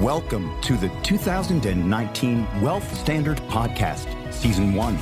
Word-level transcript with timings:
Welcome 0.00 0.58
to 0.62 0.78
the 0.78 0.88
2019 1.02 2.62
Wealth 2.62 2.98
Standard 2.98 3.36
Podcast, 3.48 4.32
Season 4.32 4.74
1 4.74 4.98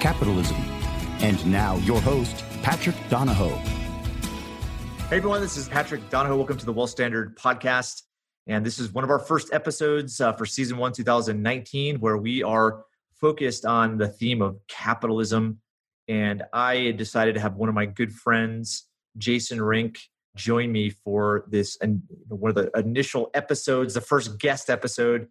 Capitalism. 0.00 0.56
And 1.20 1.44
now, 1.46 1.76
your 1.76 2.00
host, 2.00 2.42
Patrick 2.62 2.96
Donohoe. 3.10 3.54
Hey, 5.08 5.18
everyone, 5.18 5.42
this 5.42 5.58
is 5.58 5.68
Patrick 5.68 6.08
Donohoe. 6.08 6.36
Welcome 6.36 6.56
to 6.56 6.64
the 6.64 6.72
Wealth 6.72 6.88
Standard 6.88 7.36
Podcast. 7.36 8.02
And 8.46 8.64
this 8.64 8.78
is 8.78 8.90
one 8.94 9.04
of 9.04 9.10
our 9.10 9.18
first 9.18 9.52
episodes 9.52 10.22
uh, 10.22 10.32
for 10.32 10.46
Season 10.46 10.78
1 10.78 10.94
2019, 10.94 12.00
where 12.00 12.16
we 12.16 12.42
are 12.42 12.84
focused 13.12 13.66
on 13.66 13.98
the 13.98 14.08
theme 14.08 14.40
of 14.40 14.56
capitalism. 14.68 15.60
And 16.08 16.44
I 16.54 16.92
decided 16.92 17.34
to 17.34 17.40
have 17.40 17.56
one 17.56 17.68
of 17.68 17.74
my 17.74 17.84
good 17.84 18.10
friends, 18.10 18.88
Jason 19.18 19.60
Rink, 19.60 19.98
join 20.36 20.70
me 20.70 20.90
for 20.90 21.44
this 21.48 21.76
and 21.80 22.02
one 22.28 22.50
of 22.50 22.54
the 22.54 22.70
initial 22.78 23.30
episodes, 23.34 23.94
the 23.94 24.00
first 24.00 24.38
guest 24.38 24.70
episode. 24.70 25.28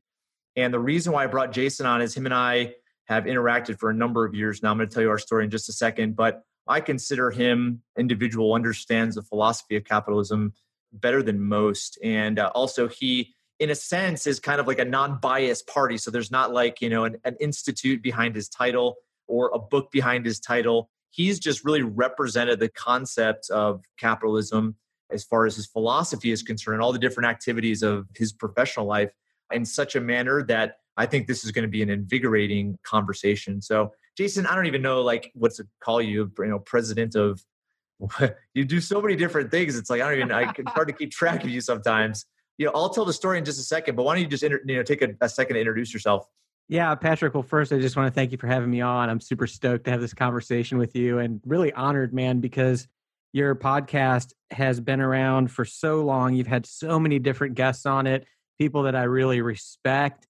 And 0.55 0.73
the 0.73 0.79
reason 0.79 1.13
why 1.13 1.23
I 1.23 1.27
brought 1.27 1.51
Jason 1.51 1.85
on 1.85 2.01
is 2.01 2.15
him 2.15 2.25
and 2.25 2.33
I 2.33 2.73
have 3.05 3.23
interacted 3.23 3.79
for 3.79 3.89
a 3.89 3.93
number 3.93 4.25
of 4.25 4.35
years 4.35 4.61
now. 4.61 4.71
I'm 4.71 4.77
going 4.77 4.89
to 4.89 4.93
tell 4.93 5.03
you 5.03 5.09
our 5.09 5.17
story 5.17 5.43
in 5.43 5.49
just 5.49 5.69
a 5.69 5.73
second, 5.73 6.15
but 6.15 6.43
I 6.67 6.81
consider 6.81 7.31
him 7.31 7.81
individual 7.97 8.53
understands 8.53 9.15
the 9.15 9.23
philosophy 9.23 9.75
of 9.75 9.83
capitalism 9.83 10.53
better 10.93 11.23
than 11.23 11.41
most, 11.41 11.97
and 12.03 12.39
uh, 12.39 12.51
also 12.53 12.87
he, 12.87 13.33
in 13.59 13.69
a 13.69 13.75
sense, 13.75 14.27
is 14.27 14.39
kind 14.39 14.59
of 14.59 14.67
like 14.67 14.79
a 14.79 14.85
non-biased 14.85 15.67
party. 15.67 15.97
So 15.97 16.11
there's 16.11 16.31
not 16.31 16.53
like 16.53 16.81
you 16.81 16.89
know 16.89 17.05
an, 17.05 17.17
an 17.25 17.35
institute 17.39 18.03
behind 18.03 18.35
his 18.35 18.47
title 18.47 18.97
or 19.27 19.51
a 19.53 19.59
book 19.59 19.91
behind 19.91 20.25
his 20.25 20.39
title. 20.39 20.89
He's 21.09 21.39
just 21.39 21.65
really 21.65 21.81
represented 21.81 22.59
the 22.59 22.69
concept 22.69 23.49
of 23.49 23.81
capitalism 23.97 24.75
as 25.11 25.23
far 25.23 25.45
as 25.45 25.55
his 25.55 25.65
philosophy 25.65 26.31
is 26.31 26.43
concerned, 26.43 26.81
all 26.81 26.91
the 26.91 26.99
different 26.99 27.29
activities 27.29 27.83
of 27.83 28.07
his 28.15 28.31
professional 28.31 28.85
life 28.85 29.11
in 29.51 29.65
such 29.65 29.95
a 29.95 30.01
manner 30.01 30.43
that 30.43 30.77
I 30.97 31.05
think 31.05 31.27
this 31.27 31.43
is 31.43 31.51
going 31.51 31.63
to 31.63 31.69
be 31.69 31.81
an 31.81 31.89
invigorating 31.89 32.77
conversation. 32.83 33.61
So, 33.61 33.93
Jason, 34.17 34.45
I 34.45 34.55
don't 34.55 34.65
even 34.65 34.81
know 34.81 35.01
like 35.01 35.31
what 35.33 35.53
to 35.55 35.67
call 35.81 36.01
you, 36.01 36.31
you 36.37 36.45
know, 36.45 36.59
president 36.59 37.15
of. 37.15 37.43
you 38.53 38.63
do 38.63 38.79
so 38.79 39.01
many 39.01 39.15
different 39.15 39.51
things. 39.51 39.77
It's 39.77 39.89
like 39.89 40.01
I 40.01 40.09
don't 40.09 40.19
even. 40.19 40.31
I 40.31 40.53
can 40.53 40.65
hard 40.67 40.87
to 40.87 40.93
keep 40.93 41.11
track 41.11 41.43
of 41.43 41.49
you 41.49 41.59
sometimes. 41.59 42.25
You 42.57 42.65
know, 42.65 42.71
I'll 42.73 42.89
tell 42.89 43.05
the 43.05 43.13
story 43.13 43.37
in 43.37 43.45
just 43.45 43.59
a 43.59 43.63
second, 43.63 43.95
but 43.95 44.03
why 44.03 44.15
don't 44.15 44.21
you 44.21 44.27
just 44.27 44.43
you 44.43 44.59
know 44.65 44.83
take 44.83 45.01
a, 45.01 45.09
a 45.21 45.27
second 45.27 45.55
to 45.55 45.59
introduce 45.59 45.93
yourself? 45.93 46.25
Yeah, 46.69 46.93
Patrick. 46.95 47.33
Well, 47.33 47.43
first, 47.43 47.73
I 47.73 47.79
just 47.79 47.97
want 47.97 48.07
to 48.07 48.13
thank 48.13 48.31
you 48.31 48.37
for 48.37 48.47
having 48.47 48.69
me 48.69 48.79
on. 48.79 49.09
I'm 49.09 49.19
super 49.19 49.47
stoked 49.47 49.85
to 49.85 49.91
have 49.91 49.99
this 49.99 50.13
conversation 50.13 50.77
with 50.77 50.95
you, 50.95 51.19
and 51.19 51.41
really 51.45 51.73
honored, 51.73 52.13
man, 52.13 52.39
because 52.39 52.87
your 53.31 53.55
podcast 53.55 54.33
has 54.51 54.79
been 54.79 55.01
around 55.01 55.51
for 55.51 55.65
so 55.65 56.01
long. 56.01 56.33
You've 56.33 56.47
had 56.47 56.65
so 56.65 56.99
many 56.99 57.19
different 57.19 57.55
guests 57.55 57.85
on 57.85 58.07
it, 58.07 58.25
people 58.57 58.83
that 58.83 58.95
I 58.95 59.03
really 59.03 59.41
respect. 59.41 60.27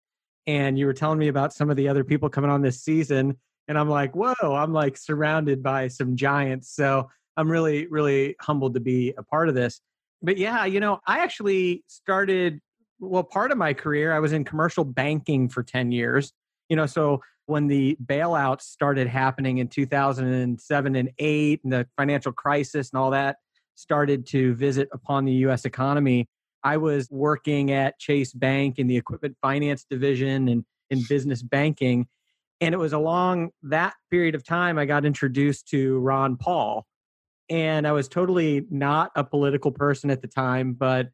And 0.46 0.78
you 0.78 0.86
were 0.86 0.94
telling 0.94 1.18
me 1.18 1.28
about 1.28 1.52
some 1.52 1.70
of 1.70 1.76
the 1.76 1.88
other 1.88 2.04
people 2.04 2.28
coming 2.28 2.50
on 2.50 2.62
this 2.62 2.82
season. 2.82 3.36
And 3.68 3.78
I'm 3.78 3.88
like, 3.88 4.16
whoa, 4.16 4.34
I'm 4.42 4.72
like 4.72 4.96
surrounded 4.96 5.62
by 5.62 5.88
some 5.88 6.16
giants. 6.16 6.74
So 6.74 7.10
I'm 7.36 7.50
really, 7.50 7.86
really 7.86 8.34
humbled 8.40 8.74
to 8.74 8.80
be 8.80 9.14
a 9.16 9.22
part 9.22 9.48
of 9.48 9.54
this. 9.54 9.80
But 10.22 10.38
yeah, 10.38 10.64
you 10.64 10.80
know, 10.80 10.98
I 11.06 11.20
actually 11.20 11.84
started, 11.86 12.60
well, 12.98 13.22
part 13.22 13.52
of 13.52 13.58
my 13.58 13.74
career, 13.74 14.12
I 14.12 14.18
was 14.18 14.32
in 14.32 14.44
commercial 14.44 14.84
banking 14.84 15.48
for 15.48 15.62
10 15.62 15.92
years. 15.92 16.32
You 16.68 16.76
know, 16.76 16.86
so 16.86 17.22
when 17.46 17.66
the 17.66 17.96
bailouts 18.04 18.62
started 18.62 19.08
happening 19.08 19.58
in 19.58 19.68
2007 19.68 20.96
and 20.96 21.10
8 21.18 21.60
and 21.64 21.72
the 21.72 21.86
financial 21.96 22.32
crisis 22.32 22.90
and 22.92 23.00
all 23.00 23.10
that 23.10 23.36
started 23.74 24.26
to 24.26 24.54
visit 24.54 24.88
upon 24.92 25.24
the 25.24 25.32
US 25.32 25.64
economy, 25.64 26.28
I 26.62 26.76
was 26.76 27.08
working 27.10 27.70
at 27.70 27.98
Chase 27.98 28.32
Bank 28.32 28.78
in 28.78 28.86
the 28.86 28.96
equipment 28.96 29.36
finance 29.40 29.86
division 29.88 30.48
and 30.48 30.64
in 30.90 31.04
business 31.08 31.42
banking. 31.42 32.06
And 32.60 32.74
it 32.74 32.78
was 32.78 32.92
along 32.92 33.50
that 33.62 33.94
period 34.10 34.34
of 34.34 34.44
time 34.44 34.78
I 34.78 34.84
got 34.84 35.04
introduced 35.04 35.68
to 35.68 35.98
Ron 36.00 36.36
Paul. 36.36 36.86
And 37.48 37.86
I 37.86 37.92
was 37.92 38.08
totally 38.08 38.66
not 38.70 39.10
a 39.16 39.24
political 39.24 39.70
person 39.70 40.10
at 40.10 40.20
the 40.20 40.28
time, 40.28 40.74
but 40.74 41.08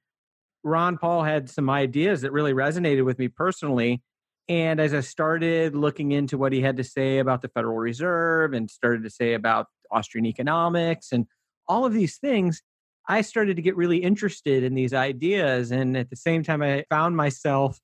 Ron 0.64 0.98
Paul 0.98 1.22
had 1.22 1.48
some 1.48 1.70
ideas 1.70 2.22
that 2.22 2.32
really 2.32 2.54
resonated 2.54 3.04
with 3.04 3.18
me 3.18 3.28
personally. 3.28 4.02
And 4.48 4.80
as 4.80 4.92
I 4.92 5.00
started 5.00 5.74
looking 5.74 6.12
into 6.12 6.36
what 6.36 6.52
he 6.52 6.60
had 6.60 6.76
to 6.76 6.84
say 6.84 7.18
about 7.18 7.40
the 7.40 7.48
Federal 7.48 7.76
Reserve 7.76 8.52
and 8.52 8.70
started 8.70 9.02
to 9.04 9.10
say 9.10 9.34
about 9.34 9.66
Austrian 9.90 10.26
economics 10.26 11.12
and 11.12 11.26
all 11.66 11.86
of 11.86 11.94
these 11.94 12.18
things, 12.18 12.62
I 13.08 13.22
started 13.22 13.56
to 13.56 13.62
get 13.62 13.76
really 13.76 13.98
interested 13.98 14.62
in 14.62 14.74
these 14.74 14.92
ideas. 14.92 15.70
And 15.70 15.96
at 15.96 16.10
the 16.10 16.16
same 16.16 16.42
time, 16.42 16.62
I 16.62 16.84
found 16.90 17.16
myself 17.16 17.80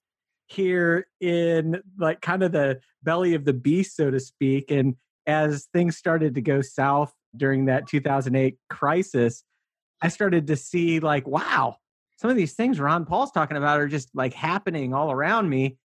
here 0.46 1.06
in 1.20 1.80
like 1.98 2.20
kind 2.20 2.42
of 2.42 2.52
the 2.52 2.80
belly 3.02 3.34
of 3.34 3.44
the 3.44 3.52
beast, 3.52 3.96
so 3.96 4.10
to 4.10 4.20
speak. 4.20 4.70
And 4.70 4.96
as 5.26 5.68
things 5.72 5.96
started 5.96 6.34
to 6.34 6.42
go 6.42 6.60
south 6.60 7.12
during 7.36 7.66
that 7.66 7.86
2008 7.86 8.58
crisis, 8.68 9.44
I 10.02 10.08
started 10.08 10.46
to 10.48 10.56
see 10.56 11.00
like, 11.00 11.26
wow, 11.26 11.76
some 12.16 12.30
of 12.30 12.36
these 12.36 12.54
things 12.54 12.80
Ron 12.80 13.06
Paul's 13.06 13.30
talking 13.30 13.56
about 13.56 13.80
are 13.80 13.88
just 13.88 14.10
like 14.14 14.34
happening 14.34 14.92
all 14.92 15.10
around 15.10 15.48
me 15.48 15.78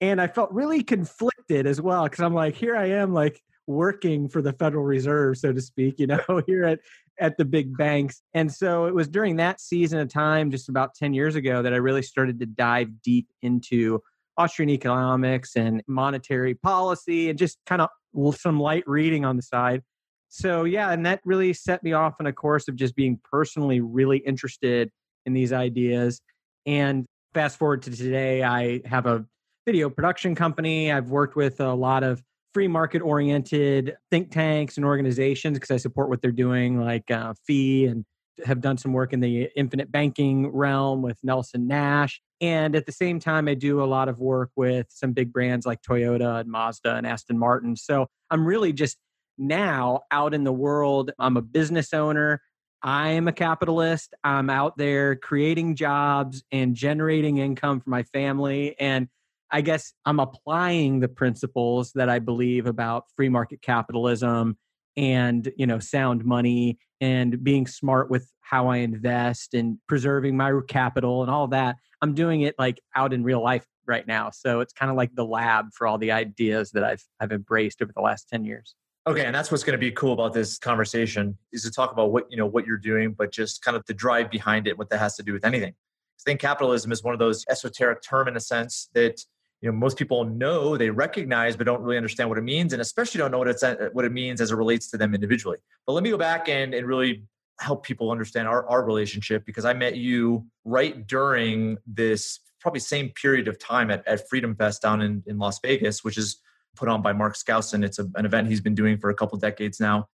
and 0.00 0.20
I 0.20 0.26
felt 0.26 0.50
really 0.52 0.82
conflicted 0.82 1.66
as 1.66 1.80
well 1.80 2.04
because 2.04 2.20
I'm 2.20 2.34
like, 2.34 2.54
here 2.54 2.76
I 2.76 2.86
am, 2.86 3.12
like 3.12 3.42
working 3.66 4.28
for 4.28 4.42
the 4.42 4.52
Federal 4.52 4.84
Reserve, 4.84 5.38
so 5.38 5.52
to 5.52 5.60
speak, 5.60 5.98
you 5.98 6.06
know, 6.06 6.42
here 6.46 6.64
at 6.64 6.80
at 7.20 7.36
the 7.36 7.44
big 7.44 7.76
banks. 7.76 8.22
And 8.32 8.50
so 8.50 8.86
it 8.86 8.94
was 8.94 9.06
during 9.06 9.36
that 9.36 9.60
season 9.60 10.00
of 10.00 10.08
time, 10.08 10.50
just 10.50 10.70
about 10.70 10.94
10 10.94 11.12
years 11.12 11.36
ago, 11.36 11.62
that 11.62 11.74
I 11.74 11.76
really 11.76 12.02
started 12.02 12.40
to 12.40 12.46
dive 12.46 13.02
deep 13.02 13.28
into 13.42 14.00
Austrian 14.38 14.70
economics 14.70 15.54
and 15.54 15.82
monetary 15.86 16.54
policy 16.54 17.28
and 17.28 17.38
just 17.38 17.58
kind 17.66 17.82
of 17.82 17.90
some 18.36 18.58
light 18.58 18.84
reading 18.86 19.26
on 19.26 19.36
the 19.36 19.42
side. 19.42 19.82
So, 20.30 20.64
yeah, 20.64 20.92
and 20.92 21.04
that 21.04 21.20
really 21.24 21.52
set 21.52 21.82
me 21.82 21.92
off 21.92 22.14
on 22.20 22.26
a 22.26 22.32
course 22.32 22.68
of 22.68 22.76
just 22.76 22.96
being 22.96 23.20
personally 23.30 23.80
really 23.80 24.18
interested 24.18 24.90
in 25.26 25.34
these 25.34 25.52
ideas. 25.52 26.22
And 26.64 27.04
fast 27.34 27.58
forward 27.58 27.82
to 27.82 27.90
today, 27.90 28.42
I 28.42 28.80
have 28.86 29.06
a 29.06 29.26
video 29.70 29.88
production 29.88 30.34
company. 30.34 30.90
I've 30.90 31.10
worked 31.10 31.36
with 31.36 31.60
a 31.60 31.72
lot 31.72 32.02
of 32.02 32.20
free 32.52 32.66
market 32.66 33.02
oriented 33.02 33.96
think 34.10 34.32
tanks 34.32 34.76
and 34.76 34.84
organizations 34.84 35.56
because 35.56 35.70
I 35.70 35.76
support 35.76 36.08
what 36.08 36.20
they're 36.20 36.32
doing, 36.32 36.84
like 36.84 37.08
uh, 37.08 37.34
FEE, 37.46 37.86
and 37.86 38.04
have 38.44 38.60
done 38.60 38.78
some 38.78 38.92
work 38.92 39.12
in 39.12 39.20
the 39.20 39.48
infinite 39.54 39.92
banking 39.92 40.48
realm 40.48 41.02
with 41.02 41.18
Nelson 41.22 41.68
Nash. 41.68 42.20
And 42.40 42.74
at 42.74 42.84
the 42.84 42.90
same 42.90 43.20
time, 43.20 43.46
I 43.46 43.54
do 43.54 43.80
a 43.80 43.86
lot 43.86 44.08
of 44.08 44.18
work 44.18 44.50
with 44.56 44.88
some 44.90 45.12
big 45.12 45.32
brands 45.32 45.66
like 45.66 45.82
Toyota 45.82 46.40
and 46.40 46.50
Mazda 46.50 46.96
and 46.96 47.06
Aston 47.06 47.38
Martin. 47.38 47.76
So 47.76 48.08
I'm 48.28 48.44
really 48.44 48.72
just 48.72 48.98
now 49.38 50.00
out 50.10 50.34
in 50.34 50.42
the 50.42 50.52
world. 50.52 51.12
I'm 51.16 51.36
a 51.36 51.42
business 51.42 51.94
owner. 51.94 52.42
I 52.82 53.10
am 53.10 53.28
a 53.28 53.32
capitalist. 53.32 54.14
I'm 54.24 54.50
out 54.50 54.76
there 54.76 55.14
creating 55.14 55.76
jobs 55.76 56.42
and 56.50 56.74
generating 56.74 57.38
income 57.38 57.78
for 57.78 57.90
my 57.90 58.02
family. 58.02 58.74
And 58.80 59.06
I 59.52 59.60
guess 59.60 59.92
I'm 60.04 60.20
applying 60.20 61.00
the 61.00 61.08
principles 61.08 61.92
that 61.94 62.08
I 62.08 62.18
believe 62.18 62.66
about 62.66 63.04
free 63.16 63.28
market 63.28 63.62
capitalism 63.62 64.56
and 64.96 65.50
you 65.56 65.66
know 65.66 65.78
sound 65.78 66.24
money 66.24 66.78
and 67.00 67.42
being 67.42 67.66
smart 67.66 68.10
with 68.10 68.30
how 68.40 68.68
I 68.68 68.78
invest 68.78 69.54
and 69.54 69.78
preserving 69.86 70.36
my 70.36 70.52
capital 70.68 71.22
and 71.22 71.30
all 71.30 71.48
that. 71.48 71.76
I'm 72.02 72.14
doing 72.14 72.42
it 72.42 72.54
like 72.58 72.80
out 72.94 73.12
in 73.12 73.22
real 73.22 73.42
life 73.42 73.64
right 73.86 74.06
now. 74.06 74.30
So 74.30 74.60
it's 74.60 74.72
kind 74.72 74.90
of 74.90 74.96
like 74.96 75.14
the 75.14 75.24
lab 75.24 75.66
for 75.74 75.86
all 75.86 75.98
the 75.98 76.12
ideas 76.12 76.70
that 76.72 76.84
I've 76.84 77.04
I've 77.20 77.32
embraced 77.32 77.82
over 77.82 77.92
the 77.94 78.02
last 78.02 78.28
10 78.28 78.44
years. 78.44 78.74
Okay, 79.06 79.24
and 79.24 79.34
that's 79.34 79.50
what's 79.50 79.64
going 79.64 79.72
to 79.72 79.78
be 79.78 79.90
cool 79.90 80.12
about 80.12 80.34
this 80.34 80.58
conversation 80.58 81.36
is 81.52 81.62
to 81.62 81.70
talk 81.70 81.90
about 81.90 82.12
what 82.12 82.26
you 82.30 82.36
know 82.36 82.46
what 82.46 82.66
you're 82.66 82.76
doing, 82.76 83.12
but 83.12 83.32
just 83.32 83.62
kind 83.62 83.76
of 83.76 83.84
the 83.86 83.94
drive 83.94 84.30
behind 84.30 84.66
it, 84.66 84.76
what 84.76 84.90
that 84.90 84.98
has 84.98 85.16
to 85.16 85.22
do 85.22 85.32
with 85.32 85.44
anything. 85.44 85.70
I 85.70 86.22
think 86.24 86.40
capitalism 86.40 86.92
is 86.92 87.02
one 87.02 87.14
of 87.14 87.18
those 87.18 87.44
esoteric 87.48 88.02
term 88.02 88.28
in 88.28 88.36
a 88.36 88.40
sense 88.40 88.90
that 88.92 89.22
you 89.60 89.70
know 89.70 89.76
most 89.76 89.98
people 89.98 90.24
know 90.24 90.76
they 90.76 90.90
recognize 90.90 91.56
but 91.56 91.64
don't 91.64 91.82
really 91.82 91.96
understand 91.96 92.28
what 92.28 92.38
it 92.38 92.42
means 92.42 92.72
and 92.72 92.80
especially 92.80 93.18
don't 93.18 93.30
know 93.30 93.38
what 93.38 93.48
it's 93.48 93.62
uh, 93.62 93.88
what 93.92 94.04
it 94.04 94.12
means 94.12 94.40
as 94.40 94.50
it 94.50 94.56
relates 94.56 94.90
to 94.90 94.96
them 94.96 95.14
individually. 95.14 95.58
But 95.86 95.92
let 95.94 96.02
me 96.02 96.10
go 96.10 96.18
back 96.18 96.48
and, 96.48 96.74
and 96.74 96.86
really 96.86 97.24
help 97.60 97.84
people 97.84 98.10
understand 98.10 98.48
our, 98.48 98.66
our 98.68 98.82
relationship 98.82 99.44
because 99.44 99.66
i 99.66 99.74
met 99.74 99.94
you 99.94 100.46
right 100.64 101.06
during 101.06 101.76
this 101.86 102.40
probably 102.58 102.80
same 102.80 103.10
period 103.10 103.48
of 103.48 103.58
time 103.58 103.90
at, 103.90 104.06
at 104.08 104.26
freedom 104.30 104.54
fest 104.54 104.80
down 104.80 105.02
in, 105.02 105.22
in 105.26 105.38
las 105.38 105.60
vegas 105.62 106.02
which 106.02 106.16
is 106.16 106.40
put 106.76 106.88
on 106.88 107.02
by 107.02 107.12
mark 107.12 107.36
skousen. 107.36 107.84
It's 107.84 107.98
a, 107.98 108.06
an 108.14 108.24
event 108.24 108.48
he's 108.48 108.60
been 108.60 108.74
doing 108.74 108.98
for 108.98 109.10
a 109.10 109.14
couple 109.14 109.38
decades 109.38 109.80
now. 109.80 110.08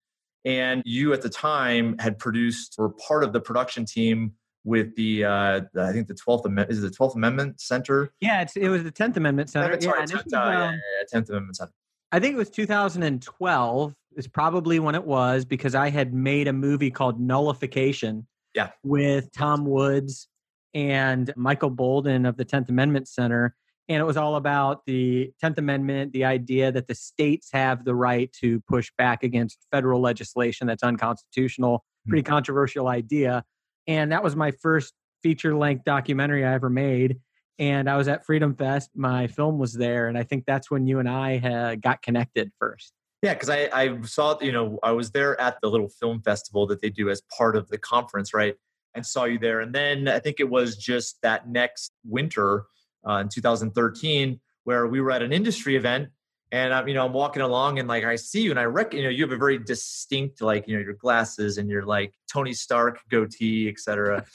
And 0.44 0.82
you 0.84 1.12
at 1.12 1.22
the 1.22 1.30
time 1.30 1.96
had 1.98 2.18
produced 2.18 2.76
or 2.78 2.90
part 2.90 3.24
of 3.24 3.32
the 3.32 3.40
production 3.40 3.84
team 3.86 4.32
with 4.64 4.94
the 4.96 5.24
uh, 5.24 5.60
I 5.78 5.92
think 5.92 6.08
the 6.08 6.14
Twelfth 6.14 6.46
Amendment 6.46 6.70
is 6.70 6.82
the 6.82 6.90
Twelfth 6.90 7.16
Amendment 7.16 7.60
Center. 7.60 8.12
Yeah, 8.20 8.46
it 8.56 8.68
was 8.68 8.82
the 8.82 8.90
Tenth 8.90 9.16
Amendment 9.16 9.50
Center. 9.50 9.80
Sorry, 9.80 10.00
yeah, 10.00 10.06
10th, 10.06 10.32
uh, 10.32 10.38
um, 10.38 10.80
yeah, 11.12 11.18
Amendment 11.28 11.56
Center. 11.56 11.72
I 12.12 12.20
think 12.20 12.34
it 12.34 12.38
was 12.38 12.50
2012 12.50 13.94
is 14.16 14.28
probably 14.28 14.78
when 14.78 14.94
it 14.94 15.04
was 15.04 15.44
because 15.44 15.74
I 15.74 15.90
had 15.90 16.14
made 16.14 16.48
a 16.48 16.52
movie 16.52 16.90
called 16.90 17.20
Nullification. 17.20 18.26
Yeah. 18.54 18.70
With 18.84 19.32
Tom 19.32 19.66
Woods 19.66 20.28
and 20.74 21.32
Michael 21.36 21.72
Boldin 21.72 22.28
of 22.28 22.36
the 22.36 22.44
10th 22.44 22.68
Amendment 22.68 23.08
Center. 23.08 23.56
And 23.88 24.00
it 24.00 24.04
was 24.04 24.16
all 24.16 24.36
about 24.36 24.86
the 24.86 25.32
10th 25.42 25.58
Amendment, 25.58 26.12
the 26.12 26.24
idea 26.24 26.72
that 26.72 26.86
the 26.86 26.94
states 26.94 27.50
have 27.52 27.84
the 27.84 27.94
right 27.94 28.32
to 28.40 28.60
push 28.68 28.90
back 28.96 29.24
against 29.24 29.66
federal 29.72 30.00
legislation 30.00 30.66
that's 30.68 30.84
unconstitutional. 30.84 31.84
Hmm. 32.06 32.10
Pretty 32.10 32.22
controversial 32.22 32.88
idea. 32.88 33.44
And 33.86 34.12
that 34.12 34.22
was 34.22 34.34
my 34.36 34.50
first 34.50 34.94
feature 35.22 35.56
length 35.56 35.84
documentary 35.84 36.44
I 36.44 36.54
ever 36.54 36.70
made. 36.70 37.18
And 37.58 37.88
I 37.88 37.96
was 37.96 38.08
at 38.08 38.26
Freedom 38.26 38.54
Fest. 38.54 38.90
My 38.94 39.26
film 39.26 39.58
was 39.58 39.72
there. 39.72 40.08
And 40.08 40.18
I 40.18 40.24
think 40.24 40.44
that's 40.46 40.70
when 40.70 40.86
you 40.86 40.98
and 40.98 41.08
I 41.08 41.76
got 41.76 42.02
connected 42.02 42.50
first. 42.58 42.92
Yeah, 43.22 43.32
because 43.32 43.48
I, 43.48 43.70
I 43.72 44.02
saw, 44.02 44.38
you 44.42 44.52
know, 44.52 44.78
I 44.82 44.92
was 44.92 45.12
there 45.12 45.40
at 45.40 45.56
the 45.62 45.70
little 45.70 45.88
film 45.88 46.20
festival 46.20 46.66
that 46.66 46.82
they 46.82 46.90
do 46.90 47.08
as 47.08 47.22
part 47.36 47.56
of 47.56 47.68
the 47.68 47.78
conference, 47.78 48.34
right? 48.34 48.54
And 48.94 49.06
saw 49.06 49.24
you 49.24 49.38
there. 49.38 49.60
And 49.60 49.74
then 49.74 50.08
I 50.08 50.18
think 50.18 50.40
it 50.40 50.50
was 50.50 50.76
just 50.76 51.22
that 51.22 51.48
next 51.48 51.92
winter 52.04 52.66
uh, 53.08 53.14
in 53.14 53.28
2013 53.28 54.40
where 54.64 54.86
we 54.86 55.00
were 55.00 55.10
at 55.10 55.22
an 55.22 55.32
industry 55.32 55.76
event 55.76 56.08
and 56.52 56.72
I'm, 56.72 56.86
you 56.86 56.94
know, 56.94 57.04
I'm 57.04 57.12
walking 57.12 57.42
along 57.42 57.78
and 57.78 57.88
like 57.88 58.04
I 58.04 58.16
see 58.16 58.42
you 58.42 58.50
and 58.50 58.60
I 58.60 58.64
reckon, 58.64 58.98
you 58.98 59.04
know, 59.04 59.10
you 59.10 59.24
have 59.24 59.32
a 59.32 59.36
very 59.36 59.58
distinct, 59.58 60.40
like, 60.40 60.68
you 60.68 60.76
know, 60.76 60.82
your 60.82 60.94
glasses 60.94 61.58
and 61.58 61.68
your 61.68 61.84
like 61.84 62.14
Tony 62.32 62.52
Stark 62.52 63.00
goatee, 63.10 63.68
etc. 63.68 64.24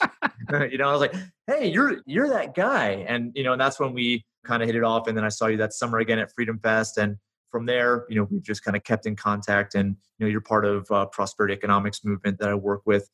you 0.70 0.78
know, 0.78 0.88
I 0.88 0.92
was 0.92 1.00
like, 1.00 1.14
hey, 1.46 1.68
you're 1.68 2.02
you're 2.06 2.28
that 2.28 2.54
guy. 2.54 3.04
And, 3.08 3.32
you 3.34 3.44
know, 3.44 3.52
and 3.52 3.60
that's 3.60 3.80
when 3.80 3.94
we 3.94 4.24
kind 4.44 4.62
of 4.62 4.68
hit 4.68 4.76
it 4.76 4.84
off. 4.84 5.06
And 5.06 5.16
then 5.16 5.24
I 5.24 5.28
saw 5.28 5.46
you 5.46 5.56
that 5.58 5.72
summer 5.72 5.98
again 5.98 6.18
at 6.18 6.32
Freedom 6.34 6.58
Fest. 6.58 6.98
And 6.98 7.16
from 7.50 7.66
there, 7.66 8.06
you 8.08 8.16
know, 8.16 8.26
we've 8.30 8.42
just 8.42 8.64
kind 8.64 8.76
of 8.76 8.84
kept 8.84 9.06
in 9.06 9.16
contact 9.16 9.74
and, 9.74 9.96
you 10.18 10.26
know, 10.26 10.30
you're 10.30 10.40
part 10.40 10.64
of 10.64 10.90
uh, 10.90 11.06
prosperity 11.06 11.54
economics 11.54 12.04
movement 12.04 12.38
that 12.38 12.48
I 12.48 12.54
work 12.54 12.82
with. 12.84 13.08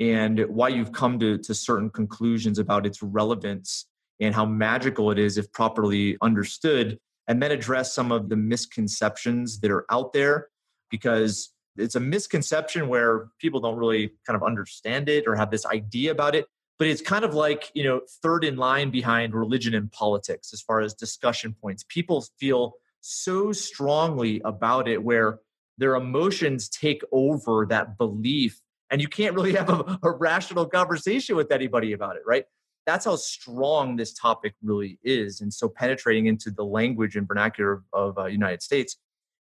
and 0.00 0.40
why 0.48 0.70
you've 0.70 0.90
come 0.90 1.20
to, 1.20 1.38
to 1.38 1.54
certain 1.54 1.90
conclusions 1.90 2.58
about 2.58 2.86
its 2.86 3.00
relevance 3.04 3.86
and 4.18 4.34
how 4.34 4.44
magical 4.44 5.12
it 5.12 5.20
is 5.20 5.38
if 5.38 5.52
properly 5.52 6.16
understood, 6.22 6.98
and 7.28 7.40
then 7.40 7.52
address 7.52 7.94
some 7.94 8.10
of 8.10 8.28
the 8.28 8.34
misconceptions 8.34 9.60
that 9.60 9.70
are 9.70 9.86
out 9.92 10.12
there 10.12 10.48
because 10.90 11.52
it's 11.76 11.94
a 11.94 12.00
misconception 12.00 12.88
where 12.88 13.28
people 13.38 13.60
don't 13.60 13.76
really 13.76 14.10
kind 14.26 14.36
of 14.36 14.42
understand 14.42 15.08
it 15.08 15.28
or 15.28 15.36
have 15.36 15.52
this 15.52 15.64
idea 15.66 16.10
about 16.10 16.34
it 16.34 16.46
but 16.78 16.88
it's 16.88 17.00
kind 17.00 17.24
of 17.24 17.32
like 17.32 17.70
you 17.74 17.84
know 17.84 18.00
third 18.22 18.44
in 18.44 18.56
line 18.56 18.90
behind 18.90 19.34
religion 19.34 19.74
and 19.74 19.90
politics 19.92 20.52
as 20.52 20.60
far 20.60 20.80
as 20.80 20.92
discussion 20.92 21.54
points. 21.58 21.84
People 21.88 22.24
feel 22.38 22.74
so 23.06 23.52
strongly 23.52 24.40
about 24.44 24.88
it 24.88 25.02
where 25.02 25.38
their 25.78 25.94
emotions 25.94 26.68
take 26.68 27.02
over 27.12 27.66
that 27.66 27.96
belief 27.98 28.60
and 28.90 29.00
you 29.00 29.08
can't 29.08 29.34
really 29.34 29.52
have 29.60 29.68
a, 29.70 29.98
a, 30.02 30.10
rational 30.10 30.66
conversation 30.66 31.36
with 31.36 31.52
anybody 31.52 31.92
about 31.92 32.16
it 32.16 32.22
right? 32.26 32.44
That's 32.84 33.04
how 33.04 33.16
strong 33.16 33.96
this 33.96 34.12
topic 34.12 34.54
really 34.62 34.98
is 35.02 35.40
and 35.40 35.52
so 35.52 35.68
penetrating 35.68 36.26
into 36.26 36.50
the 36.50 36.64
language 36.64 37.16
and 37.16 37.26
vernacular 37.26 37.72
of, 37.72 37.84
of 37.92 38.18
uh, 38.18 38.26
united 38.26 38.62
states. 38.62 38.96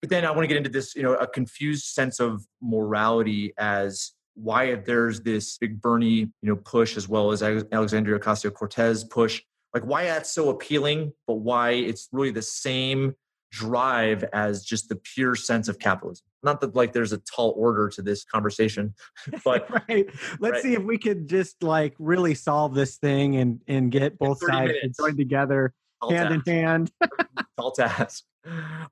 But 0.01 0.09
then 0.09 0.23
i 0.23 0.31
want 0.31 0.43
to 0.43 0.47
get 0.47 0.57
into 0.57 0.69
this 0.69 0.95
you 0.95 1.03
know 1.03 1.15
a 1.15 1.27
confused 1.27 1.85
sense 1.85 2.19
of 2.19 2.45
morality 2.61 3.53
as 3.57 4.13
why 4.35 4.75
there's 4.75 5.19
this 5.21 5.57
big 5.57 5.81
bernie 5.81 6.19
you 6.41 6.49
know 6.49 6.55
push 6.55 6.95
as 6.95 7.09
well 7.09 7.31
as 7.31 7.43
alexandria 7.43 8.17
ocasio-cortez 8.17 9.03
push. 9.03 9.41
Like 9.73 9.83
why 9.83 10.05
that's 10.05 10.31
so 10.31 10.49
appealing 10.49 11.11
but 11.27 11.35
why 11.35 11.71
it's 11.71 12.07
really 12.11 12.31
the 12.31 12.41
same 12.41 13.15
drive 13.51 14.23
as 14.33 14.63
just 14.63 14.89
the 14.89 14.95
pure 14.95 15.35
sense 15.35 15.67
of 15.67 15.79
capitalism. 15.79 16.25
Not 16.43 16.61
that 16.61 16.75
like 16.75 16.93
there's 16.93 17.13
a 17.13 17.17
tall 17.19 17.53
order 17.57 17.89
to 17.89 18.01
this 18.01 18.23
conversation, 18.23 18.93
but 19.43 19.69
right. 19.89 20.07
Let's 20.39 20.53
right. 20.53 20.63
see 20.63 20.73
if 20.73 20.83
we 20.83 20.97
could 20.97 21.27
just 21.27 21.61
like 21.63 21.95
really 21.99 22.35
solve 22.35 22.73
this 22.73 22.97
thing 22.97 23.35
and 23.37 23.59
and 23.67 23.91
get 23.91 24.17
both 24.17 24.39
sides 24.45 24.73
joined 24.97 25.17
together 25.17 25.73
tall 26.01 26.11
hand 26.11 26.29
task. 26.29 26.47
in 26.47 26.53
hand. 26.53 26.91
tall 27.57 27.71
task. 27.71 28.23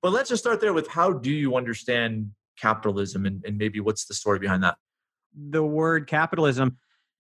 But 0.02 0.12
let's 0.12 0.30
just 0.30 0.44
start 0.44 0.60
there 0.60 0.74
with 0.74 0.88
how 0.88 1.14
do 1.14 1.32
you 1.32 1.56
understand 1.56 2.32
capitalism 2.60 3.26
and, 3.26 3.44
and 3.46 3.58
maybe 3.58 3.80
what's 3.80 4.06
the 4.06 4.14
story 4.14 4.40
behind 4.40 4.64
that? 4.64 4.78
The 5.34 5.64
word 5.64 6.08
capitalism 6.08 6.78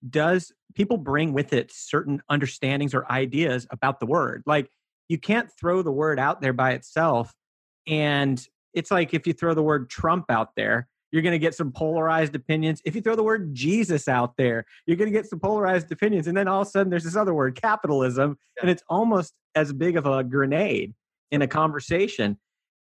does 0.07 0.51
people 0.75 0.97
bring 0.97 1.33
with 1.33 1.53
it 1.53 1.71
certain 1.71 2.21
understandings 2.29 2.93
or 2.93 3.09
ideas 3.11 3.65
about 3.71 3.99
the 3.99 4.05
word 4.05 4.43
like 4.45 4.69
you 5.07 5.17
can't 5.17 5.49
throw 5.59 5.81
the 5.81 5.91
word 5.91 6.19
out 6.19 6.41
there 6.41 6.53
by 6.53 6.71
itself. 6.71 7.33
And 7.87 8.41
it's 8.73 8.91
like 8.91 9.13
if 9.13 9.25
you 9.25 9.33
throw 9.33 9.53
the 9.53 9.63
word 9.63 9.89
Trump 9.89 10.25
out 10.29 10.49
there, 10.55 10.87
you're 11.11 11.21
going 11.21 11.33
to 11.33 11.39
get 11.39 11.55
some 11.55 11.71
polarized 11.71 12.35
opinions. 12.35 12.81
If 12.85 12.95
you 12.95 13.01
throw 13.01 13.15
the 13.15 13.23
word 13.23 13.53
Jesus 13.53 14.07
out 14.07 14.35
there, 14.37 14.65
you're 14.85 14.97
going 14.97 15.11
to 15.11 15.17
get 15.17 15.29
some 15.29 15.39
polarized 15.39 15.91
opinions. 15.91 16.27
And 16.27 16.35
then 16.35 16.47
all 16.47 16.61
of 16.61 16.67
a 16.67 16.69
sudden, 16.71 16.89
there's 16.89 17.05
this 17.05 17.15
other 17.15 17.33
word, 17.33 17.59
capitalism, 17.59 18.37
and 18.61 18.69
it's 18.69 18.83
almost 18.89 19.33
as 19.55 19.71
big 19.71 19.95
of 19.95 20.05
a 20.05 20.23
grenade 20.23 20.93
in 21.31 21.41
a 21.41 21.47
conversation. 21.47 22.37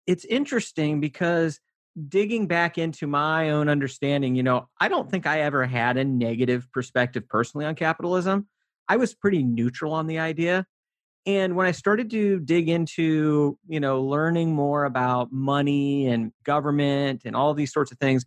It's 0.07 0.25
interesting 0.25 1.01
because 1.01 1.61
digging 2.09 2.47
back 2.47 2.79
into 2.79 3.07
my 3.07 3.51
own 3.51 3.69
understanding, 3.69 4.35
you 4.35 4.43
know, 4.43 4.69
I 4.81 4.89
don't 4.89 5.11
think 5.11 5.27
I 5.27 5.43
ever 5.43 5.67
had 5.67 5.97
a 5.97 6.05
negative 6.05 6.67
perspective 6.73 7.29
personally 7.29 7.67
on 7.67 7.75
capitalism. 7.75 8.49
I 8.89 8.97
was 8.97 9.15
pretty 9.15 9.43
neutral 9.43 9.93
on 9.93 10.07
the 10.07 10.19
idea. 10.19 10.67
And 11.27 11.57
when 11.57 11.67
I 11.67 11.73
started 11.73 12.11
to 12.11 12.39
dig 12.41 12.69
into, 12.69 13.59
you 13.67 13.81
know, 13.81 14.03
learning 14.03 14.53
more 14.55 14.85
about 14.85 15.33
money 15.33 16.07
and 16.07 16.33
government 16.45 17.23
and 17.25 17.35
all 17.35 17.55
these 17.55 17.73
sorts 17.73 17.93
of 17.93 17.99
things, 17.99 18.27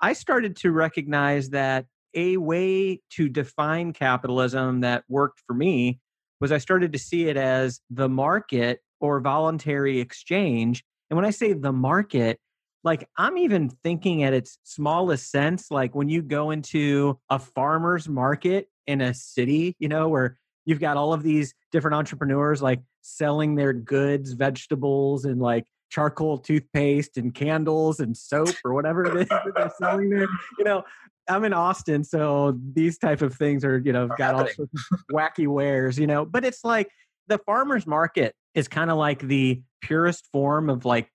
I 0.00 0.12
started 0.12 0.56
to 0.56 0.72
recognize 0.72 1.50
that 1.50 1.86
a 2.14 2.36
way 2.36 3.00
to 3.10 3.28
define 3.28 3.92
capitalism 3.92 4.80
that 4.80 5.04
worked 5.08 5.40
for 5.46 5.54
me 5.54 6.00
was 6.40 6.50
I 6.50 6.58
started 6.58 6.92
to 6.92 6.98
see 6.98 7.28
it 7.28 7.36
as 7.36 7.80
the 7.88 8.08
market 8.08 8.80
or 9.00 9.20
voluntary 9.20 10.00
exchange. 10.00 10.82
And 11.08 11.16
when 11.16 11.24
I 11.24 11.30
say 11.30 11.52
the 11.52 11.72
market, 11.72 12.40
like 12.82 13.08
I'm 13.16 13.38
even 13.38 13.70
thinking 13.70 14.24
at 14.24 14.34
its 14.34 14.58
smallest 14.64 15.30
sense, 15.30 15.70
like 15.70 15.94
when 15.94 16.08
you 16.08 16.20
go 16.20 16.50
into 16.50 17.18
a 17.30 17.38
farmer's 17.38 18.08
market 18.08 18.68
in 18.88 19.00
a 19.00 19.14
city, 19.14 19.76
you 19.78 19.88
know, 19.88 20.08
where 20.08 20.36
you've 20.64 20.80
got 20.80 20.96
all 20.96 21.12
of 21.12 21.22
these 21.22 21.54
different 21.70 21.94
entrepreneurs 21.94 22.62
like 22.62 22.80
selling 23.00 23.54
their 23.54 23.72
goods, 23.72 24.32
vegetables, 24.32 25.24
and 25.24 25.40
like 25.40 25.64
charcoal 25.90 26.38
toothpaste 26.38 27.18
and 27.18 27.34
candles 27.34 28.00
and 28.00 28.16
soap 28.16 28.54
or 28.64 28.72
whatever 28.72 29.04
it 29.04 29.22
is 29.22 29.28
that 29.28 29.42
they're 29.54 29.72
selling 29.78 30.10
there. 30.10 30.28
You 30.58 30.64
know, 30.64 30.84
I'm 31.28 31.44
in 31.44 31.52
Austin, 31.52 32.04
so 32.04 32.58
these 32.72 32.98
type 32.98 33.22
of 33.22 33.34
things 33.34 33.64
are, 33.64 33.78
you 33.78 33.92
know, 33.92 34.04
are 34.04 34.16
got 34.16 34.34
happening. 34.36 34.54
all 34.58 34.66
sorts 34.66 34.72
of 34.92 34.98
wacky 35.12 35.46
wares, 35.46 35.98
you 35.98 36.06
know. 36.06 36.24
But 36.24 36.44
it's 36.44 36.64
like 36.64 36.88
the 37.28 37.38
farmers 37.38 37.86
market 37.86 38.34
is 38.54 38.68
kind 38.68 38.90
of 38.90 38.96
like 38.96 39.20
the 39.20 39.62
purest 39.82 40.26
form 40.32 40.70
of 40.70 40.84
like 40.84 41.08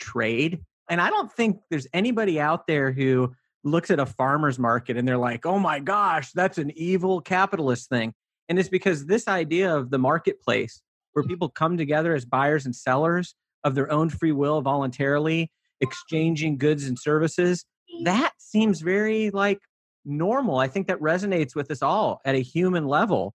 trade. 0.00 0.60
And 0.88 1.00
I 1.00 1.10
don't 1.10 1.32
think 1.32 1.60
there's 1.70 1.86
anybody 1.92 2.40
out 2.40 2.66
there 2.66 2.92
who 2.92 3.34
looks 3.64 3.90
at 3.90 4.00
a 4.00 4.06
farmer's 4.06 4.58
market 4.58 4.96
and 4.96 5.06
they're 5.06 5.18
like, 5.18 5.46
oh 5.46 5.58
my 5.58 5.78
gosh, 5.78 6.32
that's 6.32 6.58
an 6.58 6.72
evil 6.76 7.20
capitalist 7.20 7.88
thing. 7.88 8.12
And 8.48 8.58
it's 8.58 8.68
because 8.68 9.06
this 9.06 9.28
idea 9.28 9.74
of 9.74 9.90
the 9.90 9.98
marketplace 9.98 10.82
where 11.12 11.24
mm. 11.24 11.28
people 11.28 11.48
come 11.48 11.76
together 11.76 12.14
as 12.14 12.24
buyers 12.24 12.66
and 12.66 12.74
sellers 12.74 13.34
of 13.64 13.74
their 13.74 13.90
own 13.90 14.10
free 14.10 14.32
will 14.32 14.60
voluntarily, 14.60 15.50
exchanging 15.80 16.58
goods 16.58 16.86
and 16.86 16.98
services, 16.98 17.64
that 18.04 18.32
seems 18.38 18.80
very 18.80 19.30
like 19.30 19.60
normal. 20.04 20.58
I 20.58 20.68
think 20.68 20.88
that 20.88 21.00
resonates 21.00 21.54
with 21.54 21.70
us 21.70 21.82
all 21.82 22.20
at 22.24 22.34
a 22.34 22.42
human 22.42 22.86
level. 22.86 23.34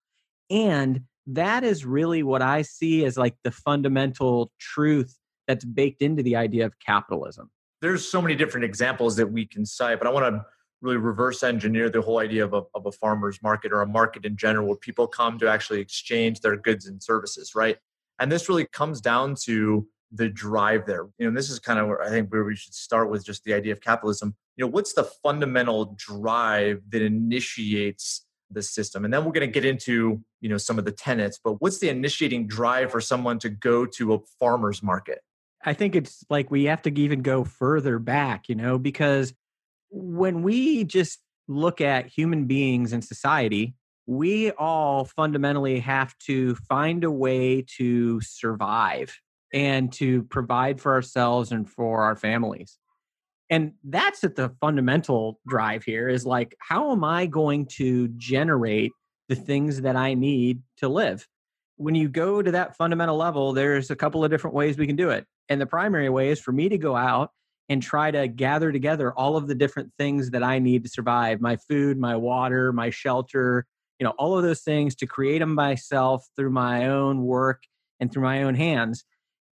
And 0.49 1.01
that 1.27 1.63
is 1.63 1.85
really 1.85 2.23
what 2.23 2.41
I 2.41 2.61
see 2.61 3.05
as 3.05 3.17
like 3.17 3.35
the 3.43 3.51
fundamental 3.51 4.51
truth 4.59 5.17
that's 5.47 5.65
baked 5.65 6.01
into 6.01 6.23
the 6.23 6.35
idea 6.35 6.65
of 6.65 6.73
capitalism. 6.79 7.49
There's 7.81 8.07
so 8.07 8.21
many 8.21 8.35
different 8.35 8.65
examples 8.65 9.15
that 9.17 9.31
we 9.31 9.45
can 9.45 9.65
cite, 9.65 9.99
but 9.99 10.07
I 10.07 10.11
want 10.11 10.33
to 10.33 10.45
really 10.85 10.97
reverse 10.97 11.43
engineer 11.43 11.89
the 11.89 12.01
whole 12.01 12.19
idea 12.19 12.45
of 12.45 12.53
a, 12.53 12.61
of 12.73 12.85
a 12.85 12.91
farmer's 12.91 13.41
market 13.41 13.73
or 13.73 13.81
a 13.81 13.87
market 13.87 14.25
in 14.25 14.37
general 14.37 14.67
where 14.67 14.77
people 14.77 15.07
come 15.07 15.37
to 15.39 15.49
actually 15.49 15.81
exchange 15.81 16.41
their 16.41 16.55
goods 16.55 16.85
and 16.85 17.01
services, 17.01 17.55
right? 17.55 17.77
And 18.19 18.31
this 18.31 18.47
really 18.47 18.65
comes 18.65 19.01
down 19.01 19.35
to 19.43 19.87
the 20.11 20.29
drive 20.29 20.85
there. 20.85 21.07
You 21.17 21.29
know, 21.29 21.35
this 21.35 21.49
is 21.49 21.59
kind 21.59 21.79
of 21.79 21.87
where 21.87 22.01
I 22.01 22.09
think 22.09 22.31
where 22.31 22.43
we 22.43 22.55
should 22.55 22.73
start 22.73 23.09
with 23.09 23.25
just 23.25 23.43
the 23.43 23.53
idea 23.53 23.73
of 23.73 23.81
capitalism. 23.81 24.35
You 24.55 24.65
know, 24.65 24.71
what's 24.71 24.93
the 24.93 25.03
fundamental 25.03 25.95
drive 25.97 26.81
that 26.89 27.01
initiates 27.01 28.25
the 28.49 28.61
system? 28.61 29.03
And 29.03 29.13
then 29.13 29.25
we're 29.25 29.33
going 29.33 29.47
to 29.47 29.53
get 29.53 29.65
into, 29.65 30.21
you 30.39 30.49
know, 30.49 30.57
some 30.57 30.79
of 30.79 30.85
the 30.85 30.91
tenets, 30.91 31.39
but 31.43 31.61
what's 31.61 31.79
the 31.79 31.89
initiating 31.89 32.47
drive 32.47 32.91
for 32.91 33.01
someone 33.01 33.39
to 33.39 33.49
go 33.49 33.85
to 33.85 34.13
a 34.13 34.19
farmer's 34.39 34.81
market? 34.81 35.19
I 35.65 35.73
think 35.73 35.95
it's 35.95 36.23
like 36.29 36.51
we 36.51 36.65
have 36.65 36.83
to 36.83 36.99
even 36.99 37.23
go 37.23 37.43
further 37.43 37.97
back, 37.97 38.47
you 38.47 38.55
know, 38.55 38.77
because 38.77 39.33
when 39.95 40.43
we 40.43 40.83
just 40.83 41.19
look 41.47 41.79
at 41.79 42.07
human 42.07 42.45
beings 42.45 42.91
in 42.91 43.01
society, 43.01 43.73
we 44.05 44.51
all 44.51 45.05
fundamentally 45.05 45.79
have 45.79 46.15
to 46.17 46.55
find 46.67 47.03
a 47.03 47.11
way 47.11 47.65
to 47.77 48.19
survive 48.21 49.17
and 49.53 49.91
to 49.93 50.23
provide 50.23 50.81
for 50.81 50.93
ourselves 50.93 51.51
and 51.51 51.69
for 51.69 52.03
our 52.03 52.15
families. 52.15 52.77
And 53.49 53.73
that's 53.85 54.23
at 54.23 54.35
the 54.35 54.49
fundamental 54.59 55.39
drive 55.47 55.83
here 55.83 56.09
is 56.09 56.25
like, 56.25 56.55
how 56.59 56.91
am 56.91 57.03
I 57.03 57.25
going 57.25 57.67
to 57.77 58.09
generate 58.17 58.91
the 59.29 59.35
things 59.35 59.81
that 59.81 59.95
I 59.95 60.13
need 60.13 60.61
to 60.77 60.89
live? 60.89 61.25
When 61.77 61.95
you 61.95 62.09
go 62.09 62.41
to 62.41 62.51
that 62.51 62.75
fundamental 62.75 63.17
level, 63.17 63.53
there's 63.53 63.91
a 63.91 63.95
couple 63.95 64.25
of 64.25 64.31
different 64.31 64.55
ways 64.55 64.77
we 64.77 64.87
can 64.87 64.95
do 64.95 65.11
it. 65.11 65.25
And 65.47 65.61
the 65.61 65.65
primary 65.65 66.09
way 66.09 66.29
is 66.29 66.39
for 66.41 66.51
me 66.51 66.69
to 66.69 66.77
go 66.77 66.95
out 66.95 67.31
and 67.69 67.81
try 67.81 68.11
to 68.11 68.27
gather 68.27 68.71
together 68.71 69.11
all 69.13 69.37
of 69.37 69.47
the 69.47 69.55
different 69.55 69.91
things 69.97 70.31
that 70.31 70.43
I 70.43 70.59
need 70.59 70.83
to 70.83 70.89
survive 70.89 71.41
my 71.41 71.57
food, 71.57 71.97
my 71.97 72.15
water, 72.15 72.71
my 72.71 72.89
shelter, 72.89 73.65
you 73.99 74.03
know, 74.03 74.13
all 74.17 74.37
of 74.37 74.43
those 74.43 74.61
things 74.61 74.95
to 74.95 75.07
create 75.07 75.39
them 75.39 75.55
myself 75.55 76.25
through 76.35 76.51
my 76.51 76.87
own 76.87 77.23
work 77.23 77.63
and 77.99 78.11
through 78.11 78.23
my 78.23 78.43
own 78.43 78.55
hands. 78.55 79.03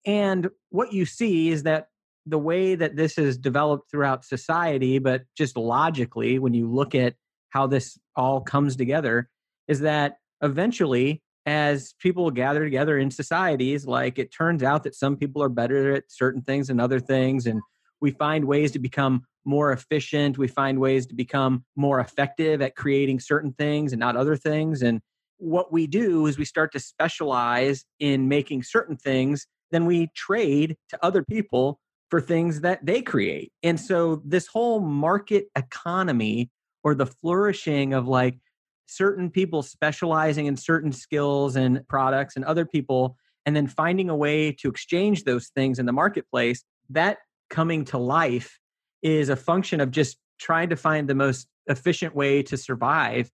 And 0.05 0.50
what 0.70 0.93
you 0.93 1.05
see 1.05 1.50
is 1.50 1.63
that 1.63 1.88
the 2.25 2.38
way 2.38 2.75
that 2.75 2.96
this 2.96 3.17
is 3.17 3.38
developed 3.38 3.89
throughout 3.89 4.25
society, 4.25 5.00
but 5.00 5.24
just 5.36 5.58
logically, 5.58 6.39
when 6.39 6.53
you 6.53 6.70
look 6.70 6.96
at 6.96 7.15
how 7.50 7.67
this 7.67 7.98
all 8.15 8.41
comes 8.41 8.75
together, 8.75 9.29
is 9.67 9.82
that 9.82 10.17
eventually, 10.41 11.22
as 11.46 11.93
people 12.00 12.32
gather 12.32 12.63
together 12.63 12.98
in 12.98 13.12
societies, 13.12 13.86
like 13.86 14.20
it 14.20 14.34
turns 14.34 14.63
out 14.63 14.84
that 14.84 14.96
some 14.96 15.17
people 15.17 15.41
are 15.43 15.50
better 15.50 15.93
at 15.93 16.03
certain 16.08 16.41
things 16.41 16.70
and 16.70 16.79
other 16.79 17.00
things. 17.00 17.46
And 17.46 17.62
we 18.03 18.12
find 18.12 18.43
ways 18.43 18.69
to 18.74 18.79
become 18.79 19.24
more 19.45 19.72
efficient. 19.72 20.38
We 20.38 20.50
find 20.50 20.77
ways 20.77 21.05
to 21.07 21.15
become 21.15 21.63
more 21.77 22.01
effective 22.01 22.62
at 22.62 22.75
creating 22.75 23.22
certain 23.22 23.53
things 23.53 23.93
and 23.93 24.00
not 24.01 24.17
other 24.17 24.36
things. 24.36 24.81
And 24.81 25.00
what 25.38 25.72
we 25.72 25.88
do 25.88 26.25
is 26.27 26.38
we 26.38 26.43
start 26.43 26.74
to 26.74 26.81
specialize 26.81 27.86
in 28.00 28.27
making 28.27 28.63
certain 28.63 28.98
things, 28.98 29.48
then 29.72 29.86
we 29.86 30.10
trade 30.15 30.75
to 30.89 31.00
other 31.01 31.24
people 31.24 31.79
for 32.10 32.19
things 32.19 32.60
that 32.60 32.86
they 32.86 33.01
create. 33.01 33.53
And 33.63 33.79
so 33.79 34.22
this 34.25 34.48
whole 34.48 34.81
market 34.81 35.45
economy 35.55 36.51
or 36.83 36.95
the 36.95 37.05
flourishing 37.05 37.93
of 37.93 38.05
like 38.05 38.38
certain 38.86 39.29
people 39.29 39.63
specializing 39.63 40.48
in 40.48 40.57
certain 40.57 40.91
skills 40.91 41.55
and 41.55 41.88
products 41.88 42.36
and 42.36 42.43
other 42.43 42.65
people 42.65 43.15
and 43.45 43.55
then 43.55 43.65
finding 43.65 44.10
a 44.10 44.15
way 44.15 44.51
to 44.51 44.67
exchange 44.67 45.24
those 45.24 45.48
things 45.55 45.79
in 45.79 45.86
the 45.86 45.93
marketplace 45.93 46.65
that 46.89 47.19
coming 47.53 47.86
to 47.86 47.98
life 47.98 48.60
is 49.03 49.29
a 49.29 49.36
function 49.36 49.79
of 49.79 49.91
just 49.91 50.17
trying 50.39 50.69
to 50.69 50.75
find 50.75 51.07
the 51.07 51.15
most 51.15 51.48
efficient 51.67 52.15
way 52.15 52.41
to 52.43 52.57
survive 52.57 53.31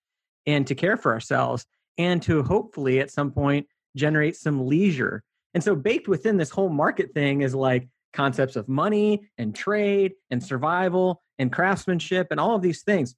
and 0.47 0.67
to 0.69 0.75
care 0.75 0.97
for 0.97 1.13
ourselves 1.13 1.67
and 1.99 2.23
to 2.23 2.43
hopefully 2.43 3.01
at 3.01 3.11
some 3.11 3.33
point 3.33 3.67
generate 3.97 4.37
some 4.37 4.67
leisure. 4.67 5.23
And 5.53 5.63
so, 5.63 5.75
baked 5.75 6.09
within 6.09 6.37
this 6.37 6.51
whole 6.51 6.69
market 6.69 7.13
thing 7.13 7.43
is 7.43 7.55
like 7.55 7.89
concepts 8.13 8.57
of 8.57 8.69
money 8.69 9.29
and 9.37 9.55
trade 9.55 10.15
and 10.31 10.43
survival 10.43 11.21
and 11.39 11.53
craftsmanship 11.53 12.29
and 12.31 12.39
all 12.39 12.55
of 12.55 12.63
these 12.63 12.83
things. 12.83 13.15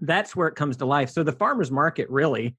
That's 0.00 0.34
where 0.34 0.48
it 0.48 0.56
comes 0.56 0.78
to 0.78 0.86
life. 0.86 1.10
So, 1.10 1.22
the 1.22 1.32
farmer's 1.32 1.70
market 1.70 2.08
really 2.08 2.56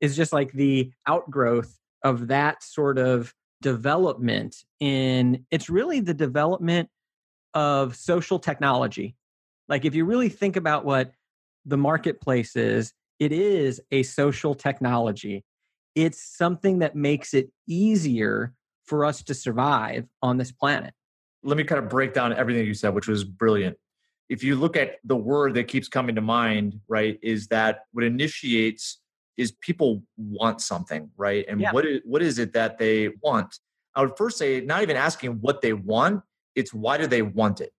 is 0.00 0.16
just 0.16 0.32
like 0.32 0.52
the 0.52 0.92
outgrowth 1.06 1.76
of 2.02 2.28
that 2.28 2.62
sort 2.62 2.98
of 2.98 3.34
development 3.62 4.56
in 4.80 5.44
it's 5.50 5.70
really 5.70 6.00
the 6.00 6.14
development 6.14 6.88
of 7.56 7.96
social 7.96 8.38
technology. 8.38 9.16
Like, 9.66 9.86
if 9.86 9.94
you 9.94 10.04
really 10.04 10.28
think 10.28 10.56
about 10.56 10.84
what 10.84 11.10
the 11.64 11.78
marketplace 11.78 12.54
is, 12.54 12.92
it 13.18 13.32
is 13.32 13.80
a 13.90 14.02
social 14.02 14.54
technology. 14.54 15.42
It's 15.94 16.22
something 16.22 16.80
that 16.80 16.94
makes 16.94 17.32
it 17.32 17.50
easier 17.66 18.52
for 18.84 19.06
us 19.06 19.22
to 19.24 19.34
survive 19.34 20.04
on 20.22 20.36
this 20.36 20.52
planet. 20.52 20.92
Let 21.42 21.56
me 21.56 21.64
kind 21.64 21.82
of 21.82 21.88
break 21.88 22.12
down 22.12 22.34
everything 22.34 22.66
you 22.66 22.74
said, 22.74 22.94
which 22.94 23.08
was 23.08 23.24
brilliant. 23.24 23.78
If 24.28 24.44
you 24.44 24.54
look 24.56 24.76
at 24.76 24.96
the 25.04 25.16
word 25.16 25.54
that 25.54 25.64
keeps 25.64 25.88
coming 25.88 26.14
to 26.16 26.20
mind, 26.20 26.78
right, 26.88 27.18
is 27.22 27.46
that 27.48 27.84
what 27.92 28.04
initiates 28.04 29.00
is 29.38 29.52
people 29.62 30.02
want 30.18 30.60
something, 30.60 31.10
right? 31.16 31.46
And 31.48 31.60
yeah. 31.60 31.72
what 31.72 31.86
is, 31.86 32.00
what 32.04 32.20
is 32.20 32.38
it 32.38 32.52
that 32.52 32.76
they 32.76 33.10
want? 33.22 33.58
I 33.94 34.02
would 34.02 34.16
first 34.18 34.36
say, 34.36 34.60
not 34.60 34.82
even 34.82 34.96
asking 34.96 35.40
what 35.40 35.62
they 35.62 35.72
want, 35.72 36.22
it's 36.56 36.74
why 36.74 36.96
do 36.96 37.06
they 37.06 37.22
want 37.22 37.60
it? 37.60 37.72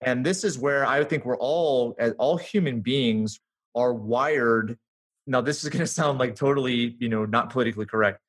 And 0.00 0.24
this 0.24 0.42
is 0.44 0.58
where 0.58 0.86
I 0.86 1.04
think 1.04 1.24
we're 1.24 1.38
all, 1.38 1.94
as 1.98 2.12
all 2.18 2.36
human 2.36 2.80
beings, 2.80 3.38
are 3.74 3.92
wired. 3.92 4.78
Now, 5.26 5.40
this 5.40 5.62
is 5.62 5.68
going 5.70 5.80
to 5.80 5.86
sound 5.86 6.18
like 6.18 6.34
totally, 6.34 6.96
you 6.98 7.08
know, 7.08 7.24
not 7.24 7.50
politically 7.50 7.86
correct, 7.86 8.20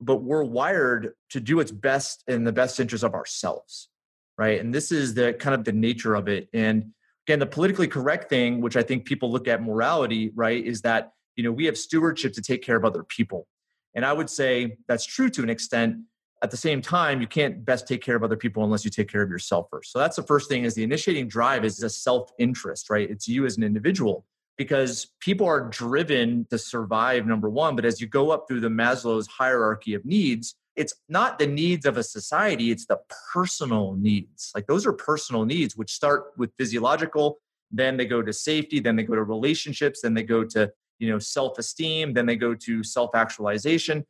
but 0.00 0.16
we're 0.16 0.44
wired 0.44 1.12
to 1.30 1.40
do 1.40 1.56
what's 1.56 1.70
best 1.70 2.24
in 2.26 2.44
the 2.44 2.52
best 2.52 2.80
interest 2.80 3.04
of 3.04 3.14
ourselves, 3.14 3.88
right? 4.36 4.60
And 4.60 4.74
this 4.74 4.90
is 4.90 5.14
the 5.14 5.34
kind 5.34 5.54
of 5.54 5.64
the 5.64 5.72
nature 5.72 6.14
of 6.14 6.28
it. 6.28 6.48
And 6.52 6.92
again, 7.26 7.38
the 7.38 7.46
politically 7.46 7.88
correct 7.88 8.28
thing, 8.28 8.60
which 8.60 8.76
I 8.76 8.82
think 8.82 9.04
people 9.04 9.30
look 9.30 9.48
at 9.48 9.62
morality, 9.62 10.32
right, 10.34 10.64
is 10.64 10.82
that 10.82 11.12
you 11.36 11.44
know 11.44 11.52
we 11.52 11.64
have 11.66 11.78
stewardship 11.78 12.32
to 12.34 12.42
take 12.42 12.62
care 12.62 12.76
of 12.76 12.84
other 12.84 13.04
people. 13.04 13.46
And 13.94 14.04
I 14.04 14.12
would 14.12 14.30
say 14.30 14.76
that's 14.88 15.04
true 15.04 15.30
to 15.30 15.42
an 15.42 15.50
extent, 15.50 15.96
at 16.42 16.50
the 16.50 16.56
same 16.56 16.82
time 16.82 17.20
you 17.20 17.26
can't 17.26 17.64
best 17.64 17.86
take 17.86 18.02
care 18.02 18.16
of 18.16 18.24
other 18.24 18.36
people 18.36 18.64
unless 18.64 18.84
you 18.84 18.90
take 18.90 19.08
care 19.08 19.22
of 19.22 19.30
yourself 19.30 19.68
first. 19.70 19.92
So 19.92 19.98
that's 19.98 20.16
the 20.16 20.22
first 20.24 20.48
thing 20.48 20.64
is 20.64 20.74
the 20.74 20.82
initiating 20.82 21.28
drive 21.28 21.64
is 21.64 21.82
a 21.82 21.88
self-interest 21.88 22.90
right? 22.90 23.08
It's 23.08 23.28
you 23.28 23.46
as 23.46 23.56
an 23.56 23.62
individual 23.62 24.26
because 24.58 25.10
people 25.20 25.46
are 25.46 25.68
driven 25.68 26.46
to 26.50 26.58
survive 26.58 27.26
number 27.26 27.48
one 27.48 27.76
but 27.76 27.84
as 27.84 28.00
you 28.00 28.06
go 28.06 28.30
up 28.30 28.46
through 28.48 28.60
the 28.60 28.68
maslow's 28.68 29.26
hierarchy 29.26 29.94
of 29.94 30.04
needs 30.04 30.56
it's 30.74 30.94
not 31.08 31.38
the 31.38 31.46
needs 31.46 31.86
of 31.86 31.96
a 31.96 32.02
society 32.02 32.70
it's 32.70 32.86
the 32.86 32.98
personal 33.32 33.94
needs. 33.94 34.50
Like 34.54 34.66
those 34.66 34.84
are 34.86 34.92
personal 34.92 35.44
needs 35.44 35.76
which 35.76 35.92
start 35.92 36.32
with 36.36 36.50
physiological 36.58 37.38
then 37.70 37.96
they 37.96 38.04
go 38.04 38.20
to 38.20 38.32
safety 38.32 38.80
then 38.80 38.96
they 38.96 39.04
go 39.04 39.14
to 39.14 39.22
relationships 39.22 40.00
then 40.02 40.14
they 40.14 40.22
go 40.24 40.44
to 40.44 40.70
you 40.98 41.08
know 41.08 41.18
self-esteem 41.18 42.12
then 42.12 42.26
they 42.26 42.36
go 42.36 42.54
to 42.54 42.82
self-actualization 42.82 44.04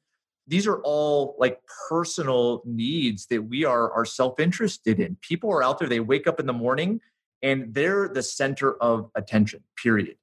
these 0.46 0.66
are 0.66 0.80
all 0.82 1.36
like 1.38 1.60
personal 1.88 2.62
needs 2.64 3.26
that 3.26 3.42
we 3.42 3.64
are 3.64 3.92
are 3.92 4.04
self-interested 4.04 5.00
in. 5.00 5.16
People 5.20 5.50
are 5.52 5.62
out 5.62 5.78
there 5.78 5.88
they 5.88 6.00
wake 6.00 6.26
up 6.26 6.40
in 6.40 6.46
the 6.46 6.52
morning 6.52 7.00
and 7.42 7.74
they're 7.74 8.08
the 8.08 8.22
center 8.22 8.74
of 8.74 9.10
attention 9.14 9.62
period. 9.82 10.16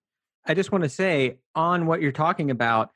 I 0.45 0.53
just 0.53 0.71
want 0.71 0.83
to 0.83 0.89
say 0.89 1.39
on 1.55 1.85
what 1.85 2.01
you're 2.01 2.11
talking 2.11 2.51
about 2.51 2.91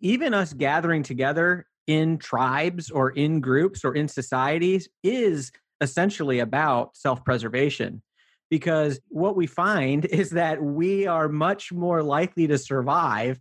even 0.00 0.34
us 0.34 0.52
gathering 0.52 1.02
together 1.02 1.66
in 1.86 2.18
tribes 2.18 2.90
or 2.90 3.10
in 3.10 3.40
groups 3.40 3.84
or 3.84 3.94
in 3.94 4.08
societies 4.08 4.88
is 5.02 5.52
essentially 5.80 6.38
about 6.38 6.96
self-preservation. 6.96 8.02
Because 8.50 9.00
what 9.08 9.36
we 9.36 9.46
find 9.46 10.04
is 10.10 10.30
that 10.30 10.62
we 10.62 11.06
are 11.06 11.28
much 11.28 11.72
more 11.72 12.02
likely 12.02 12.46
to 12.46 12.58
survive 12.58 13.40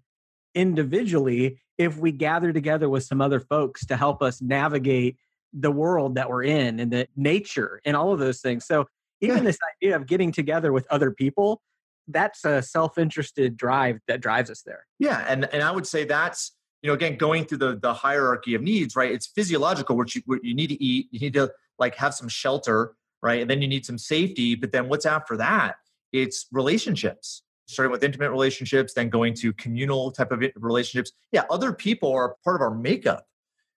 individually 0.55 1.59
if 1.77 1.97
we 1.97 2.11
gather 2.11 2.53
together 2.53 2.89
with 2.89 3.03
some 3.03 3.21
other 3.21 3.39
folks 3.39 3.85
to 3.87 3.97
help 3.97 4.21
us 4.21 4.41
navigate 4.41 5.17
the 5.53 5.71
world 5.71 6.15
that 6.15 6.29
we're 6.29 6.43
in 6.43 6.79
and 6.79 6.91
the 6.91 7.07
nature 7.15 7.81
and 7.85 7.95
all 7.95 8.11
of 8.11 8.19
those 8.19 8.41
things. 8.41 8.65
So 8.65 8.87
even 9.21 9.37
yeah. 9.37 9.43
this 9.43 9.57
idea 9.77 9.95
of 9.95 10.07
getting 10.07 10.31
together 10.31 10.73
with 10.73 10.85
other 10.89 11.11
people, 11.11 11.61
that's 12.07 12.43
a 12.43 12.61
self-interested 12.61 13.55
drive 13.55 13.99
that 14.07 14.21
drives 14.21 14.49
us 14.49 14.61
there. 14.63 14.85
Yeah, 14.99 15.25
and 15.27 15.45
and 15.53 15.63
I 15.63 15.71
would 15.71 15.87
say 15.87 16.03
that's 16.05 16.51
you 16.83 16.89
know, 16.89 16.93
again, 16.93 17.17
going 17.17 17.45
through 17.45 17.59
the 17.59 17.79
the 17.81 17.93
hierarchy 17.93 18.53
of 18.55 18.61
needs, 18.61 18.95
right? 18.95 19.11
It's 19.11 19.27
physiological, 19.27 19.95
which 19.95 20.15
you, 20.15 20.21
what 20.25 20.43
you 20.43 20.53
need 20.53 20.67
to 20.67 20.83
eat, 20.83 21.07
you 21.11 21.19
need 21.19 21.33
to 21.33 21.51
like 21.79 21.95
have 21.95 22.13
some 22.13 22.27
shelter, 22.27 22.93
right? 23.21 23.41
And 23.41 23.49
then 23.49 23.61
you 23.61 23.67
need 23.67 23.85
some 23.85 23.97
safety. 23.97 24.55
But 24.55 24.73
then 24.73 24.89
what's 24.89 25.05
after 25.05 25.37
that? 25.37 25.75
It's 26.11 26.45
relationships, 26.51 27.43
starting 27.65 27.91
with 27.91 28.03
intimate 28.03 28.31
relationships, 28.31 28.93
then 28.93 29.09
going 29.09 29.33
to 29.35 29.53
communal 29.53 30.11
type 30.11 30.31
of 30.31 30.43
relationships. 30.55 31.11
Yeah, 31.31 31.43
other 31.49 31.73
people 31.73 32.11
are 32.11 32.35
part 32.43 32.55
of 32.55 32.61
our 32.61 32.73
makeup. 32.73 33.25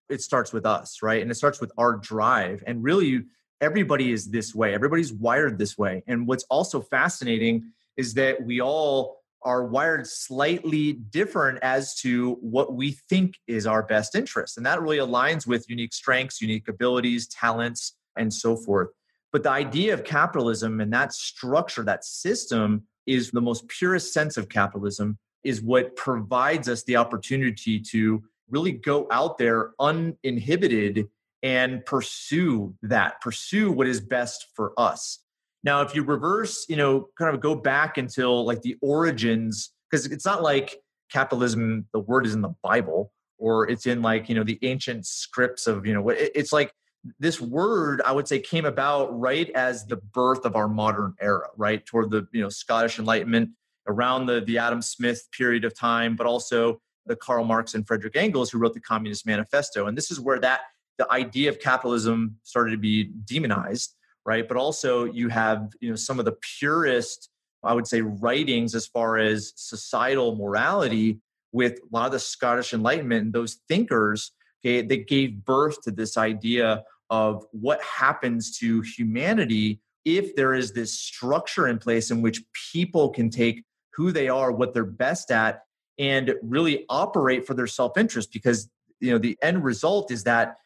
It 0.08 0.22
starts 0.22 0.52
with 0.52 0.66
us, 0.66 1.02
right? 1.02 1.22
And 1.22 1.30
it 1.30 1.34
starts 1.34 1.60
with 1.60 1.72
our 1.78 1.96
drive. 1.96 2.62
And 2.66 2.82
really, 2.82 3.22
everybody 3.60 4.12
is 4.12 4.30
this 4.30 4.54
way. 4.54 4.74
Everybody's 4.74 5.12
wired 5.12 5.58
this 5.58 5.76
way. 5.78 6.02
And 6.06 6.26
what's 6.26 6.44
also 6.44 6.80
fascinating 6.80 7.72
is 7.96 8.14
that 8.14 8.44
we 8.44 8.60
all 8.60 9.22
are 9.42 9.64
wired 9.64 10.06
slightly 10.06 10.94
different 10.94 11.58
as 11.62 11.94
to 11.94 12.32
what 12.40 12.74
we 12.74 12.92
think 13.08 13.34
is 13.46 13.66
our 13.66 13.82
best 13.82 14.14
interest. 14.14 14.56
And 14.56 14.66
that 14.66 14.82
really 14.82 14.98
aligns 14.98 15.46
with 15.46 15.68
unique 15.68 15.94
strengths, 15.94 16.40
unique 16.40 16.68
abilities, 16.68 17.28
talents, 17.28 17.94
and 18.16 18.32
so 18.32 18.56
forth. 18.56 18.88
But 19.32 19.42
the 19.42 19.50
idea 19.50 19.94
of 19.94 20.04
capitalism 20.04 20.80
and 20.80 20.92
that 20.92 21.12
structure, 21.12 21.84
that 21.84 22.04
system, 22.04 22.84
is 23.06 23.30
the 23.30 23.40
most 23.40 23.68
purest 23.68 24.12
sense 24.12 24.36
of 24.36 24.48
capitalism, 24.48 25.18
is 25.44 25.60
what 25.60 25.94
provides 25.96 26.68
us 26.68 26.82
the 26.84 26.96
opportunity 26.96 27.80
to 27.80 28.22
really 28.50 28.72
go 28.72 29.06
out 29.10 29.38
there 29.38 29.72
uninhibited 29.80 31.08
and 31.42 31.84
pursue 31.84 32.74
that, 32.82 33.20
pursue 33.20 33.70
what 33.70 33.86
is 33.86 34.00
best 34.00 34.46
for 34.54 34.72
us. 34.76 35.20
Now, 35.62 35.82
if 35.82 35.94
you 35.94 36.02
reverse, 36.02 36.66
you 36.68 36.76
know, 36.76 37.08
kind 37.18 37.34
of 37.34 37.40
go 37.40 37.54
back 37.54 37.98
until 37.98 38.44
like 38.44 38.62
the 38.62 38.76
origins, 38.80 39.72
because 39.90 40.06
it's 40.06 40.24
not 40.24 40.42
like 40.42 40.78
capitalism, 41.10 41.86
the 41.92 42.00
word 42.00 42.26
is 42.26 42.34
in 42.34 42.40
the 42.40 42.54
Bible 42.62 43.12
or 43.38 43.68
it's 43.68 43.86
in 43.86 44.00
like, 44.02 44.28
you 44.28 44.34
know, 44.34 44.44
the 44.44 44.58
ancient 44.62 45.06
scripts 45.06 45.66
of, 45.66 45.86
you 45.86 45.92
know, 45.92 46.08
it's 46.08 46.52
like 46.52 46.72
this 47.18 47.40
word 47.40 48.00
i 48.04 48.12
would 48.12 48.28
say 48.28 48.38
came 48.38 48.64
about 48.64 49.18
right 49.18 49.50
as 49.50 49.86
the 49.86 49.96
birth 49.96 50.44
of 50.44 50.56
our 50.56 50.68
modern 50.68 51.14
era 51.20 51.48
right 51.56 51.84
toward 51.86 52.10
the 52.10 52.26
you 52.32 52.42
know 52.42 52.48
scottish 52.48 52.98
enlightenment 52.98 53.50
around 53.86 54.26
the 54.26 54.40
the 54.42 54.58
adam 54.58 54.82
smith 54.82 55.28
period 55.36 55.64
of 55.64 55.74
time 55.74 56.16
but 56.16 56.26
also 56.26 56.80
the 57.06 57.16
karl 57.16 57.44
marx 57.44 57.74
and 57.74 57.86
frederick 57.86 58.16
engels 58.16 58.50
who 58.50 58.58
wrote 58.58 58.74
the 58.74 58.80
communist 58.80 59.26
manifesto 59.26 59.86
and 59.86 59.96
this 59.96 60.10
is 60.10 60.20
where 60.20 60.40
that 60.40 60.60
the 60.98 61.10
idea 61.12 61.48
of 61.48 61.58
capitalism 61.60 62.36
started 62.42 62.70
to 62.70 62.78
be 62.78 63.10
demonized 63.24 63.96
right? 64.26 64.46
But 64.46 64.58
also 64.58 65.04
you 65.04 65.28
have 65.28 65.72
you 65.80 65.88
know 65.88 65.96
some 65.96 66.18
of 66.18 66.26
the 66.26 66.36
purest, 66.58 67.30
I 67.62 67.72
would 67.72 67.86
say, 67.86 68.02
writings 68.02 68.74
as 68.74 68.86
far 68.86 69.16
as 69.16 69.54
societal 69.56 70.34
morality 70.36 71.20
with 71.52 71.78
a 71.78 71.96
lot 71.96 72.06
of 72.06 72.12
the 72.12 72.18
Scottish 72.18 72.74
Enlightenment 72.74 73.24
and 73.26 73.32
those 73.32 73.60
thinkers. 73.68 74.32
Okay, 74.64 74.82
that 74.82 75.06
gave 75.06 75.44
birth 75.44 75.80
to 75.82 75.92
this 75.92 76.16
idea 76.16 76.82
of 77.10 77.44
what 77.52 77.80
happens 77.82 78.56
to 78.58 78.80
humanity 78.80 79.80
if 80.04 80.36
there 80.36 80.54
is 80.54 80.72
this 80.72 80.98
structure 80.98 81.66
in 81.66 81.78
place 81.78 82.10
in 82.10 82.22
which 82.22 82.42
people 82.72 83.10
can 83.10 83.28
take 83.28 83.64
who 83.94 84.12
they 84.12 84.28
are, 84.28 84.52
what 84.52 84.72
they're 84.72 84.84
best 84.84 85.30
at, 85.30 85.62
and 85.98 86.34
really 86.42 86.84
operate 86.88 87.46
for 87.46 87.54
their 87.54 87.66
self-interest. 87.66 88.32
Because 88.32 88.68
you 89.00 89.10
know 89.10 89.18
the 89.18 89.36
end 89.42 89.64
result 89.64 90.10
is 90.10 90.24
that 90.24 90.56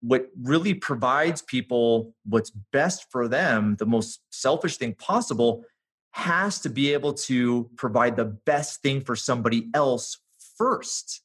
what 0.00 0.26
really 0.42 0.74
provides 0.74 1.42
people 1.42 2.14
what's 2.24 2.50
best 2.72 3.06
for 3.10 3.28
them, 3.28 3.76
the 3.78 3.86
most 3.86 4.20
selfish 4.30 4.76
thing 4.76 4.94
possible, 4.94 5.64
has 6.12 6.60
to 6.60 6.68
be 6.68 6.92
able 6.92 7.12
to 7.12 7.68
provide 7.76 8.16
the 8.16 8.24
best 8.24 8.82
thing 8.82 9.00
for 9.00 9.16
somebody 9.16 9.68
else 9.74 10.18
first. 10.56 11.22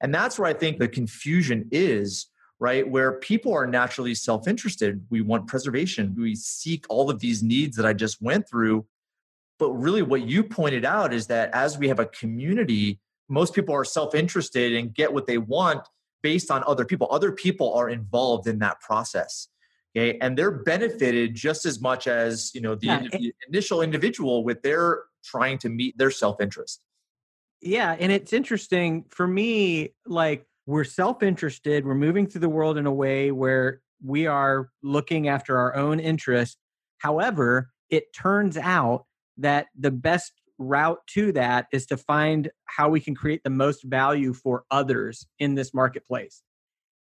And 0.00 0.14
that's 0.14 0.38
where 0.38 0.48
I 0.48 0.52
think 0.52 0.78
the 0.78 0.88
confusion 0.88 1.68
is, 1.72 2.26
right? 2.58 2.88
Where 2.88 3.12
people 3.20 3.52
are 3.52 3.66
naturally 3.66 4.14
self 4.14 4.48
interested. 4.48 5.04
We 5.10 5.20
want 5.20 5.46
preservation, 5.46 6.14
we 6.18 6.34
seek 6.34 6.86
all 6.88 7.10
of 7.10 7.20
these 7.20 7.42
needs 7.42 7.76
that 7.76 7.86
I 7.86 7.92
just 7.92 8.20
went 8.22 8.48
through. 8.48 8.86
But 9.58 9.72
really, 9.72 10.02
what 10.02 10.22
you 10.22 10.44
pointed 10.44 10.84
out 10.84 11.14
is 11.14 11.26
that 11.28 11.50
as 11.54 11.78
we 11.78 11.88
have 11.88 11.98
a 11.98 12.06
community, 12.06 13.00
most 13.28 13.54
people 13.54 13.74
are 13.74 13.84
self 13.84 14.14
interested 14.14 14.74
and 14.74 14.94
get 14.94 15.12
what 15.12 15.26
they 15.26 15.38
want 15.38 15.86
based 16.22 16.50
on 16.50 16.62
other 16.66 16.84
people. 16.84 17.08
Other 17.10 17.32
people 17.32 17.72
are 17.74 17.88
involved 17.88 18.46
in 18.46 18.58
that 18.60 18.80
process. 18.80 19.48
Okay. 19.96 20.18
And 20.20 20.36
they're 20.36 20.50
benefited 20.50 21.34
just 21.34 21.64
as 21.64 21.80
much 21.80 22.06
as, 22.06 22.54
you 22.54 22.60
know, 22.60 22.74
the, 22.74 22.86
yeah. 22.86 23.06
the 23.10 23.34
initial 23.48 23.80
individual 23.80 24.44
with 24.44 24.60
their 24.62 25.04
trying 25.24 25.56
to 25.58 25.70
meet 25.70 25.96
their 25.96 26.10
self-interest. 26.10 26.82
Yeah. 27.62 27.96
And 27.98 28.12
it's 28.12 28.34
interesting 28.34 29.06
for 29.08 29.26
me, 29.26 29.94
like 30.04 30.44
we're 30.66 30.84
self-interested, 30.84 31.86
we're 31.86 31.94
moving 31.94 32.26
through 32.26 32.40
the 32.40 32.48
world 32.48 32.76
in 32.76 32.86
a 32.86 32.92
way 32.92 33.30
where 33.30 33.80
we 34.04 34.26
are 34.26 34.70
looking 34.82 35.28
after 35.28 35.56
our 35.58 35.74
own 35.76 36.00
interests. 36.00 36.56
However, 36.98 37.70
it 37.88 38.12
turns 38.12 38.56
out 38.56 39.06
that 39.38 39.66
the 39.78 39.90
best 39.90 40.32
route 40.58 40.98
to 41.06 41.32
that 41.32 41.66
is 41.72 41.86
to 41.86 41.96
find 41.96 42.50
how 42.64 42.88
we 42.88 43.00
can 43.00 43.14
create 43.14 43.42
the 43.44 43.50
most 43.50 43.84
value 43.84 44.32
for 44.32 44.64
others 44.70 45.26
in 45.38 45.54
this 45.54 45.72
marketplace. 45.72 46.42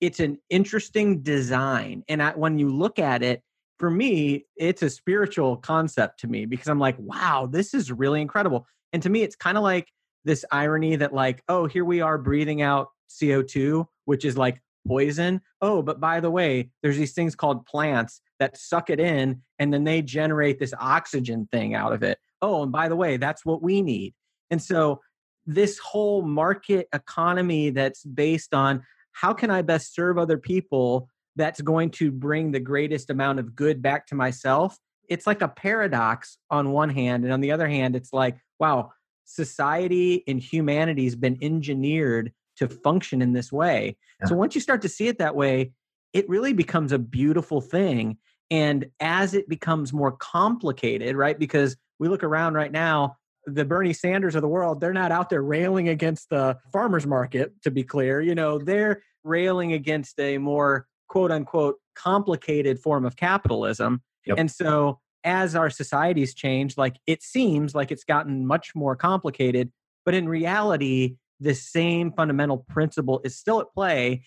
It's 0.01 0.19
an 0.19 0.37
interesting 0.49 1.21
design. 1.21 2.03
And 2.09 2.21
I, 2.21 2.31
when 2.31 2.59
you 2.59 2.69
look 2.69 2.99
at 2.99 3.23
it, 3.23 3.41
for 3.79 3.89
me, 3.89 4.45
it's 4.55 4.81
a 4.83 4.89
spiritual 4.89 5.57
concept 5.57 6.19
to 6.21 6.27
me 6.27 6.45
because 6.45 6.67
I'm 6.67 6.79
like, 6.79 6.97
wow, 6.97 7.47
this 7.49 7.73
is 7.73 7.91
really 7.91 8.21
incredible. 8.21 8.65
And 8.93 9.03
to 9.03 9.09
me, 9.09 9.21
it's 9.21 9.35
kind 9.35 9.57
of 9.57 9.63
like 9.63 9.89
this 10.23 10.43
irony 10.51 10.95
that, 10.95 11.13
like, 11.13 11.43
oh, 11.47 11.67
here 11.67 11.85
we 11.85 12.01
are 12.01 12.17
breathing 12.17 12.61
out 12.61 12.87
CO2, 13.21 13.85
which 14.05 14.25
is 14.25 14.37
like 14.37 14.61
poison. 14.87 15.41
Oh, 15.61 15.81
but 15.81 15.99
by 15.99 16.19
the 16.19 16.31
way, 16.31 16.69
there's 16.83 16.97
these 16.97 17.13
things 17.13 17.35
called 17.35 17.65
plants 17.65 18.21
that 18.39 18.57
suck 18.57 18.89
it 18.89 18.99
in 18.99 19.41
and 19.59 19.73
then 19.73 19.83
they 19.83 20.01
generate 20.01 20.59
this 20.59 20.73
oxygen 20.79 21.47
thing 21.51 21.73
out 21.73 21.93
of 21.93 22.03
it 22.03 22.19
oh, 22.45 22.63
and 22.63 22.71
by 22.71 22.87
the 22.87 22.95
way, 22.95 23.17
that's 23.17 23.43
what 23.43 23.61
we 23.61 23.81
need. 23.81 24.13
And 24.51 24.61
so 24.61 25.01
this 25.45 25.79
whole 25.79 26.21
market 26.21 26.87
economy 26.93 27.71
that's 27.71 28.03
based 28.03 28.53
on 28.53 28.83
how 29.13 29.33
can 29.33 29.49
I 29.49 29.61
best 29.61 29.95
serve 29.95 30.17
other 30.17 30.37
people 30.37 31.09
that's 31.35 31.61
going 31.61 31.89
to 31.91 32.11
bring 32.11 32.51
the 32.51 32.59
greatest 32.59 33.09
amount 33.09 33.39
of 33.39 33.55
good 33.55 33.81
back 33.81 34.05
to 34.07 34.15
myself. 34.15 34.77
It's 35.09 35.27
like 35.27 35.41
a 35.41 35.47
paradox 35.47 36.37
on 36.49 36.71
one 36.71 36.89
hand. 36.89 37.23
And 37.23 37.33
on 37.33 37.41
the 37.41 37.51
other 37.51 37.67
hand, 37.67 37.95
it's 37.95 38.13
like, 38.13 38.37
wow, 38.59 38.91
society 39.25 40.23
and 40.27 40.39
humanity 40.39 41.05
has 41.05 41.15
been 41.15 41.37
engineered 41.41 42.31
to 42.57 42.67
function 42.67 43.21
in 43.21 43.33
this 43.33 43.51
way. 43.51 43.97
Yeah. 44.21 44.27
So 44.27 44.35
once 44.35 44.55
you 44.55 44.61
start 44.61 44.81
to 44.83 44.89
see 44.89 45.07
it 45.07 45.17
that 45.19 45.35
way, 45.35 45.71
it 46.13 46.27
really 46.29 46.53
becomes 46.53 46.91
a 46.91 46.99
beautiful 46.99 47.61
thing. 47.61 48.17
And 48.51 48.85
as 48.99 49.33
it 49.33 49.49
becomes 49.49 49.91
more 49.91 50.11
complicated, 50.11 51.15
right? 51.15 51.37
Because 51.37 51.75
we 51.99 52.07
look 52.07 52.23
around 52.23 52.53
right 52.53 52.71
now, 52.71 53.17
the 53.45 53.65
Bernie 53.65 53.93
Sanders 53.93 54.35
of 54.35 54.41
the 54.41 54.47
world, 54.47 54.81
they're 54.81 54.93
not 54.93 55.11
out 55.11 55.29
there 55.29 55.41
railing 55.41 55.89
against 55.89 56.29
the 56.29 56.57
farmers 56.71 57.05
market, 57.05 57.53
to 57.63 57.71
be 57.71 57.83
clear. 57.83 58.21
You 58.21 58.35
know, 58.35 58.57
they're 58.57 59.03
railing 59.23 59.73
against 59.73 60.19
a 60.19 60.37
more 60.37 60.87
quote 61.07 61.31
unquote 61.31 61.79
complicated 61.95 62.79
form 62.79 63.05
of 63.05 63.15
capitalism. 63.15 64.01
Yep. 64.25 64.37
And 64.39 64.51
so 64.51 64.99
as 65.23 65.55
our 65.55 65.69
societies 65.69 66.33
change, 66.33 66.77
like 66.77 66.97
it 67.07 67.23
seems 67.23 67.75
like 67.75 67.91
it's 67.91 68.03
gotten 68.03 68.45
much 68.45 68.73
more 68.75 68.95
complicated, 68.95 69.71
but 70.05 70.13
in 70.13 70.29
reality, 70.29 71.17
the 71.39 71.53
same 71.53 72.11
fundamental 72.11 72.65
principle 72.69 73.21
is 73.23 73.37
still 73.37 73.59
at 73.59 73.67
play. 73.73 74.23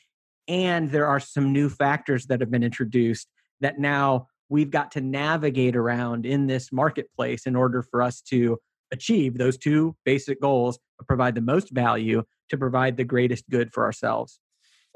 And 0.46 0.90
there 0.90 1.06
are 1.06 1.20
some 1.20 1.52
new 1.52 1.68
factors 1.68 2.26
that 2.26 2.40
have 2.40 2.50
been 2.50 2.62
introduced 2.62 3.28
that 3.60 3.78
now 3.78 4.28
we've 4.48 4.70
got 4.70 4.92
to 4.92 5.00
navigate 5.00 5.76
around 5.76 6.26
in 6.26 6.46
this 6.46 6.72
marketplace 6.72 7.46
in 7.46 7.54
order 7.56 7.82
for 7.82 8.02
us 8.02 8.20
to 8.22 8.58
achieve 8.90 9.36
those 9.36 9.58
two 9.58 9.94
basic 10.04 10.40
goals 10.40 10.78
provide 11.06 11.34
the 11.34 11.40
most 11.40 11.70
value 11.70 12.22
to 12.48 12.56
provide 12.56 12.96
the 12.96 13.04
greatest 13.04 13.48
good 13.50 13.72
for 13.72 13.84
ourselves 13.84 14.40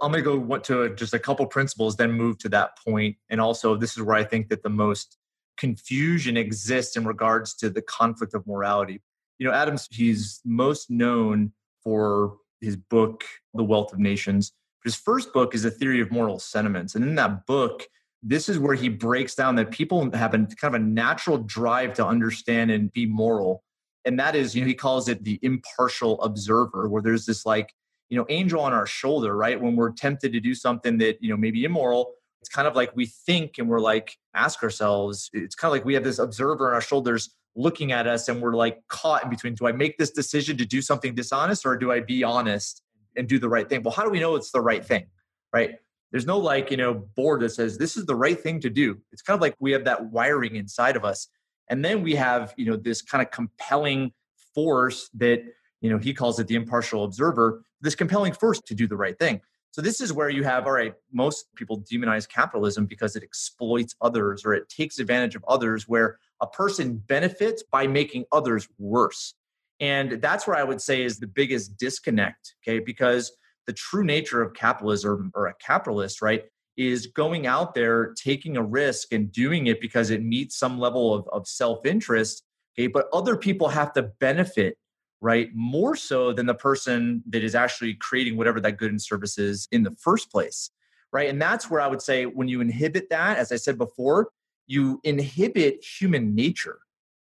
i'm 0.01 0.11
going 0.11 0.25
to 0.25 0.47
go 0.47 0.59
to 0.59 0.95
just 0.95 1.15
a 1.15 1.19
couple 1.19 1.47
principles 1.47 1.97
then 1.97 2.11
move 2.11 2.39
to 2.39 2.49
that 2.49 2.71
point 2.85 3.17
and 3.31 3.41
also 3.41 3.77
this 3.77 3.97
is 3.97 4.03
where 4.03 4.17
i 4.17 4.25
think 4.25 4.49
that 4.49 4.63
the 4.63 4.71
most 4.71 5.19
confusion 5.59 6.37
exists 6.37 6.97
in 6.97 7.05
regards 7.05 7.55
to 7.55 7.69
the 7.69 7.83
conflict 7.83 8.35
of 8.35 8.47
morality 8.47 9.01
you 9.39 9.47
know 9.47 9.53
adams 9.53 9.87
he's 9.91 10.41
most 10.45 10.91
known 10.91 11.53
for 11.85 12.37
his 12.61 12.77
book 12.77 13.25
the 13.55 13.65
wealth 13.65 13.93
of 13.93 13.99
nations. 13.99 14.53
His 14.85 14.95
first 14.95 15.33
book 15.33 15.55
is 15.55 15.65
a 15.65 15.71
theory 15.71 16.01
of 16.01 16.11
moral 16.11 16.39
sentiments 16.39 16.95
and 16.95 17.05
in 17.05 17.15
that 17.17 17.47
book 17.47 17.87
this 18.23 18.49
is 18.49 18.59
where 18.59 18.75
he 18.75 18.89
breaks 18.89 19.35
down 19.35 19.57
that 19.57 19.73
people 19.73 20.09
have 20.13 20.33
a 20.33 20.39
kind 20.39 20.57
of 20.63 20.75
a 20.75 20.79
natural 20.79 21.39
drive 21.39 21.93
to 21.95 22.07
understand 22.07 22.71
and 22.71 22.93
be 22.93 23.05
moral 23.05 23.65
and 24.05 24.19
that 24.19 24.35
is 24.35 24.55
you 24.55 24.63
know 24.63 24.69
he 24.69 24.75
calls 24.75 25.09
it 25.09 25.25
the 25.25 25.39
impartial 25.43 26.21
observer 26.23 26.89
where 26.89 27.03
there's 27.03 27.27
this 27.27 27.45
like 27.45 27.73
you 28.09 28.17
know 28.17 28.27
angel 28.29 28.61
on 28.61 28.73
our 28.73 28.87
shoulder 28.87 29.37
right? 29.37 29.61
When 29.61 29.77
we're 29.77 29.93
tempted 29.93 30.33
to 30.33 30.41
do 30.41 30.55
something 30.55 30.99
that 30.99 31.23
you 31.23 31.31
know 31.31 31.37
maybe 31.37 31.65
immoral 31.65 32.13
it's 32.41 32.49
kind 32.49 32.67
of 32.67 32.75
like 32.75 32.95
we 32.97 33.07
think 33.07 33.59
and 33.59 33.69
we're 33.69 33.81
like 33.81 34.17
ask 34.35 34.63
ourselves 34.63 35.31
it's 35.33 35.55
kind 35.55 35.71
of 35.71 35.73
like 35.73 35.85
we 35.85 35.95
have 35.95 36.05
this 36.05 36.19
observer 36.19 36.69
on 36.69 36.75
our 36.75 36.81
shoulders 36.81 37.31
looking 37.55 37.93
at 37.93 38.07
us 38.07 38.29
and 38.29 38.41
we're 38.41 38.55
like 38.55 38.79
caught 38.89 39.25
in 39.25 39.31
between 39.31 39.55
do 39.55 39.67
i 39.67 39.73
make 39.73 39.99
this 39.99 40.11
decision 40.11 40.57
to 40.57 40.65
do 40.65 40.81
something 40.81 41.15
dishonest 41.15 41.67
or 41.67 41.77
do 41.77 41.93
i 41.93 42.01
be 42.01 42.25
honest 42.25 42.83
and 43.17 43.29
do 43.29 43.39
the 43.39 43.49
right 43.49 43.69
thing. 43.69 43.83
Well, 43.83 43.93
how 43.93 44.05
do 44.05 44.11
we 44.11 44.21
know 44.21 44.37
it's 44.37 44.51
the 44.51 44.61
right 44.61 44.85
thing? 44.85 45.07
Right? 45.53 45.77
There's 46.11 46.27
no 46.27 46.39
like, 46.39 46.71
you 46.71 46.77
know, 46.77 46.95
board 46.95 47.41
that 47.41 47.51
says 47.51 47.79
this 47.79 47.97
is 47.97 48.07
the 48.07 48.15
right 48.15 48.39
thing 48.39 48.61
to 48.61 48.71
do. 48.71 48.99
It's 49.13 49.23
kind 49.23 49.37
of 49.37 49.41
like 49.41 49.55
we 49.61 49.73
have 49.73 49.85
that 49.85 50.07
wiring 50.07 50.57
inside 50.57 50.97
of 50.97 51.05
us. 51.05 51.29
And 51.69 51.85
then 51.85 52.03
we 52.03 52.15
have, 52.17 52.53
you 52.57 52.67
know, 52.67 52.77
this 52.77 53.01
kind 53.01 53.23
of 53.23 53.31
compelling 53.31 54.13
force 54.55 55.09
that, 55.15 55.43
you 55.81 55.91
know, 55.91 55.99
he 55.99 56.13
calls 56.13 56.39
it 56.39 56.49
the 56.49 56.55
impartial 56.55 57.05
observer, 57.05 57.63
this 57.81 57.95
compelling 57.95 58.35
force 58.35 58.61
to 58.61 58.75
do 58.75 58.87
the 58.87 58.97
right 58.97 59.19
thing. 59.19 59.41
So 59.71 59.81
this 59.81 60.03
is 60.03 60.13
where 60.13 60.29
you 60.29 60.45
have, 60.45 60.67
all 60.67 60.73
right, 60.73 60.93
most 61.13 61.47
people 61.55 61.81
demonize 61.81 62.29
capitalism 62.29 62.85
because 62.85 63.17
it 63.17 63.23
exploits 63.23 63.97
others 64.03 64.45
or 64.45 64.53
it 64.53 64.69
takes 64.69 64.99
advantage 64.99 65.35
of 65.35 65.43
others 65.49 65.89
where 65.89 66.19
a 66.43 66.47
person 66.47 66.97
benefits 66.97 67.63
by 67.63 67.87
making 67.87 68.25
others 68.33 68.69
worse. 68.79 69.35
And 69.81 70.21
that's 70.21 70.47
where 70.47 70.57
I 70.57 70.65
would 70.65 70.81
say 70.81 71.03
is 71.03 71.19
the 71.19 71.27
biggest 71.27 71.79
disconnect, 71.79 72.55
okay? 72.63 72.81
Because 72.81 73.33
the 73.67 73.73
true 73.73 74.05
nature 74.05 74.43
of 74.43 74.53
capitalism 74.55 75.31
or 75.35 75.47
a 75.47 75.55
capitalist, 75.55 76.21
right, 76.21 76.45
is 76.77 77.07
going 77.07 77.47
out 77.47 77.75
there, 77.75 78.15
taking 78.15 78.57
a 78.57 78.63
risk 78.63 79.13
and 79.13 79.31
doing 79.31 79.67
it 79.69 79.81
because 79.81 80.11
it 80.11 80.23
meets 80.23 80.59
some 80.59 80.79
level 80.79 81.15
of, 81.15 81.29
of 81.33 81.47
self 81.47 81.87
interest. 81.87 82.43
Okay. 82.77 82.87
But 82.87 83.09
other 83.13 83.37
people 83.37 83.69
have 83.69 83.93
to 83.95 84.03
benefit, 84.03 84.79
right? 85.21 85.49
More 85.55 85.95
so 85.95 86.33
than 86.33 86.47
the 86.47 86.55
person 86.55 87.23
that 87.29 87.45
is 87.45 87.55
actually 87.55 87.95
creating 87.95 88.37
whatever 88.37 88.61
that 88.61 88.79
good 88.79 88.91
and 88.91 89.03
service 89.03 89.39
is 89.39 89.69
in 89.71 89.83
the 89.83 89.95
first 89.99 90.31
place. 90.31 90.71
Right. 91.13 91.29
And 91.29 91.41
that's 91.41 91.71
where 91.71 91.83
I 91.83 91.89
would 91.89 92.01
say 92.01 92.25
when 92.25 92.49
you 92.49 92.63
inhibit 92.63 93.11
that, 93.11 93.37
as 93.37 93.53
I 93.53 93.57
said 93.57 93.77
before, 93.77 94.31
you 94.67 95.01
inhibit 95.05 95.85
human 95.85 96.35
nature. 96.35 96.79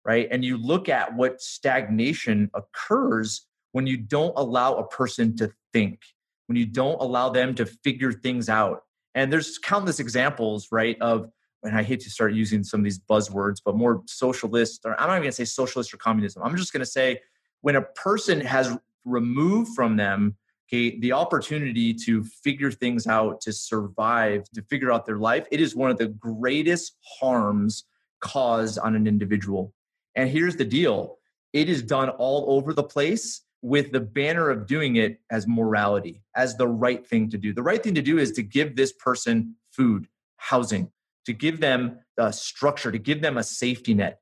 Right. 0.05 0.27
And 0.29 0.43
you 0.43 0.57
look 0.57 0.89
at 0.89 1.15
what 1.15 1.41
stagnation 1.41 2.51
occurs 2.53 3.47
when 3.71 3.87
you 3.87 3.97
don't 3.97 4.33
allow 4.35 4.73
a 4.73 4.87
person 4.87 5.35
to 5.37 5.51
think, 5.71 6.01
when 6.47 6.57
you 6.57 6.65
don't 6.65 7.01
allow 7.01 7.29
them 7.29 7.55
to 7.55 7.65
figure 7.65 8.11
things 8.11 8.49
out. 8.49 8.83
And 9.15 9.31
there's 9.31 9.57
countless 9.57 9.99
examples, 9.99 10.67
right, 10.71 10.97
of, 10.99 11.29
and 11.63 11.77
I 11.77 11.83
hate 11.83 12.01
to 12.01 12.09
start 12.09 12.33
using 12.33 12.63
some 12.63 12.81
of 12.81 12.83
these 12.83 12.99
buzzwords, 12.99 13.61
but 13.63 13.75
more 13.75 14.03
socialist, 14.05 14.81
or 14.85 14.99
I'm 14.99 15.07
not 15.07 15.13
even 15.13 15.23
gonna 15.23 15.31
say 15.31 15.45
socialist 15.45 15.93
or 15.93 15.97
communism. 15.97 16.43
I'm 16.43 16.57
just 16.57 16.73
gonna 16.73 16.85
say 16.85 17.21
when 17.61 17.75
a 17.75 17.81
person 17.81 18.41
has 18.41 18.77
removed 19.05 19.73
from 19.75 19.95
them 19.95 20.35
okay, 20.73 20.97
the 20.99 21.11
opportunity 21.11 21.93
to 21.93 22.23
figure 22.23 22.71
things 22.71 23.05
out, 23.05 23.41
to 23.41 23.53
survive, 23.53 24.49
to 24.51 24.61
figure 24.63 24.91
out 24.91 25.05
their 25.05 25.17
life, 25.17 25.45
it 25.51 25.61
is 25.61 25.75
one 25.75 25.91
of 25.91 25.97
the 25.97 26.07
greatest 26.07 26.97
harms 27.19 27.85
caused 28.21 28.79
on 28.79 28.95
an 28.95 29.05
individual. 29.05 29.73
And 30.15 30.29
here's 30.29 30.55
the 30.55 30.65
deal 30.65 31.17
it 31.53 31.69
is 31.69 31.83
done 31.83 32.09
all 32.09 32.57
over 32.57 32.73
the 32.73 32.83
place 32.83 33.41
with 33.61 33.91
the 33.91 33.99
banner 33.99 34.49
of 34.49 34.65
doing 34.65 34.95
it 34.95 35.19
as 35.31 35.47
morality, 35.47 36.21
as 36.35 36.57
the 36.57 36.67
right 36.67 37.05
thing 37.07 37.29
to 37.29 37.37
do. 37.37 37.53
The 37.53 37.63
right 37.63 37.81
thing 37.81 37.95
to 37.95 38.01
do 38.01 38.17
is 38.17 38.31
to 38.33 38.41
give 38.41 38.75
this 38.75 38.91
person 38.93 39.55
food, 39.71 40.07
housing, 40.37 40.91
to 41.25 41.33
give 41.33 41.59
them 41.59 41.99
a 42.17 42.33
structure, 42.33 42.91
to 42.91 42.97
give 42.97 43.21
them 43.21 43.37
a 43.37 43.43
safety 43.43 43.93
net. 43.93 44.19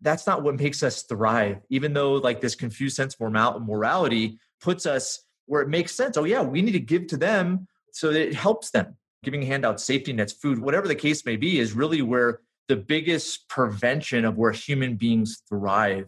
That's 0.00 0.26
not 0.26 0.42
what 0.42 0.60
makes 0.60 0.82
us 0.82 1.02
thrive, 1.02 1.62
even 1.70 1.94
though 1.94 2.14
like 2.14 2.40
this 2.40 2.54
confused 2.54 2.96
sense 2.96 3.16
of 3.18 3.62
morality 3.62 4.38
puts 4.60 4.86
us 4.86 5.24
where 5.46 5.62
it 5.62 5.68
makes 5.68 5.94
sense. 5.94 6.16
Oh, 6.16 6.24
yeah, 6.24 6.42
we 6.42 6.62
need 6.62 6.72
to 6.72 6.80
give 6.80 7.06
to 7.08 7.16
them 7.16 7.66
so 7.92 8.12
that 8.12 8.20
it 8.20 8.34
helps 8.34 8.70
them. 8.70 8.96
Giving 9.22 9.42
handouts, 9.42 9.84
safety 9.84 10.12
nets, 10.12 10.32
food, 10.32 10.58
whatever 10.58 10.88
the 10.88 10.94
case 10.94 11.24
may 11.24 11.36
be, 11.36 11.58
is 11.58 11.72
really 11.72 12.02
where 12.02 12.40
the 12.68 12.76
biggest 12.76 13.48
prevention 13.48 14.24
of 14.24 14.36
where 14.36 14.52
human 14.52 14.96
beings 14.96 15.42
thrive 15.48 16.06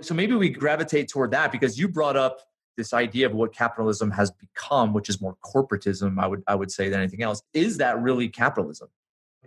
so 0.00 0.14
maybe 0.14 0.34
we 0.34 0.48
gravitate 0.48 1.08
toward 1.08 1.32
that 1.32 1.50
because 1.50 1.78
you 1.78 1.88
brought 1.88 2.16
up 2.16 2.40
this 2.76 2.92
idea 2.92 3.26
of 3.26 3.34
what 3.34 3.52
capitalism 3.52 4.10
has 4.12 4.30
become, 4.30 4.92
which 4.92 5.08
is 5.08 5.20
more 5.20 5.36
corporatism, 5.44 6.20
I 6.20 6.28
would 6.28 6.42
I 6.46 6.54
would 6.54 6.70
say 6.70 6.88
than 6.88 7.00
anything 7.00 7.22
else. 7.22 7.42
Is 7.52 7.78
that 7.78 8.00
really 8.00 8.28
capitalism? 8.28 8.88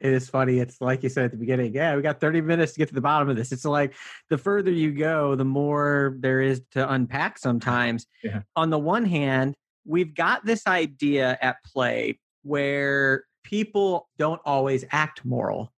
It 0.02 0.14
is 0.14 0.28
funny. 0.28 0.60
It's 0.60 0.82
like 0.82 1.04
you 1.04 1.10
said 1.10 1.26
at 1.26 1.32
the 1.32 1.38
beginning. 1.38 1.76
Yeah, 1.76 1.96
we 1.96 2.02
got 2.02 2.20
30 2.20 2.42
minutes 2.42 2.74
to 2.74 2.80
get 2.80 2.88
to 2.90 2.96
the 2.96 3.02
bottom 3.02 3.30
of 3.30 3.36
this. 3.36 3.52
It's 3.52 3.66
like 3.66 3.94
the 4.30 4.38
further 4.38 4.72
you 4.72 4.92
go, 4.92 5.36
the 5.36 5.46
more 5.46 6.18
there 6.20 6.42
is 6.42 6.62
to 6.72 6.92
unpack 6.92 7.38
sometimes. 7.38 8.06
Yeah. 8.24 8.42
On 8.56 8.70
the 8.70 8.78
one 8.78 9.06
hand, 9.06 9.56
we've 9.84 10.14
got 10.14 10.46
this 10.46 10.68
idea 10.68 11.40
at 11.42 11.58
play 11.64 12.20
where 12.44 13.24
people 13.44 14.10
don't 14.20 14.40
always 14.46 14.86
act 14.92 15.26
moral. 15.26 15.72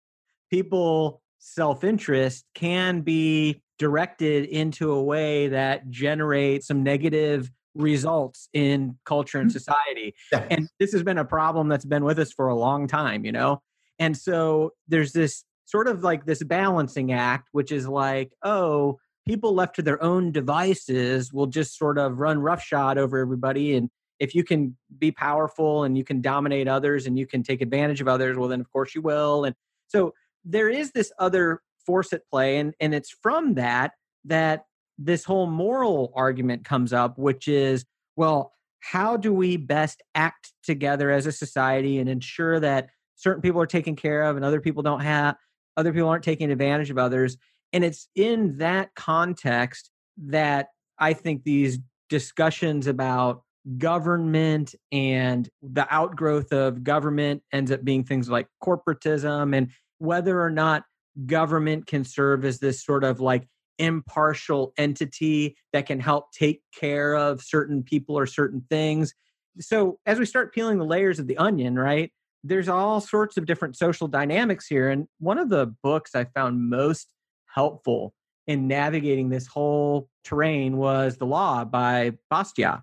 People 0.50 1.22
self 1.40 1.86
interest 1.86 2.44
can 2.54 3.00
be 3.00 3.62
directed 3.80 4.46
into 4.46 4.92
a 4.92 5.02
way 5.02 5.48
that 5.48 5.90
generates 5.90 6.68
some 6.68 6.84
negative 6.84 7.50
results 7.76 8.50
in 8.54 8.98
culture 9.06 9.40
and 9.40 9.50
mm. 9.50 9.54
society. 9.54 10.16
And 10.32 10.68
this 10.80 10.92
has 10.92 11.04
been 11.04 11.18
a 11.18 11.26
problem 11.26 11.70
that's 11.70 11.86
been 11.86 12.04
with 12.04 12.20
us 12.20 12.32
for 12.32 12.48
a 12.48 12.56
long 12.56 12.88
time, 12.88 13.26
you 13.26 13.32
know? 13.32 13.62
And 13.99 14.17
so 14.17 14.71
there's 14.88 15.13
this 15.13 15.43
sort 15.65 15.88
of 15.88 16.03
like 16.03 16.25
this 16.25 16.43
balancing 16.43 17.12
act, 17.13 17.49
which 17.51 17.71
is 17.71 17.88
like, 17.88 18.32
oh, 18.43 18.99
people 19.27 19.53
left 19.53 19.75
to 19.75 19.82
their 19.82 20.01
own 20.03 20.32
devices 20.32 21.32
will 21.32 21.47
just 21.47 21.77
sort 21.77 21.97
of 21.97 22.19
run 22.19 22.39
roughshod 22.39 22.97
over 22.97 23.17
everybody. 23.19 23.75
And 23.75 23.89
if 24.19 24.36
you 24.36 24.43
can 24.43 24.77
be 24.97 25.12
powerful 25.12 25.84
and 25.84 25.97
you 25.97 26.03
can 26.03 26.21
dominate 26.21 26.67
others 26.67 27.06
and 27.06 27.17
you 27.17 27.25
can 27.25 27.43
take 27.43 27.62
advantage 27.62 28.01
of 28.01 28.08
others, 28.08 28.38
well, 28.38 28.49
then 28.49 28.60
of 28.60 28.71
course 28.71 28.93
you 28.93 29.01
will. 29.01 29.45
And 29.45 29.56
so 29.88 30.13
there 30.45 30.69
is 30.69 30.91
this 30.91 31.12
other 31.19 31.62
force 31.86 32.13
at 32.13 32.27
play 32.29 32.58
and 32.58 32.73
and 32.79 32.93
it's 32.93 33.10
from 33.10 33.56
that 33.56 33.91
that 34.25 34.65
this 34.97 35.23
whole 35.23 35.47
moral 35.47 36.13
argument 36.15 36.63
comes 36.63 36.93
up 36.93 37.17
which 37.17 37.47
is 37.47 37.86
well 38.15 38.53
how 38.79 39.17
do 39.17 39.34
we 39.34 39.58
best 39.58 40.01
act 40.15 40.53
together 40.63 41.12
as 41.12 41.25
a 41.25 41.32
society 41.32 41.97
and 41.99 42.10
ensure 42.10 42.60
that 42.60 42.89
certain 43.15 43.41
people 43.41 43.62
are 43.62 43.67
taken 43.67 43.95
care 43.95 44.23
of 44.23 44.36
and 44.36 44.45
other 44.45 44.62
people 44.62 44.84
don't 44.84 45.02
have 45.02 45.36
other 45.78 45.93
people 45.93 46.10
aren't 46.10 46.23
taking 46.23 46.52
advantage 46.52 46.89
of 46.89 46.97
others 46.97 47.38
and 47.71 47.84
it's 47.84 48.08
in 48.15 48.58
that 48.58 48.93
context 48.95 49.91
that 50.17 50.67
i 50.99 51.13
think 51.13 51.43
these 51.43 51.80
discussions 52.10 52.88
about 52.88 53.43
government 53.78 54.76
and 54.91 55.49
the 55.62 55.88
outgrowth 55.89 56.52
of 56.52 56.84
government 56.84 57.41
ends 57.52 57.71
up 57.71 57.84
being 57.84 58.04
things 58.04 58.30
like 58.30 58.47
corporatism 58.62 59.56
and 59.56 59.71
whether 59.99 60.41
or 60.41 60.49
not 60.49 60.84
government 61.26 61.88
can 61.88 62.04
serve 62.04 62.43
as 62.43 62.60
this 62.60 62.84
sort 62.84 63.04
of 63.04 63.19
like 63.19 63.47
impartial 63.80 64.73
entity 64.78 65.56
that 65.71 65.86
can 65.86 65.99
help 65.99 66.32
take 66.32 66.62
care 66.78 67.15
of 67.15 67.41
certain 67.41 67.84
people 67.84 68.17
or 68.17 68.26
certain 68.26 68.65
things. 68.69 69.13
So, 69.60 69.99
as 70.06 70.19
we 70.19 70.26
start 70.26 70.54
peeling 70.54 70.78
the 70.78 70.86
layers 70.86 71.19
of 71.19 71.28
the 71.28 71.38
onion, 71.38 71.78
right, 71.78 72.12
there's 72.43 72.67
all 72.67 72.99
sorts 72.99 73.38
of 73.38 73.45
different 73.45 73.77
social 73.77 74.08
dynamics 74.08 74.67
here. 74.67 74.89
And 74.89 75.08
one 75.19 75.38
of 75.38 75.49
the 75.49 75.73
books 75.82 76.15
I 76.15 76.25
found 76.25 76.69
most 76.69 77.08
helpful 77.53 78.13
in 78.47 78.67
navigating 78.67 79.29
this 79.29 79.47
whole 79.47 80.10
terrain 80.23 80.77
was 80.77 81.17
The 81.17 81.25
Law 81.25 81.63
by 81.63 82.13
Bastiat. 82.32 82.82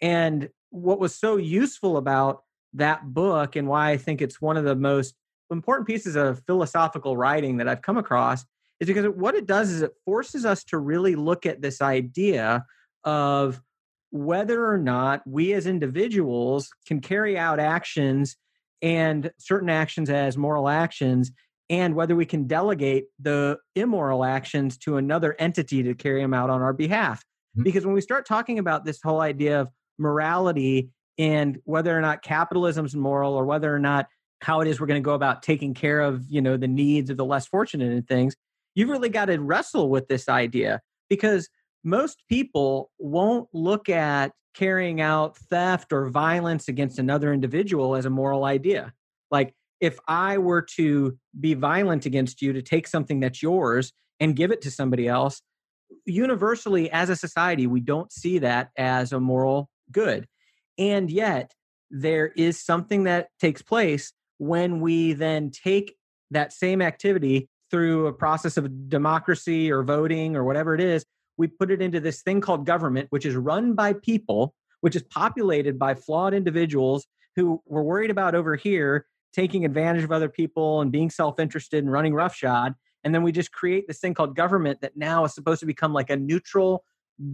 And 0.00 0.48
what 0.70 1.00
was 1.00 1.14
so 1.14 1.36
useful 1.36 1.96
about 1.96 2.42
that 2.74 3.12
book 3.12 3.56
and 3.56 3.68
why 3.68 3.90
I 3.90 3.96
think 3.96 4.22
it's 4.22 4.40
one 4.40 4.56
of 4.56 4.64
the 4.64 4.76
most 4.76 5.14
important 5.50 5.86
pieces 5.86 6.16
of 6.16 6.42
philosophical 6.46 7.16
writing 7.16 7.56
that 7.56 7.68
I've 7.68 7.82
come 7.82 7.96
across 7.96 8.44
is 8.80 8.88
because 8.88 9.06
what 9.06 9.34
it 9.34 9.46
does 9.46 9.70
is 9.70 9.82
it 9.82 9.92
forces 10.04 10.44
us 10.44 10.64
to 10.64 10.78
really 10.78 11.14
look 11.14 11.46
at 11.46 11.62
this 11.62 11.80
idea 11.80 12.64
of 13.04 13.60
whether 14.10 14.68
or 14.68 14.78
not 14.78 15.22
we 15.26 15.52
as 15.52 15.66
individuals 15.66 16.70
can 16.86 17.00
carry 17.00 17.36
out 17.36 17.58
actions 17.58 18.36
and 18.84 19.30
certain 19.38 19.70
actions 19.70 20.10
as 20.10 20.36
moral 20.36 20.68
actions 20.68 21.32
and 21.70 21.94
whether 21.94 22.14
we 22.14 22.26
can 22.26 22.46
delegate 22.46 23.06
the 23.18 23.58
immoral 23.74 24.24
actions 24.24 24.76
to 24.76 24.98
another 24.98 25.34
entity 25.38 25.82
to 25.82 25.94
carry 25.94 26.20
them 26.20 26.34
out 26.34 26.50
on 26.50 26.60
our 26.60 26.74
behalf. 26.74 27.20
Mm-hmm. 27.20 27.62
Because 27.62 27.86
when 27.86 27.94
we 27.94 28.02
start 28.02 28.26
talking 28.26 28.58
about 28.58 28.84
this 28.84 29.00
whole 29.02 29.22
idea 29.22 29.62
of 29.62 29.70
morality 29.98 30.90
and 31.16 31.58
whether 31.64 31.96
or 31.96 32.02
not 32.02 32.22
capitalism 32.22 32.84
is 32.84 32.94
moral 32.94 33.32
or 33.32 33.46
whether 33.46 33.74
or 33.74 33.78
not 33.78 34.06
how 34.42 34.60
it 34.60 34.68
is 34.68 34.78
we're 34.78 34.86
going 34.86 35.02
to 35.02 35.04
go 35.04 35.14
about 35.14 35.42
taking 35.42 35.72
care 35.72 36.00
of 36.00 36.24
you 36.28 36.42
know 36.42 36.56
the 36.56 36.68
needs 36.68 37.08
of 37.08 37.16
the 37.16 37.24
less 37.24 37.46
fortunate 37.46 37.92
and 37.92 38.06
things 38.08 38.34
you've 38.74 38.88
really 38.88 39.08
got 39.08 39.26
to 39.26 39.38
wrestle 39.38 39.88
with 39.88 40.08
this 40.08 40.28
idea 40.28 40.80
because 41.08 41.48
most 41.84 42.22
people 42.28 42.90
won't 42.98 43.48
look 43.52 43.88
at 43.88 44.32
carrying 44.54 45.00
out 45.00 45.36
theft 45.36 45.92
or 45.92 46.08
violence 46.08 46.68
against 46.68 46.98
another 46.98 47.32
individual 47.32 47.94
as 47.94 48.06
a 48.06 48.10
moral 48.10 48.44
idea. 48.44 48.92
Like 49.30 49.54
if 49.80 49.98
i 50.08 50.38
were 50.38 50.62
to 50.62 51.18
be 51.38 51.54
violent 51.54 52.06
against 52.06 52.40
you 52.40 52.52
to 52.52 52.62
take 52.62 52.86
something 52.86 53.20
that's 53.20 53.42
yours 53.42 53.92
and 54.20 54.36
give 54.36 54.50
it 54.50 54.62
to 54.62 54.70
somebody 54.70 55.08
else 55.08 55.42
universally 56.06 56.90
as 56.90 57.10
a 57.10 57.16
society 57.16 57.66
we 57.66 57.80
don't 57.80 58.12
see 58.12 58.38
that 58.38 58.70
as 58.76 59.12
a 59.12 59.20
moral 59.20 59.68
good. 59.90 60.26
And 60.78 61.10
yet 61.10 61.52
there 61.90 62.28
is 62.28 62.64
something 62.64 63.04
that 63.04 63.28
takes 63.40 63.62
place 63.62 64.12
when 64.38 64.80
we 64.80 65.12
then 65.12 65.50
take 65.50 65.96
that 66.30 66.52
same 66.52 66.82
activity 66.82 67.48
through 67.70 68.06
a 68.06 68.12
process 68.12 68.56
of 68.56 68.88
democracy 68.88 69.70
or 69.70 69.82
voting 69.82 70.36
or 70.36 70.44
whatever 70.44 70.74
it 70.74 70.80
is, 70.80 71.04
we 71.36 71.46
put 71.46 71.70
it 71.70 71.82
into 71.82 72.00
this 72.00 72.22
thing 72.22 72.40
called 72.40 72.66
government, 72.66 73.08
which 73.10 73.26
is 73.26 73.34
run 73.34 73.74
by 73.74 73.92
people, 73.92 74.54
which 74.80 74.96
is 74.96 75.02
populated 75.02 75.78
by 75.78 75.94
flawed 75.94 76.34
individuals 76.34 77.06
who 77.36 77.60
were 77.66 77.82
worried 77.82 78.10
about 78.10 78.34
over 78.34 78.56
here 78.56 79.06
taking 79.32 79.64
advantage 79.64 80.04
of 80.04 80.12
other 80.12 80.28
people 80.28 80.80
and 80.80 80.92
being 80.92 81.10
self-interested 81.10 81.82
and 81.82 81.92
running 81.92 82.14
roughshod. 82.14 82.74
And 83.02 83.14
then 83.14 83.22
we 83.22 83.32
just 83.32 83.52
create 83.52 83.86
this 83.88 83.98
thing 83.98 84.14
called 84.14 84.36
government 84.36 84.80
that 84.80 84.96
now 84.96 85.24
is 85.24 85.34
supposed 85.34 85.60
to 85.60 85.66
become 85.66 85.92
like 85.92 86.10
a 86.10 86.16
neutral 86.16 86.84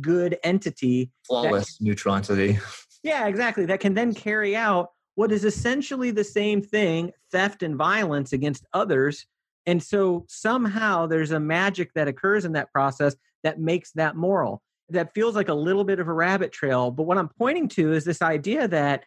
good 0.00 0.38
entity 0.42 1.10
flawless 1.26 1.78
that, 1.78 1.84
neutral 1.84 2.14
entity 2.14 2.58
yeah 3.02 3.26
exactly. 3.26 3.64
That 3.64 3.80
can 3.80 3.94
then 3.94 4.14
carry 4.14 4.54
out 4.54 4.90
what 5.14 5.32
is 5.32 5.44
essentially 5.44 6.10
the 6.10 6.24
same 6.24 6.62
thing 6.62 7.12
theft 7.32 7.62
and 7.62 7.76
violence 7.76 8.32
against 8.32 8.66
others. 8.72 9.26
And 9.66 9.82
so 9.82 10.24
somehow 10.28 11.06
there's 11.06 11.30
a 11.30 11.40
magic 11.40 11.92
that 11.94 12.08
occurs 12.08 12.44
in 12.44 12.52
that 12.52 12.72
process 12.72 13.16
that 13.42 13.60
makes 13.60 13.92
that 13.92 14.16
moral 14.16 14.62
that 14.88 15.14
feels 15.14 15.36
like 15.36 15.48
a 15.48 15.54
little 15.54 15.84
bit 15.84 16.00
of 16.00 16.08
a 16.08 16.12
rabbit 16.12 16.52
trail 16.52 16.90
but 16.90 17.04
what 17.04 17.18
i'm 17.18 17.30
pointing 17.38 17.68
to 17.68 17.92
is 17.92 18.04
this 18.04 18.22
idea 18.22 18.66
that 18.68 19.04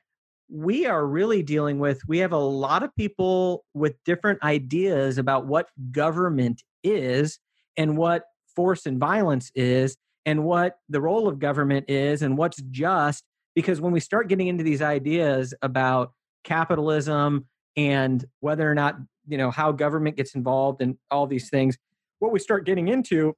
we 0.49 0.85
are 0.85 1.05
really 1.05 1.41
dealing 1.41 1.79
with 1.79 2.01
we 2.07 2.19
have 2.19 2.31
a 2.31 2.37
lot 2.37 2.83
of 2.83 2.95
people 2.95 3.65
with 3.73 3.95
different 4.05 4.41
ideas 4.43 5.17
about 5.17 5.45
what 5.45 5.67
government 5.91 6.61
is 6.83 7.39
and 7.77 7.97
what 7.97 8.23
force 8.55 8.85
and 8.85 8.99
violence 8.99 9.51
is 9.55 9.97
and 10.25 10.43
what 10.43 10.77
the 10.89 11.01
role 11.01 11.27
of 11.27 11.39
government 11.39 11.85
is 11.89 12.21
and 12.21 12.37
what's 12.37 12.61
just 12.71 13.23
because 13.55 13.81
when 13.81 13.91
we 13.91 13.99
start 13.99 14.27
getting 14.27 14.47
into 14.47 14.63
these 14.63 14.81
ideas 14.81 15.53
about 15.61 16.11
capitalism 16.43 17.45
and 17.75 18.25
whether 18.39 18.69
or 18.69 18.75
not 18.75 18.97
you 19.27 19.37
know 19.37 19.49
how 19.49 19.71
government 19.71 20.17
gets 20.17 20.35
involved 20.35 20.81
and 20.81 20.97
all 21.09 21.25
these 21.25 21.49
things 21.49 21.77
what 22.19 22.31
we 22.31 22.39
start 22.39 22.65
getting 22.65 22.87
into 22.87 23.33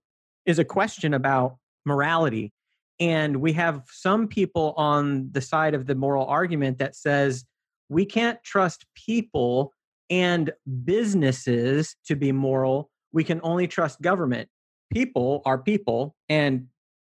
is 0.46 0.60
a 0.60 0.66
question 0.66 1.14
about 1.14 1.58
morality 1.86 2.52
and 3.00 3.38
we 3.38 3.54
have 3.54 3.84
some 3.92 4.28
people 4.28 4.74
on 4.78 5.30
the 5.32 5.42
side 5.42 5.74
of 5.74 5.86
the 5.86 5.96
moral 5.96 6.26
argument 6.26 6.78
that 6.78 6.96
says 6.96 7.46
we 7.90 8.06
can't 8.06 8.42
trust 8.44 8.86
people 8.96 9.74
and 10.10 10.52
businesses 10.84 11.96
to 12.08 12.16
be 12.16 12.32
moral. 12.32 12.90
We 13.12 13.24
can 13.24 13.42
only 13.44 13.68
trust 13.68 14.02
government. 14.02 14.50
People 14.94 15.42
are 15.46 15.58
people, 15.58 16.16
and 16.30 16.68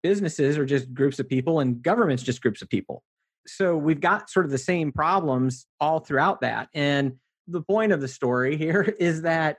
businesses 0.03 0.57
are 0.57 0.65
just 0.65 0.93
groups 0.93 1.19
of 1.19 1.27
people, 1.27 1.59
and 1.59 1.81
government's 1.81 2.23
just 2.23 2.41
groups 2.41 2.61
of 2.61 2.69
people. 2.69 3.03
So 3.47 3.75
we've 3.75 4.01
got 4.01 4.29
sort 4.29 4.45
of 4.45 4.51
the 4.51 4.57
same 4.57 4.91
problems 4.91 5.65
all 5.79 5.99
throughout 5.99 6.41
that. 6.41 6.69
And 6.75 7.13
the 7.47 7.61
point 7.61 7.91
of 7.91 8.01
the 8.01 8.07
story 8.07 8.55
here 8.57 8.95
is 8.99 9.23
that 9.23 9.57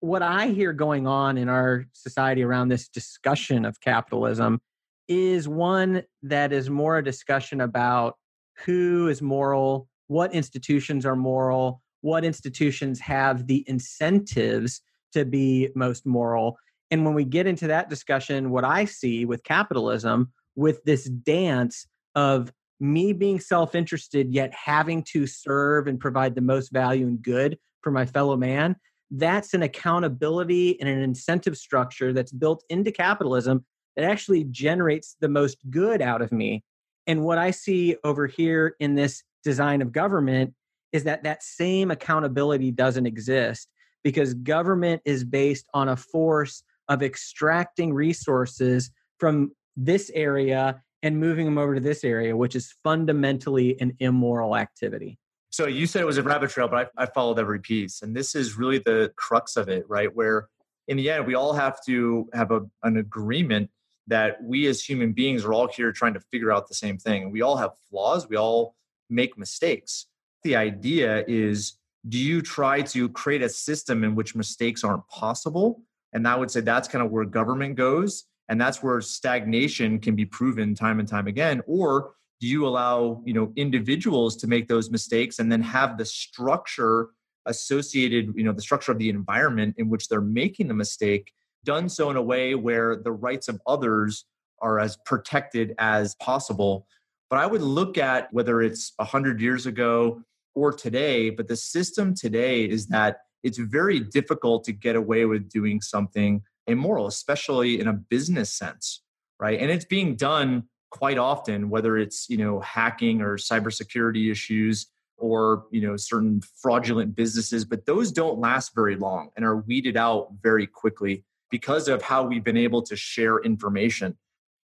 what 0.00 0.22
I 0.22 0.48
hear 0.48 0.72
going 0.72 1.06
on 1.06 1.38
in 1.38 1.48
our 1.48 1.84
society 1.92 2.42
around 2.42 2.68
this 2.68 2.88
discussion 2.88 3.64
of 3.64 3.80
capitalism 3.80 4.60
is 5.08 5.48
one 5.48 6.02
that 6.22 6.52
is 6.52 6.70
more 6.70 6.98
a 6.98 7.04
discussion 7.04 7.60
about 7.60 8.16
who 8.64 9.08
is 9.08 9.22
moral, 9.22 9.88
what 10.06 10.32
institutions 10.34 11.06
are 11.06 11.16
moral, 11.16 11.82
what 12.02 12.24
institutions 12.24 13.00
have 13.00 13.46
the 13.46 13.64
incentives 13.66 14.82
to 15.12 15.24
be 15.24 15.70
most 15.74 16.06
moral. 16.06 16.58
And 16.90 17.04
when 17.04 17.14
we 17.14 17.24
get 17.24 17.46
into 17.46 17.66
that 17.68 17.90
discussion, 17.90 18.50
what 18.50 18.64
I 18.64 18.84
see 18.84 19.24
with 19.24 19.42
capitalism, 19.42 20.32
with 20.54 20.82
this 20.84 21.04
dance 21.04 21.86
of 22.14 22.52
me 22.80 23.12
being 23.12 23.40
self 23.40 23.74
interested, 23.74 24.32
yet 24.32 24.52
having 24.54 25.02
to 25.12 25.26
serve 25.26 25.86
and 25.86 25.98
provide 25.98 26.34
the 26.34 26.40
most 26.40 26.70
value 26.70 27.06
and 27.06 27.20
good 27.20 27.58
for 27.82 27.90
my 27.90 28.06
fellow 28.06 28.36
man, 28.36 28.76
that's 29.10 29.54
an 29.54 29.62
accountability 29.62 30.78
and 30.80 30.88
an 30.88 31.00
incentive 31.00 31.56
structure 31.56 32.12
that's 32.12 32.32
built 32.32 32.62
into 32.68 32.92
capitalism 32.92 33.64
that 33.96 34.04
actually 34.04 34.44
generates 34.44 35.16
the 35.20 35.28
most 35.28 35.58
good 35.70 36.02
out 36.02 36.22
of 36.22 36.30
me. 36.30 36.62
And 37.06 37.24
what 37.24 37.38
I 37.38 37.50
see 37.50 37.96
over 38.04 38.26
here 38.26 38.76
in 38.80 38.94
this 38.94 39.22
design 39.42 39.80
of 39.82 39.92
government 39.92 40.54
is 40.92 41.04
that 41.04 41.22
that 41.24 41.42
same 41.42 41.90
accountability 41.90 42.70
doesn't 42.70 43.06
exist 43.06 43.68
because 44.04 44.34
government 44.34 45.02
is 45.04 45.24
based 45.24 45.66
on 45.74 45.88
a 45.88 45.96
force 45.96 46.62
of 46.88 47.02
extracting 47.02 47.92
resources 47.92 48.90
from 49.18 49.52
this 49.76 50.10
area 50.14 50.82
and 51.02 51.18
moving 51.18 51.44
them 51.44 51.58
over 51.58 51.74
to 51.74 51.80
this 51.80 52.04
area, 52.04 52.36
which 52.36 52.56
is 52.56 52.74
fundamentally 52.82 53.80
an 53.80 53.92
immoral 54.00 54.56
activity. 54.56 55.18
So 55.50 55.66
you 55.66 55.86
said 55.86 56.02
it 56.02 56.06
was 56.06 56.18
a 56.18 56.22
rabbit 56.22 56.50
trail, 56.50 56.68
but 56.68 56.90
I, 56.98 57.04
I, 57.04 57.06
followed 57.06 57.38
every 57.38 57.60
piece. 57.60 58.02
And 58.02 58.14
this 58.14 58.34
is 58.34 58.58
really 58.58 58.78
the 58.78 59.12
crux 59.16 59.56
of 59.56 59.68
it, 59.68 59.84
right? 59.88 60.14
Where 60.14 60.48
in 60.88 60.96
the 60.96 61.10
end, 61.10 61.26
we 61.26 61.34
all 61.34 61.54
have 61.54 61.82
to 61.86 62.28
have 62.34 62.50
a, 62.50 62.60
an 62.82 62.98
agreement 62.98 63.70
that 64.06 64.42
we 64.42 64.66
as 64.66 64.82
human 64.82 65.12
beings 65.12 65.44
are 65.44 65.52
all 65.52 65.68
here 65.68 65.92
trying 65.92 66.14
to 66.14 66.20
figure 66.20 66.52
out 66.52 66.68
the 66.68 66.74
same 66.74 66.98
thing. 66.98 67.30
We 67.30 67.42
all 67.42 67.56
have 67.56 67.72
flaws, 67.90 68.28
we 68.28 68.36
all 68.36 68.74
make 69.10 69.38
mistakes. 69.38 70.06
The 70.42 70.56
idea 70.56 71.24
is 71.26 71.78
do 72.08 72.18
you 72.18 72.40
try 72.40 72.82
to 72.82 73.08
create 73.10 73.42
a 73.42 73.48
system 73.48 74.04
in 74.04 74.14
which 74.14 74.34
mistakes 74.34 74.84
aren't 74.84 75.06
possible? 75.08 75.82
And 76.12 76.26
I 76.26 76.36
would 76.36 76.50
say 76.50 76.60
that's 76.60 76.88
kind 76.88 77.04
of 77.04 77.10
where 77.10 77.24
government 77.24 77.76
goes. 77.76 78.24
And 78.48 78.60
that's 78.60 78.82
where 78.82 79.00
stagnation 79.00 79.98
can 79.98 80.16
be 80.16 80.24
proven 80.24 80.74
time 80.74 81.00
and 81.00 81.08
time 81.08 81.26
again. 81.26 81.60
Or 81.66 82.12
do 82.40 82.46
you 82.46 82.66
allow 82.66 83.22
you 83.24 83.34
know 83.34 83.52
individuals 83.56 84.36
to 84.36 84.46
make 84.46 84.68
those 84.68 84.90
mistakes 84.90 85.38
and 85.38 85.50
then 85.50 85.62
have 85.62 85.98
the 85.98 86.04
structure 86.04 87.08
associated 87.46 88.32
you 88.36 88.44
know 88.44 88.52
the 88.52 88.62
structure 88.62 88.92
of 88.92 88.98
the 88.98 89.08
environment 89.08 89.74
in 89.78 89.88
which 89.88 90.08
they're 90.08 90.20
making 90.20 90.68
the 90.68 90.74
mistake 90.74 91.32
done 91.64 91.88
so 91.88 92.10
in 92.10 92.16
a 92.16 92.22
way 92.22 92.54
where 92.54 92.96
the 92.96 93.12
rights 93.12 93.48
of 93.48 93.60
others 93.66 94.24
are 94.60 94.78
as 94.78 94.96
protected 95.04 95.74
as 95.78 96.14
possible. 96.16 96.86
But 97.30 97.40
I 97.40 97.46
would 97.46 97.62
look 97.62 97.98
at 97.98 98.32
whether 98.32 98.62
it's 98.62 98.92
100 98.96 99.40
years 99.40 99.66
ago 99.66 100.22
or 100.54 100.72
today, 100.72 101.30
but 101.30 101.48
the 101.48 101.56
system 101.56 102.14
today 102.14 102.64
is 102.64 102.86
that 102.88 103.18
it's 103.42 103.58
very 103.58 104.00
difficult 104.00 104.64
to 104.64 104.72
get 104.72 104.96
away 104.96 105.24
with 105.24 105.48
doing 105.48 105.80
something 105.80 106.42
immoral, 106.66 107.06
especially 107.06 107.78
in 107.80 107.86
a 107.86 107.92
business 107.92 108.52
sense, 108.52 109.02
right? 109.38 109.60
And 109.60 109.70
it's 109.70 109.84
being 109.84 110.16
done 110.16 110.64
quite 110.90 111.18
often, 111.18 111.70
whether 111.70 111.96
it's, 111.98 112.28
you 112.28 112.36
know, 112.36 112.60
hacking 112.60 113.20
or 113.20 113.36
cybersecurity 113.36 114.30
issues 114.30 114.86
or, 115.16 115.66
you 115.70 115.80
know, 115.80 115.96
certain 115.96 116.40
fraudulent 116.60 117.14
businesses, 117.14 117.64
but 117.64 117.86
those 117.86 118.12
don't 118.12 118.38
last 118.38 118.74
very 118.74 118.96
long 118.96 119.30
and 119.36 119.44
are 119.44 119.56
weeded 119.56 119.96
out 119.96 120.28
very 120.42 120.66
quickly 120.66 121.24
because 121.50 121.88
of 121.88 122.02
how 122.02 122.22
we've 122.24 122.44
been 122.44 122.56
able 122.56 122.82
to 122.82 122.96
share 122.96 123.38
information. 123.40 124.16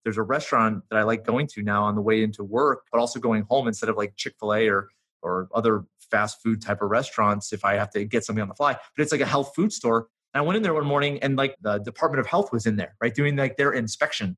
There's 0.03 0.17
a 0.17 0.23
restaurant 0.23 0.83
that 0.89 0.99
I 0.99 1.03
like 1.03 1.25
going 1.25 1.47
to 1.47 1.63
now 1.63 1.83
on 1.83 1.95
the 1.95 2.01
way 2.01 2.21
into 2.23 2.43
work, 2.43 2.83
but 2.91 2.99
also 2.99 3.19
going 3.19 3.45
home 3.49 3.67
instead 3.67 3.89
of 3.89 3.97
like 3.97 4.15
Chick 4.15 4.35
fil 4.39 4.53
A 4.53 4.67
or, 4.67 4.89
or 5.21 5.49
other 5.55 5.85
fast 6.11 6.41
food 6.43 6.61
type 6.61 6.81
of 6.81 6.91
restaurants 6.91 7.51
if 7.51 7.65
I 7.65 7.73
have 7.73 7.89
to 7.91 8.05
get 8.05 8.23
something 8.23 8.41
on 8.41 8.47
the 8.47 8.55
fly. 8.55 8.73
But 8.73 9.01
it's 9.01 9.11
like 9.11 9.21
a 9.21 9.25
health 9.25 9.53
food 9.55 9.73
store. 9.73 10.07
And 10.33 10.43
I 10.43 10.45
went 10.45 10.57
in 10.57 10.63
there 10.63 10.73
one 10.73 10.85
morning 10.85 11.17
and 11.23 11.35
like 11.37 11.55
the 11.61 11.79
Department 11.79 12.19
of 12.19 12.27
Health 12.27 12.51
was 12.51 12.67
in 12.67 12.75
there, 12.75 12.95
right, 13.01 13.15
doing 13.15 13.35
like 13.35 13.57
their 13.57 13.71
inspection, 13.71 14.37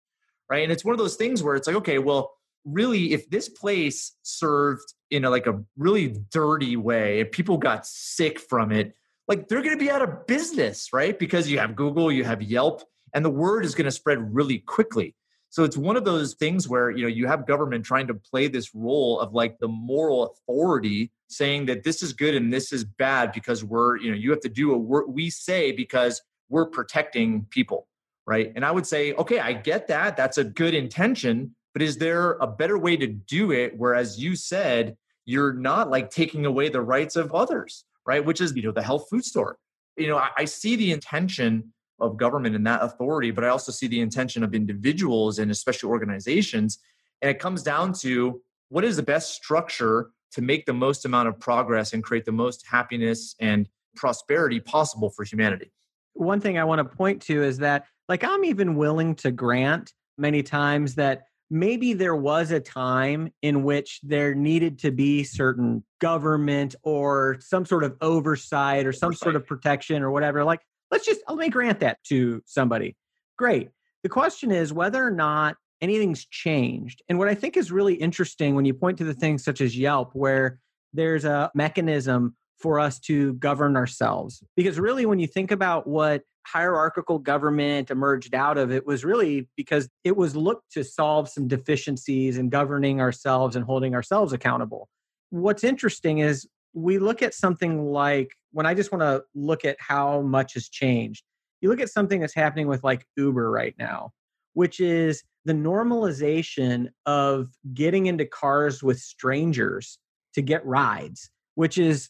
right? 0.50 0.64
And 0.64 0.72
it's 0.72 0.86
one 0.86 0.94
of 0.94 1.00
those 1.00 1.16
things 1.16 1.44
where 1.44 1.56
it's 1.56 1.68
like, 1.68 1.76
okay, 1.78 2.00
well, 2.00 2.32
really, 2.66 3.14
if 3.14 3.30
this 3.30 3.50
place 3.50 4.16
served 4.24 4.94
in 5.10 5.26
a, 5.26 5.30
like 5.30 5.48
a 5.48 5.62
really 5.78 6.16
dirty 6.32 6.76
way, 6.76 7.20
if 7.20 7.32
people 7.32 7.58
got 7.58 7.86
sick 7.86 8.40
from 8.40 8.72
it, 8.72 8.94
like 9.28 9.48
they're 9.48 9.62
going 9.62 9.78
to 9.78 9.84
be 9.84 9.92
out 9.92 10.02
of 10.02 10.26
business, 10.28 10.90
right? 10.94 11.18
Because 11.18 11.50
you 11.50 11.60
have 11.60 11.76
Google, 11.76 12.12
you 12.12 12.24
have 12.24 12.42
Yelp, 12.42 12.84
and 13.14 13.24
the 13.24 13.30
word 13.30 13.66
is 13.66 13.76
going 13.76 13.86
to 13.86 13.92
spread 13.92 14.34
really 14.34 14.60
quickly. 14.60 15.16
So 15.50 15.64
it's 15.64 15.78
one 15.78 15.96
of 15.96 16.06
those 16.06 16.34
things 16.34 16.68
where 16.68 16.92
you 16.92 17.04
know 17.04 17.08
you 17.08 17.26
have 17.28 17.48
government 17.48 17.86
trying 17.86 18.08
to 18.08 18.14
play 18.14 18.48
this 18.48 18.76
role 18.76 19.20
of 19.20 19.34
like 19.34 19.60
the 19.60 19.68
moral 19.68 20.26
authority, 20.26 21.12
saying 21.30 21.66
that 21.68 21.84
this 21.84 22.04
is 22.04 22.14
good 22.14 22.36
and 22.36 22.52
this 22.52 22.74
is 22.74 22.84
bad 22.84 23.32
because 23.32 23.64
we're 23.64 23.98
you 23.98 24.12
know 24.12 24.18
you 24.18 24.30
have 24.32 24.42
to 24.42 24.50
do 24.50 24.74
what 24.74 25.10
we 25.10 25.30
say 25.30 25.72
because 25.72 26.22
we're 26.50 26.66
protecting 26.66 27.46
people, 27.50 27.88
right? 28.28 28.52
And 28.56 28.64
I 28.64 28.70
would 28.70 28.86
say, 28.86 29.14
okay, 29.14 29.40
I 29.40 29.54
get 29.54 29.88
that. 29.88 30.16
That's 30.16 30.38
a 30.38 30.44
good 30.44 30.76
intention, 30.76 31.56
but 31.74 31.82
is 31.82 31.98
there 31.98 32.34
a 32.34 32.46
better 32.46 32.78
way 32.78 32.98
to 32.98 33.08
do 33.08 33.52
it? 33.52 33.74
Whereas 33.76 34.20
you 34.20 34.36
said 34.36 34.96
you're 35.26 35.54
not 35.54 35.90
like 35.90 36.12
taking 36.12 36.46
away 36.46 36.70
the 36.70 36.82
rights 36.82 37.16
of 37.16 37.34
others 37.34 37.86
right? 38.08 38.24
Which 38.24 38.42
is, 38.42 38.56
you 38.56 38.64
know, 38.64 38.72
the 38.72 38.82
health 38.82 39.08
food 39.10 39.24
store. 39.24 39.58
You 39.98 40.08
know, 40.08 40.18
I, 40.18 40.30
I 40.38 40.46
see 40.46 40.76
the 40.76 40.92
intention 40.92 41.74
of 42.00 42.18
government 42.18 42.56
and 42.56 42.66
that 42.66 42.82
authority, 42.82 43.32
but 43.32 43.44
I 43.44 43.50
also 43.50 43.72
see 43.72 43.88
the 43.88 44.00
intention 44.00 44.44
of 44.44 44.56
individuals 44.56 45.38
and 45.38 45.52
especially 45.52 45.90
organizations. 45.90 46.80
And 47.22 47.30
it 47.30 47.40
comes 47.40 47.62
down 47.62 47.94
to 48.00 48.42
what 48.70 48.84
is 48.84 48.96
the 48.96 49.04
best 49.04 49.34
structure 49.36 50.12
to 50.32 50.42
make 50.42 50.66
the 50.66 50.74
most 50.74 51.06
amount 51.06 51.28
of 51.28 51.40
progress 51.40 51.94
and 51.94 52.04
create 52.04 52.26
the 52.26 52.32
most 52.32 52.66
happiness 52.68 53.36
and 53.40 53.68
prosperity 53.96 54.60
possible 54.60 55.10
for 55.10 55.24
humanity. 55.24 55.72
One 56.14 56.40
thing 56.40 56.58
I 56.58 56.64
want 56.64 56.80
to 56.80 56.98
point 56.98 57.22
to 57.24 57.44
is 57.44 57.58
that, 57.58 57.86
like, 58.10 58.24
I'm 58.24 58.44
even 58.46 58.76
willing 58.76 59.16
to 59.16 59.32
grant 59.32 59.94
many 60.18 60.44
times 60.44 60.96
that 60.96 61.24
maybe 61.50 61.94
there 61.94 62.16
was 62.16 62.52
a 62.52 62.60
time 62.60 63.32
in 63.42 63.64
which 63.64 64.00
there 64.04 64.36
needed 64.36 64.80
to 64.80 64.92
be 64.92 65.24
certain 65.24 65.84
government 66.00 66.76
or 66.84 67.38
some 67.40 67.66
sort 67.66 67.84
of 67.84 67.96
oversight 68.02 68.86
or 68.86 68.92
some 68.92 69.08
oversight. 69.08 69.26
sort 69.26 69.36
of 69.36 69.46
protection 69.46 70.02
or 70.02 70.12
whatever. 70.12 70.44
Like, 70.44 70.62
let's 70.92 71.06
just 71.06 71.22
let 71.28 71.38
me 71.38 71.50
grant 71.50 71.80
that 71.80 71.98
to 72.06 72.42
somebody. 72.46 72.96
Great. 73.38 73.70
The 74.04 74.10
question 74.10 74.52
is 74.52 74.74
whether 74.74 75.06
or 75.06 75.12
not 75.12 75.56
anything's 75.82 76.26
changed. 76.26 77.02
And 77.08 77.20
what 77.20 77.28
I 77.28 77.36
think 77.36 77.56
is 77.56 77.72
really 77.72 77.94
interesting 77.96 78.56
when 78.56 78.66
you 78.66 78.74
point 78.74 78.98
to 78.98 79.04
the 79.04 79.14
things 79.14 79.44
such 79.44 79.62
as 79.62 79.78
Yelp, 79.78 80.12
where 80.14 80.60
there's 80.94 81.26
a 81.26 81.52
mechanism 81.54 82.36
for 82.60 82.80
us 82.80 83.00
to 83.00 83.34
govern 83.36 83.76
ourselves. 83.76 84.44
Because 84.56 84.80
really, 84.80 85.06
when 85.06 85.20
you 85.20 85.28
think 85.28 85.52
about 85.52 85.88
what 85.88 86.24
hierarchical 86.46 87.20
government 87.20 87.92
emerged 87.92 88.34
out 88.34 88.58
of, 88.58 88.72
it 88.72 88.86
was 88.86 89.04
really 89.04 89.50
because 89.58 89.90
it 90.04 90.16
was 90.16 90.36
looked 90.36 90.72
to 90.72 90.84
solve 90.84 91.30
some 91.30 91.48
deficiencies 91.48 92.38
in 92.38 92.50
governing 92.50 93.02
ourselves 93.02 93.56
and 93.56 93.66
holding 93.66 93.94
ourselves 93.94 94.34
accountable. 94.34 94.88
What's 95.30 95.64
interesting 95.64 96.20
is 96.20 96.48
we 96.74 97.00
look 97.00 97.22
at 97.22 97.34
something 97.34 97.92
like 97.92 98.32
when 98.52 98.66
I 98.66 98.74
just 98.74 98.92
want 98.92 99.02
to 99.02 99.24
look 99.36 99.66
at 99.66 99.78
how 99.80 100.22
much 100.22 100.54
has 100.54 100.70
changed, 100.70 101.24
you 101.62 101.70
look 101.70 101.82
at 101.82 101.90
something 101.90 102.22
that's 102.22 102.36
happening 102.36 102.68
with 102.68 102.84
like 102.84 103.06
Uber 103.18 103.52
right 103.52 103.76
now, 103.78 104.12
which 104.54 104.80
is 104.80 105.24
the 105.46 105.54
normalization 105.54 106.88
of 107.06 107.50
getting 107.74 108.06
into 108.06 108.26
cars 108.26 108.82
with 108.82 109.00
strangers 109.00 109.98
to 110.34 110.42
get 110.42 110.66
rides, 110.66 111.30
which 111.56 111.78
is 111.78 112.10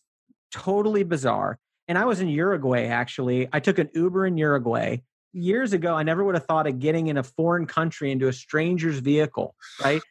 totally 0.52 1.04
bizarre. 1.04 1.60
And 1.88 1.98
I 1.98 2.06
was 2.06 2.20
in 2.20 2.28
Uruguay 2.28 2.86
actually. 2.86 3.48
I 3.54 3.60
took 3.60 3.80
an 3.80 3.90
Uber 3.94 4.26
in 4.28 4.38
Uruguay. 4.38 4.98
Years 5.34 5.74
ago, 5.74 5.94
I 5.94 6.04
never 6.04 6.24
would 6.24 6.36
have 6.36 6.46
thought 6.46 6.68
of 6.68 6.80
getting 6.80 7.08
in 7.08 7.18
a 7.18 7.24
foreign 7.24 7.66
country 7.66 8.12
into 8.12 8.28
a 8.28 8.34
stranger's 8.34 9.00
vehicle, 9.00 9.56
right? 9.84 10.02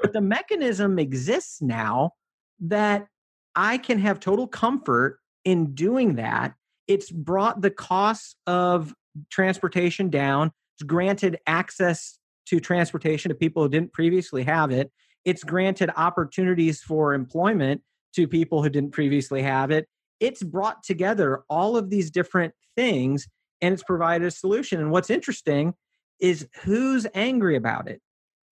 but 0.00 0.12
the 0.12 0.20
mechanism 0.20 0.98
exists 0.98 1.62
now 1.62 2.12
that 2.60 3.06
I 3.54 3.78
can 3.78 3.98
have 3.98 4.20
total 4.20 4.46
comfort 4.46 5.18
in 5.44 5.74
doing 5.74 6.16
that. 6.16 6.54
It's 6.86 7.10
brought 7.10 7.60
the 7.60 7.70
costs 7.70 8.36
of 8.46 8.94
transportation 9.30 10.10
down. 10.10 10.50
It's 10.76 10.82
granted 10.82 11.38
access 11.46 12.18
to 12.46 12.60
transportation 12.60 13.30
to 13.30 13.34
people 13.34 13.62
who 13.62 13.68
didn't 13.68 13.92
previously 13.92 14.42
have 14.44 14.70
it. 14.70 14.90
It's 15.24 15.44
granted 15.44 15.90
opportunities 15.96 16.82
for 16.82 17.14
employment 17.14 17.82
to 18.14 18.28
people 18.28 18.62
who 18.62 18.68
didn't 18.68 18.92
previously 18.92 19.42
have 19.42 19.70
it 19.70 19.86
it's 20.20 20.42
brought 20.42 20.82
together 20.82 21.42
all 21.48 21.76
of 21.76 21.90
these 21.90 22.10
different 22.10 22.54
things 22.76 23.28
and 23.60 23.72
it's 23.72 23.82
provided 23.82 24.26
a 24.26 24.30
solution. 24.30 24.80
And 24.80 24.90
what's 24.90 25.10
interesting 25.10 25.74
is 26.20 26.48
who's 26.62 27.06
angry 27.14 27.56
about 27.56 27.88
it. 27.88 28.00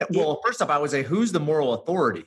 Eh, 0.01 0.07
well, 0.11 0.41
first 0.45 0.63
off, 0.63 0.71
I 0.71 0.79
would 0.79 0.91
say 0.91 1.03
who's 1.03 1.33
the 1.33 1.41
moral 1.41 1.75
authority? 1.75 2.25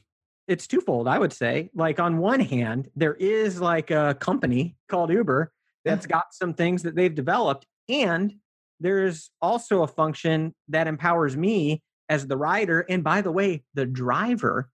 It's 0.48 0.68
twofold, 0.68 1.08
I 1.08 1.18
would 1.18 1.34
say. 1.34 1.72
Like, 1.74 2.00
on 2.00 2.20
one 2.20 2.40
hand, 2.40 2.90
there 2.96 3.16
is 3.16 3.60
like 3.60 3.90
a 3.90 4.16
company 4.20 4.78
called 4.90 5.12
Uber 5.12 5.52
that's 5.84 6.06
got 6.06 6.26
some 6.32 6.54
things 6.54 6.84
that 6.84 6.96
they've 6.96 7.14
developed. 7.14 7.66
And 7.90 8.36
there's 8.80 9.32
also 9.42 9.82
a 9.82 9.88
function 9.88 10.54
that 10.70 10.88
empowers 10.88 11.36
me 11.36 11.82
as 12.10 12.28
the 12.28 12.38
rider, 12.38 12.82
and 12.82 13.04
by 13.04 13.22
the 13.22 13.32
way, 13.32 13.64
the 13.74 13.86
driver, 13.86 14.70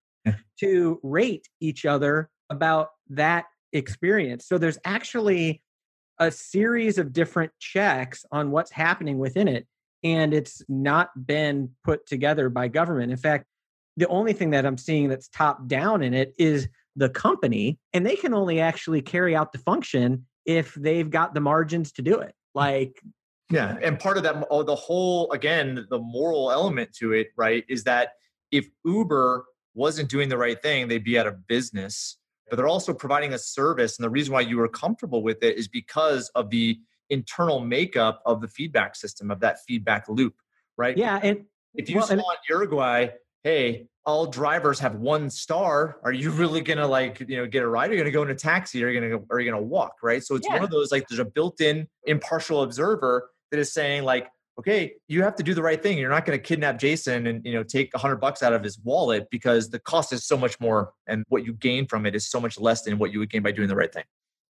to 0.59 0.99
rate 1.01 1.47
each 1.61 1.85
other 1.85 2.29
about 2.51 2.89
that 3.09 3.45
experience. 3.73 4.45
So 4.45 4.59
there's 4.59 4.77
actually 4.85 5.63
a 6.19 6.29
series 6.29 6.99
of 6.99 7.13
different 7.13 7.51
checks 7.59 8.25
on 8.31 8.51
what's 8.51 8.71
happening 8.71 9.17
within 9.17 9.47
it. 9.47 9.65
And 10.03 10.33
it's 10.33 10.61
not 10.67 11.09
been 11.25 11.69
put 11.83 12.05
together 12.05 12.49
by 12.49 12.67
government. 12.67 13.11
In 13.11 13.17
fact, 13.17 13.45
the 13.97 14.07
only 14.07 14.33
thing 14.33 14.51
that 14.51 14.65
I'm 14.65 14.77
seeing 14.77 15.09
that's 15.09 15.27
top 15.29 15.67
down 15.67 16.03
in 16.03 16.13
it 16.13 16.33
is 16.37 16.67
the 16.95 17.09
company, 17.09 17.79
and 17.93 18.05
they 18.05 18.15
can 18.15 18.33
only 18.33 18.59
actually 18.59 19.01
carry 19.01 19.35
out 19.35 19.51
the 19.51 19.59
function 19.59 20.25
if 20.45 20.73
they've 20.75 21.09
got 21.09 21.33
the 21.33 21.39
margins 21.39 21.91
to 21.93 22.01
do 22.01 22.19
it. 22.19 22.33
Mm. 22.55 22.55
Like, 22.55 23.01
yeah. 23.49 23.77
And 23.81 23.99
part 23.99 24.17
of 24.17 24.23
that, 24.23 24.47
oh, 24.49 24.63
the 24.63 24.75
whole, 24.75 25.31
again, 25.31 25.85
the 25.89 25.99
moral 25.99 26.51
element 26.51 26.93
to 26.99 27.13
it, 27.13 27.27
right, 27.35 27.63
is 27.67 27.83
that 27.83 28.13
if 28.51 28.67
Uber 28.85 29.45
wasn't 29.73 30.09
doing 30.09 30.29
the 30.29 30.37
right 30.37 30.61
thing, 30.61 30.87
they'd 30.87 31.03
be 31.03 31.17
out 31.19 31.27
of 31.27 31.47
business 31.47 32.17
but 32.51 32.57
they're 32.57 32.67
also 32.67 32.93
providing 32.93 33.33
a 33.33 33.39
service. 33.39 33.97
And 33.97 34.03
the 34.03 34.09
reason 34.09 34.33
why 34.33 34.41
you 34.41 34.57
were 34.57 34.67
comfortable 34.67 35.23
with 35.23 35.41
it 35.41 35.57
is 35.57 35.69
because 35.69 36.29
of 36.35 36.49
the 36.49 36.77
internal 37.09 37.61
makeup 37.61 38.21
of 38.25 38.41
the 38.41 38.47
feedback 38.49 38.97
system, 38.97 39.31
of 39.31 39.39
that 39.39 39.59
feedback 39.65 40.09
loop, 40.09 40.35
right? 40.77 40.97
Yeah. 40.97 41.21
And 41.23 41.45
if 41.75 41.89
you 41.89 41.95
well, 41.95 42.07
saw 42.07 42.13
in 42.15 42.21
Uruguay, 42.49 43.07
hey, 43.45 43.87
all 44.05 44.25
drivers 44.25 44.79
have 44.79 44.95
one 44.95 45.29
star. 45.29 45.99
Are 46.03 46.11
you 46.11 46.29
really 46.29 46.59
gonna 46.59 46.87
like, 46.87 47.21
you 47.21 47.37
know, 47.37 47.47
get 47.47 47.63
a 47.63 47.67
ride? 47.67 47.89
Are 47.89 47.93
you 47.93 47.99
gonna 47.99 48.11
go 48.11 48.23
in 48.23 48.29
a 48.31 48.35
taxi? 48.35 48.83
Are 48.83 48.89
you 48.89 48.99
gonna 48.99 49.23
are 49.31 49.39
you 49.39 49.49
gonna 49.49 49.63
walk? 49.63 49.95
Right. 50.03 50.21
So 50.21 50.35
it's 50.35 50.45
yeah. 50.45 50.55
one 50.55 50.63
of 50.63 50.71
those 50.71 50.91
like 50.91 51.07
there's 51.07 51.19
a 51.19 51.25
built-in 51.25 51.87
impartial 52.03 52.63
observer 52.63 53.29
that 53.51 53.59
is 53.61 53.71
saying, 53.71 54.03
like, 54.03 54.27
okay, 54.59 54.93
you 55.07 55.23
have 55.23 55.35
to 55.35 55.43
do 55.43 55.53
the 55.53 55.61
right 55.61 55.81
thing. 55.81 55.97
You're 55.97 56.09
not 56.09 56.25
going 56.25 56.37
to 56.37 56.43
kidnap 56.43 56.79
Jason 56.79 57.27
and 57.27 57.45
you 57.45 57.53
know 57.53 57.63
take 57.63 57.93
a 57.93 57.97
hundred 57.97 58.17
bucks 58.17 58.43
out 58.43 58.53
of 58.53 58.63
his 58.63 58.79
wallet 58.79 59.27
because 59.31 59.69
the 59.69 59.79
cost 59.79 60.13
is 60.13 60.25
so 60.25 60.37
much 60.37 60.59
more, 60.59 60.91
and 61.07 61.23
what 61.29 61.45
you 61.45 61.53
gain 61.53 61.87
from 61.87 62.05
it 62.05 62.15
is 62.15 62.29
so 62.29 62.39
much 62.39 62.59
less 62.59 62.83
than 62.83 62.97
what 62.97 63.11
you 63.11 63.19
would 63.19 63.29
gain 63.29 63.43
by 63.43 63.51
doing 63.51 63.67
the 63.67 63.75
right 63.75 63.93
thing. 63.93 64.03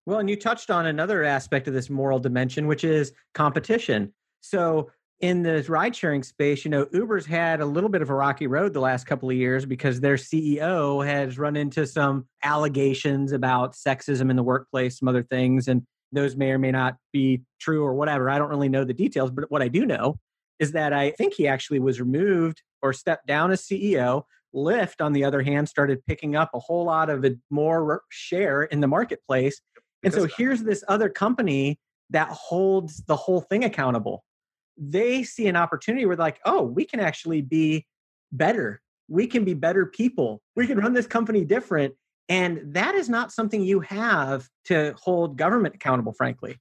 Well, 0.06 0.20
and 0.20 0.30
you 0.30 0.36
touched 0.36 0.72
on 0.72 0.88
another 0.88 1.24
aspect 1.24 1.68
of 1.68 1.74
this 1.74 1.90
moral 1.90 2.20
dimension, 2.20 2.68
which 2.68 2.84
is 2.84 3.14
competition. 3.34 4.14
So 4.42 4.90
in 5.20 5.44
the 5.44 5.64
ride 5.70 5.96
sharing 5.96 6.24
space, 6.24 6.66
you 6.66 6.72
know, 6.72 6.88
Uber's 6.92 7.28
had 7.28 7.62
a 7.62 7.66
little 7.66 7.90
bit 7.90 8.02
of 8.02 8.10
a 8.10 8.16
rocky 8.16 8.48
road 8.48 8.74
the 8.74 8.80
last 8.80 9.06
couple 9.06 9.30
of 9.30 9.36
years 9.36 9.66
because 9.66 10.00
their 10.00 10.16
CEO 10.16 11.06
has 11.06 11.38
run 11.38 11.56
into 11.56 11.86
some 11.86 12.26
allegations 12.44 13.32
about 13.32 13.76
sexism 13.76 14.32
in 14.32 14.36
the 14.36 14.44
workplace, 14.44 14.98
some 14.98 15.08
other 15.08 15.22
things. 15.22 15.68
And 15.68 15.84
those 16.12 16.36
may 16.36 16.52
or 16.52 16.60
may 16.60 16.72
not 16.72 16.98
be 17.14 17.42
true 17.60 17.84
or 17.84 17.94
whatever. 17.94 18.30
I 18.30 18.38
don't 18.38 18.50
really 18.50 18.70
know 18.70 18.84
the 18.84 18.94
details, 18.94 19.32
but 19.32 19.50
what 19.50 19.62
I 19.62 19.68
do 19.68 19.86
know 19.86 20.18
is 20.60 20.74
that 20.74 20.94
I 20.94 21.12
think 21.12 21.34
he 21.34 21.48
actually 21.48 21.80
was 21.80 22.00
removed 22.00 22.62
or 22.82 22.94
stepped 22.94 23.28
down 23.28 23.52
as 23.52 23.62
CEO. 23.62 24.24
Lyft, 24.54 25.04
on 25.04 25.14
the 25.14 25.24
other 25.24 25.42
hand, 25.42 25.70
started 25.70 26.06
picking 26.06 26.36
up 26.36 26.52
a 26.54 26.60
whole 26.60 26.86
lot 26.86 27.10
of 27.10 27.26
more 27.50 28.02
share 28.10 28.64
in 28.64 28.82
the 28.82 28.88
marketplace. 28.88 29.62
And 30.04 30.14
so 30.14 30.28
here's 30.38 30.64
this 30.64 30.84
other 30.88 31.10
company 31.10 31.80
that 32.10 32.28
holds 32.28 33.04
the 33.06 33.16
whole 33.16 33.40
thing 33.40 33.64
accountable. 33.64 34.26
They 34.78 35.24
see 35.24 35.48
an 35.48 35.56
opportunity 35.56 36.06
where, 36.06 36.18
like, 36.18 36.40
oh, 36.44 36.64
we 36.64 36.86
can 36.86 37.00
actually 37.00 37.42
be 37.42 37.86
better. 38.32 38.82
We 39.08 39.28
can 39.28 39.46
be 39.46 39.54
better 39.54 39.86
people. 39.86 40.42
We 40.56 40.68
can 40.68 40.80
run 40.80 40.94
this 40.94 41.08
company 41.08 41.46
different. 41.46 41.94
And 42.30 42.62
that 42.74 42.96
is 42.96 43.10
not 43.10 43.32
something 43.32 43.62
you 43.62 43.82
have 43.82 44.48
to 44.66 44.96
hold 44.98 45.38
government 45.38 45.76
accountable, 45.76 46.14
frankly. 46.14 46.58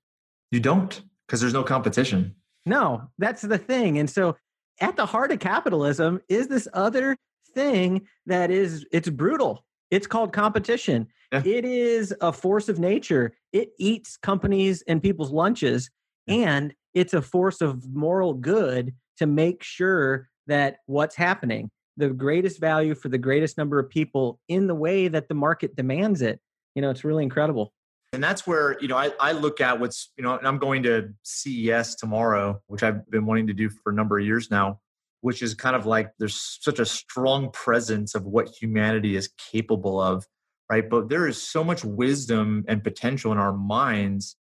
You 0.51 0.61
don't, 0.61 1.01
because 1.27 1.41
there's 1.41 1.53
no 1.53 1.63
competition. 1.63 2.35
No, 2.67 3.09
that's 3.19 3.43
the 3.43 3.59
thing. 3.59 3.99
And 3.99 4.11
so 4.11 4.37
at 4.81 4.97
the 4.97 5.07
heart 5.07 5.33
of 5.33 5.39
capitalism 5.39 6.21
is 6.29 6.49
this 6.49 6.67
other 6.73 7.17
thing 7.55 8.07
that 8.27 8.51
is 8.51 8.87
it's 8.93 9.09
brutal. 9.09 9.65
It's 9.91 10.07
called 10.07 10.33
competition. 10.33 11.09
Yeah. 11.33 11.43
It 11.45 11.65
is 11.65 12.15
a 12.21 12.33
force 12.33 12.69
of 12.69 12.79
nature. 12.79 13.35
It 13.53 13.71
eats 13.79 14.17
companies 14.17 14.83
and 14.87 15.03
people's 15.03 15.31
lunches 15.31 15.91
and 16.27 16.75
it's 16.95 17.15
a 17.15 17.23
force 17.23 17.61
of 17.61 17.89
moral 17.95 18.35
good 18.35 18.95
to 19.19 19.27
make 19.27 19.63
sure 19.63 20.29
that 20.47 20.79
what's 20.87 21.15
happening 21.15 21.71
the 21.97 22.09
greatest 22.09 22.61
value 22.61 22.95
for 22.95 23.09
the 23.09 23.19
greatest 23.19 23.59
number 23.59 23.79
of 23.79 23.89
people 23.89 24.39
in 24.49 24.67
the 24.67 24.75
way 24.75 25.09
that 25.09 25.29
the 25.29 25.35
market 25.35 25.77
demands 25.77 26.23
it. 26.23 26.41
You 26.75 26.83
know, 26.83 26.91
it's 26.91 27.05
really 27.05 27.25
incredible. 27.25 27.73
And 28.13 28.23
that's 28.23 28.47
where, 28.47 28.77
you 28.81 28.89
know, 28.89 28.97
I, 28.97 29.13
I 29.21 29.33
look 29.33 29.61
at 29.61 29.79
what's, 29.79 30.13
you 30.17 30.25
know, 30.25 30.37
and 30.37 30.47
I'm 30.47 30.59
going 30.59 30.83
to 30.83 31.11
CES 31.23 31.95
tomorrow, 31.95 32.61
which 32.67 32.83
I've 32.83 33.09
been 33.09 33.25
wanting 33.25 33.47
to 33.49 33.53
do 33.53 33.69
for 33.69 33.93
a 33.93 33.95
number 33.95 34.19
of 34.19 34.27
years 34.27 34.51
now, 34.51 34.81
which 35.21 35.43
is 35.43 35.55
kind 35.55 35.77
of 35.77 35.87
like 35.87 36.11
there's 36.19 36.59
such 36.61 36.81
a 36.81 36.87
strong 36.87 37.51
presence 37.53 38.15
of 38.15 38.25
what 38.25 38.49
humanity 38.49 39.15
is 39.15 39.31
capable 39.53 40.01
of, 40.01 40.27
right? 40.69 40.89
But 40.89 41.09
there 41.09 41.29
is 41.29 41.41
so 41.41 41.63
much 41.63 41.85
wisdom 41.85 42.65
and 42.67 42.83
potential 42.83 43.31
in 43.31 43.39
our 43.39 43.53
minds. 43.53 44.37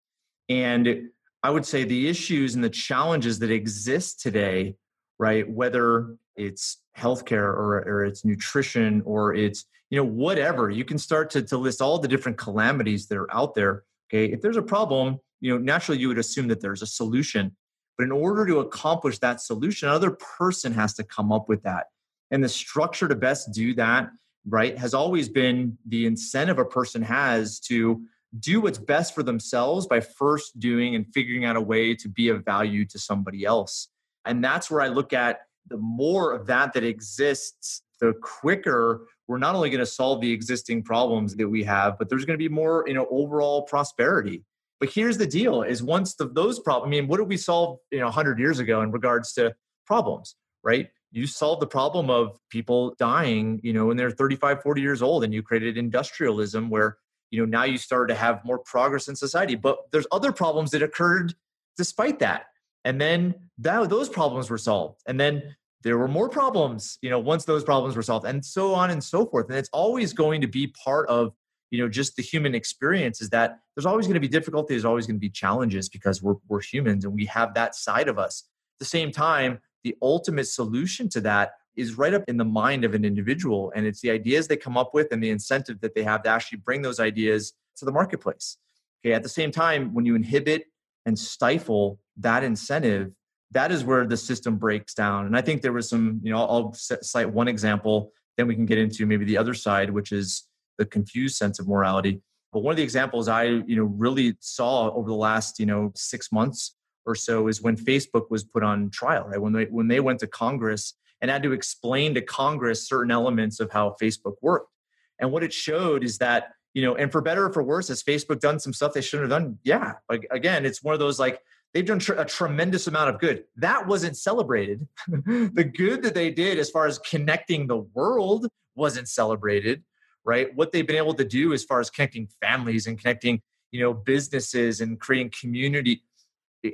And 0.47 1.09
I 1.43 1.51
would 1.51 1.65
say 1.65 1.83
the 1.83 2.09
issues 2.09 2.55
and 2.55 2.63
the 2.63 2.71
challenges 2.71 3.37
that 3.39 3.51
exist 3.51 4.19
today, 4.19 4.75
right? 5.19 5.47
Whether 5.47 6.15
it's 6.39 6.77
healthcare 6.97 7.53
or, 7.53 7.79
or 7.79 8.05
it's 8.05 8.25
nutrition 8.25 9.01
or 9.05 9.35
it's 9.35 9.65
you 9.89 9.97
know 9.97 10.09
whatever. 10.09 10.69
You 10.69 10.85
can 10.85 10.97
start 10.97 11.29
to, 11.31 11.41
to 11.43 11.57
list 11.57 11.81
all 11.81 11.99
the 11.99 12.07
different 12.07 12.37
calamities 12.37 13.07
that 13.07 13.17
are 13.17 13.33
out 13.33 13.55
there 13.55 13.83
okay? 14.09 14.31
If 14.31 14.41
there's 14.41 14.57
a 14.57 14.61
problem 14.61 15.19
you 15.41 15.51
know 15.51 15.57
naturally 15.57 15.99
you 15.99 16.07
would 16.07 16.17
assume 16.17 16.47
that 16.47 16.61
there's 16.61 16.81
a 16.81 16.87
solution. 16.87 17.55
But 17.97 18.05
in 18.05 18.11
order 18.13 18.45
to 18.45 18.59
accomplish 18.59 19.19
that 19.19 19.41
solution 19.41 19.89
another 19.89 20.11
person 20.11 20.73
has 20.73 20.93
to 20.95 21.03
come 21.03 21.31
up 21.31 21.49
with 21.49 21.63
that. 21.63 21.87
And 22.31 22.43
the 22.43 22.49
structure 22.49 23.07
to 23.07 23.15
best 23.15 23.51
do 23.51 23.73
that 23.75 24.09
right 24.47 24.77
has 24.77 24.93
always 24.93 25.27
been 25.27 25.77
the 25.87 26.05
incentive 26.05 26.59
a 26.59 26.65
person 26.65 27.01
has 27.01 27.59
to 27.59 28.01
do 28.39 28.61
what's 28.61 28.77
best 28.77 29.15
for 29.15 29.23
themselves 29.23 29.87
by 29.87 29.99
first 29.99 30.59
doing 30.59 30.95
and 30.95 31.05
figuring 31.13 31.45
out 31.45 31.55
a 31.55 31.61
way 31.61 31.95
to 31.95 32.07
be 32.07 32.29
of 32.29 32.45
value 32.45 32.85
to 32.85 32.99
somebody 32.99 33.43
else. 33.43 33.89
And 34.25 34.43
that's 34.43 34.69
where 34.69 34.81
i 34.81 34.87
look 34.87 35.13
at 35.13 35.39
the 35.69 35.77
more 35.77 36.33
of 36.33 36.47
that 36.47 36.73
that 36.73 36.83
exists, 36.83 37.81
the 37.99 38.13
quicker 38.21 39.07
we're 39.27 39.37
not 39.37 39.53
only 39.53 39.69
going 39.69 39.79
to 39.79 39.85
solve 39.85 40.21
the 40.21 40.31
existing 40.31 40.81
problems 40.81 41.35
that 41.35 41.47
we 41.47 41.63
have, 41.63 41.99
but 41.99 42.09
there's 42.09 42.25
going 42.25 42.37
to 42.37 42.43
be 42.43 42.49
more, 42.49 42.83
you 42.87 42.95
know, 42.95 43.05
overall 43.11 43.61
prosperity. 43.61 44.43
But 44.79 44.89
here's 44.89 45.17
the 45.17 45.27
deal: 45.27 45.61
is 45.61 45.83
once 45.83 46.15
the, 46.15 46.27
those 46.27 46.59
problems. 46.59 46.87
I 46.87 46.91
mean, 46.91 47.07
what 47.07 47.17
did 47.17 47.27
we 47.27 47.37
solve, 47.37 47.77
you 47.91 47.99
know, 47.99 48.05
100 48.05 48.39
years 48.39 48.59
ago 48.59 48.81
in 48.81 48.91
regards 48.91 49.33
to 49.33 49.53
problems? 49.85 50.35
Right? 50.63 50.89
you 51.11 51.25
solved 51.25 51.61
the 51.61 51.67
problem 51.67 52.09
of 52.09 52.39
people 52.49 52.93
dying, 52.99 53.59
you 53.63 53.73
know, 53.73 53.87
when 53.87 53.97
they're 53.97 54.11
35, 54.11 54.61
40 54.61 54.81
years 54.81 55.01
old, 55.01 55.23
and 55.23 55.33
you 55.33 55.41
created 55.41 55.77
industrialism 55.77 56.69
where, 56.69 56.97
you 57.31 57.39
know, 57.39 57.45
now 57.45 57.63
you 57.63 57.77
started 57.77 58.13
to 58.13 58.19
have 58.19 58.45
more 58.45 58.59
progress 58.59 59.07
in 59.07 59.15
society. 59.15 59.55
But 59.55 59.91
there's 59.91 60.07
other 60.11 60.31
problems 60.31 60.71
that 60.71 60.83
occurred 60.83 61.33
despite 61.77 62.19
that. 62.19 62.45
And 62.85 63.01
then 63.01 63.35
that, 63.57 63.89
those 63.89 64.07
problems 64.07 64.49
were 64.49 64.57
solved. 64.57 65.01
And 65.07 65.19
then 65.19 65.55
there 65.83 65.97
were 65.97 66.07
more 66.07 66.29
problems, 66.29 66.97
you 67.01 67.09
know, 67.09 67.19
once 67.19 67.45
those 67.45 67.63
problems 67.63 67.95
were 67.95 68.03
solved, 68.03 68.25
and 68.25 68.43
so 68.43 68.73
on 68.73 68.89
and 68.89 69.03
so 69.03 69.25
forth. 69.25 69.47
And 69.49 69.57
it's 69.57 69.69
always 69.71 70.13
going 70.13 70.41
to 70.41 70.47
be 70.47 70.67
part 70.67 71.07
of, 71.07 71.33
you 71.71 71.81
know, 71.81 71.87
just 71.87 72.15
the 72.15 72.23
human 72.23 72.53
experience 72.53 73.21
is 73.21 73.29
that 73.29 73.59
there's 73.75 73.85
always 73.85 74.05
going 74.05 74.15
to 74.15 74.19
be 74.19 74.27
difficulty, 74.27 74.73
there's 74.73 74.85
always 74.85 75.07
going 75.07 75.15
to 75.15 75.21
be 75.21 75.29
challenges 75.29 75.87
because 75.87 76.21
we're, 76.21 76.35
we're 76.47 76.61
humans 76.61 77.05
and 77.05 77.13
we 77.13 77.25
have 77.25 77.53
that 77.53 77.75
side 77.75 78.07
of 78.07 78.19
us. 78.19 78.43
At 78.75 78.79
the 78.79 78.85
same 78.85 79.11
time, 79.11 79.59
the 79.83 79.95
ultimate 80.01 80.47
solution 80.47 81.07
to 81.09 81.21
that 81.21 81.53
is 81.75 81.97
right 81.97 82.13
up 82.13 82.23
in 82.27 82.35
the 82.35 82.45
mind 82.45 82.83
of 82.83 82.93
an 82.93 83.05
individual. 83.05 83.71
And 83.73 83.85
it's 83.85 84.01
the 84.01 84.11
ideas 84.11 84.47
they 84.47 84.57
come 84.57 84.77
up 84.77 84.93
with 84.93 85.11
and 85.11 85.23
the 85.23 85.29
incentive 85.29 85.79
that 85.81 85.95
they 85.95 86.03
have 86.03 86.23
to 86.23 86.29
actually 86.29 86.57
bring 86.57 86.81
those 86.81 86.99
ideas 86.99 87.53
to 87.77 87.85
the 87.85 87.91
marketplace. 87.91 88.57
Okay. 89.05 89.13
At 89.13 89.23
the 89.23 89.29
same 89.29 89.51
time, 89.51 89.93
when 89.93 90.05
you 90.05 90.15
inhibit 90.15 90.65
and 91.05 91.17
stifle 91.17 91.99
that 92.17 92.43
incentive, 92.43 93.13
that 93.51 93.71
is 93.71 93.83
where 93.83 94.05
the 94.05 94.17
system 94.17 94.57
breaks 94.57 94.93
down. 94.93 95.25
And 95.25 95.35
I 95.35 95.41
think 95.41 95.61
there 95.61 95.73
was 95.73 95.89
some, 95.89 96.19
you 96.23 96.31
know, 96.31 96.39
I'll 96.39 96.73
cite 96.73 97.31
one 97.31 97.47
example, 97.47 98.11
then 98.37 98.47
we 98.47 98.55
can 98.55 98.65
get 98.65 98.77
into 98.77 99.05
maybe 99.05 99.25
the 99.25 99.37
other 99.37 99.53
side, 99.53 99.89
which 99.89 100.11
is 100.11 100.47
the 100.77 100.85
confused 100.85 101.35
sense 101.35 101.59
of 101.59 101.67
morality. 101.67 102.21
But 102.51 102.61
one 102.61 102.71
of 102.71 102.77
the 102.77 102.83
examples 102.83 103.27
I, 103.27 103.43
you 103.43 103.75
know, 103.75 103.83
really 103.83 104.35
saw 104.39 104.91
over 104.91 105.09
the 105.09 105.15
last, 105.15 105.59
you 105.59 105.65
know, 105.65 105.91
six 105.95 106.31
months 106.31 106.75
or 107.05 107.15
so 107.15 107.47
is 107.47 107.61
when 107.61 107.75
Facebook 107.75 108.29
was 108.29 108.43
put 108.43 108.63
on 108.63 108.89
trial, 108.89 109.25
right? 109.27 109.41
When 109.41 109.53
they 109.53 109.65
when 109.65 109.87
they 109.87 109.99
went 109.99 110.19
to 110.19 110.27
Congress 110.27 110.95
and 111.21 111.29
had 111.29 111.43
to 111.43 111.51
explain 111.51 112.13
to 112.15 112.21
Congress 112.21 112.87
certain 112.87 113.11
elements 113.11 113.59
of 113.59 113.71
how 113.71 113.95
Facebook 114.01 114.35
worked. 114.41 114.71
And 115.19 115.31
what 115.31 115.43
it 115.43 115.51
showed 115.51 116.03
is 116.03 116.17
that, 116.19 116.53
you 116.73 116.81
know, 116.81 116.95
and 116.95 117.11
for 117.11 117.21
better 117.21 117.45
or 117.45 117.53
for 117.53 117.61
worse, 117.61 117.89
has 117.89 118.01
Facebook 118.01 118.39
done 118.39 118.59
some 118.59 118.73
stuff 118.73 118.93
they 118.93 119.01
shouldn't 119.01 119.29
have 119.29 119.41
done? 119.41 119.59
Yeah. 119.63 119.95
Like 120.09 120.25
again, 120.31 120.65
it's 120.65 120.81
one 120.81 120.93
of 120.93 120.99
those 120.99 121.19
like 121.19 121.41
they've 121.73 121.85
done 121.85 121.99
tr- 121.99 122.13
a 122.13 122.25
tremendous 122.25 122.87
amount 122.87 123.09
of 123.09 123.19
good. 123.19 123.43
That 123.57 123.87
wasn't 123.87 124.17
celebrated. 124.17 124.87
the 125.07 125.71
good 125.75 126.03
that 126.03 126.13
they 126.13 126.31
did 126.31 126.57
as 126.57 126.69
far 126.69 126.87
as 126.87 126.99
connecting 126.99 127.67
the 127.67 127.77
world 127.77 128.47
wasn't 128.75 129.07
celebrated, 129.07 129.83
right? 130.25 130.53
What 130.55 130.71
they've 130.71 130.87
been 130.87 130.95
able 130.95 131.13
to 131.15 131.25
do 131.25 131.53
as 131.53 131.63
far 131.63 131.79
as 131.79 131.89
connecting 131.89 132.27
families 132.41 132.87
and 132.87 132.97
connecting, 132.97 133.41
you 133.71 133.81
know, 133.81 133.93
businesses 133.93 134.81
and 134.81 134.99
creating 134.99 135.31
community 135.39 136.03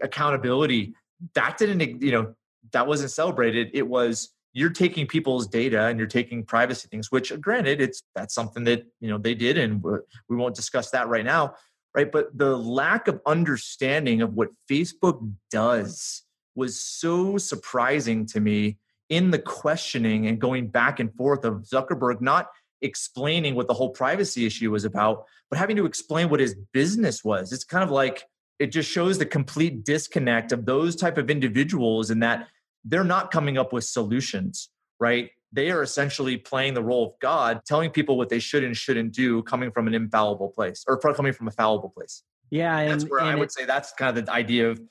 accountability, 0.01 0.93
that 1.33 1.57
didn't, 1.57 2.01
you 2.01 2.11
know, 2.11 2.33
that 2.71 2.87
wasn't 2.87 3.11
celebrated. 3.11 3.69
It 3.73 3.87
was 3.87 4.29
you're 4.53 4.69
taking 4.69 5.05
people's 5.05 5.47
data 5.47 5.87
and 5.87 5.99
you're 5.99 6.07
taking 6.07 6.43
privacy 6.43 6.87
things, 6.89 7.11
which 7.11 7.37
granted, 7.41 7.81
it's 7.81 8.01
that's 8.15 8.33
something 8.33 8.63
that, 8.63 8.85
you 9.01 9.09
know, 9.09 9.17
they 9.17 9.35
did 9.35 9.57
and 9.57 9.83
we 9.83 10.35
won't 10.35 10.55
discuss 10.55 10.91
that 10.91 11.09
right 11.09 11.25
now 11.25 11.55
right? 11.95 12.11
But 12.11 12.37
the 12.37 12.57
lack 12.57 13.07
of 13.07 13.21
understanding 13.25 14.21
of 14.21 14.33
what 14.33 14.49
Facebook 14.69 15.31
does 15.49 16.23
was 16.55 16.79
so 16.79 17.37
surprising 17.37 18.25
to 18.27 18.39
me 18.39 18.77
in 19.09 19.31
the 19.31 19.39
questioning 19.39 20.27
and 20.27 20.39
going 20.39 20.67
back 20.67 20.99
and 20.99 21.13
forth 21.15 21.45
of 21.45 21.63
Zuckerberg 21.63 22.21
not 22.21 22.49
explaining 22.81 23.55
what 23.55 23.67
the 23.67 23.73
whole 23.73 23.89
privacy 23.89 24.45
issue 24.45 24.71
was 24.71 24.83
about, 24.83 25.25
but 25.49 25.57
having 25.57 25.75
to 25.77 25.85
explain 25.85 26.29
what 26.29 26.39
his 26.39 26.55
business 26.73 27.23
was. 27.23 27.53
It's 27.53 27.63
kind 27.63 27.83
of 27.83 27.91
like 27.91 28.23
it 28.59 28.67
just 28.67 28.89
shows 28.89 29.17
the 29.17 29.25
complete 29.25 29.83
disconnect 29.83 30.51
of 30.51 30.65
those 30.65 30.95
type 30.95 31.17
of 31.17 31.29
individuals 31.29 32.11
in 32.11 32.19
that 32.19 32.47
they're 32.83 33.03
not 33.03 33.31
coming 33.31 33.57
up 33.57 33.73
with 33.73 33.83
solutions, 33.83 34.69
right? 34.99 35.31
They 35.55 35.71
are 35.71 35.81
essentially 35.81 36.37
playing 36.37 36.73
the 36.73 36.83
role 36.83 37.05
of 37.07 37.13
God, 37.21 37.61
telling 37.65 37.89
people 37.89 38.17
what 38.17 38.29
they 38.29 38.39
should 38.39 38.63
and 38.63 38.75
shouldn't 38.75 39.13
do, 39.13 39.41
coming 39.43 39.71
from 39.71 39.87
an 39.87 39.93
infallible 39.93 40.49
place 40.49 40.83
or 40.87 40.99
coming 40.99 41.33
from 41.33 41.47
a 41.47 41.51
fallible 41.51 41.89
place. 41.89 42.23
Yeah, 42.51 42.77
and, 42.77 42.91
that's 42.91 43.09
where 43.09 43.21
and 43.21 43.29
I 43.29 43.35
would 43.35 43.51
say 43.51 43.65
that's 43.65 43.93
kind 43.93 44.15
of 44.15 44.25
the 44.25 44.31
idea 44.31 44.69
of 44.69 44.81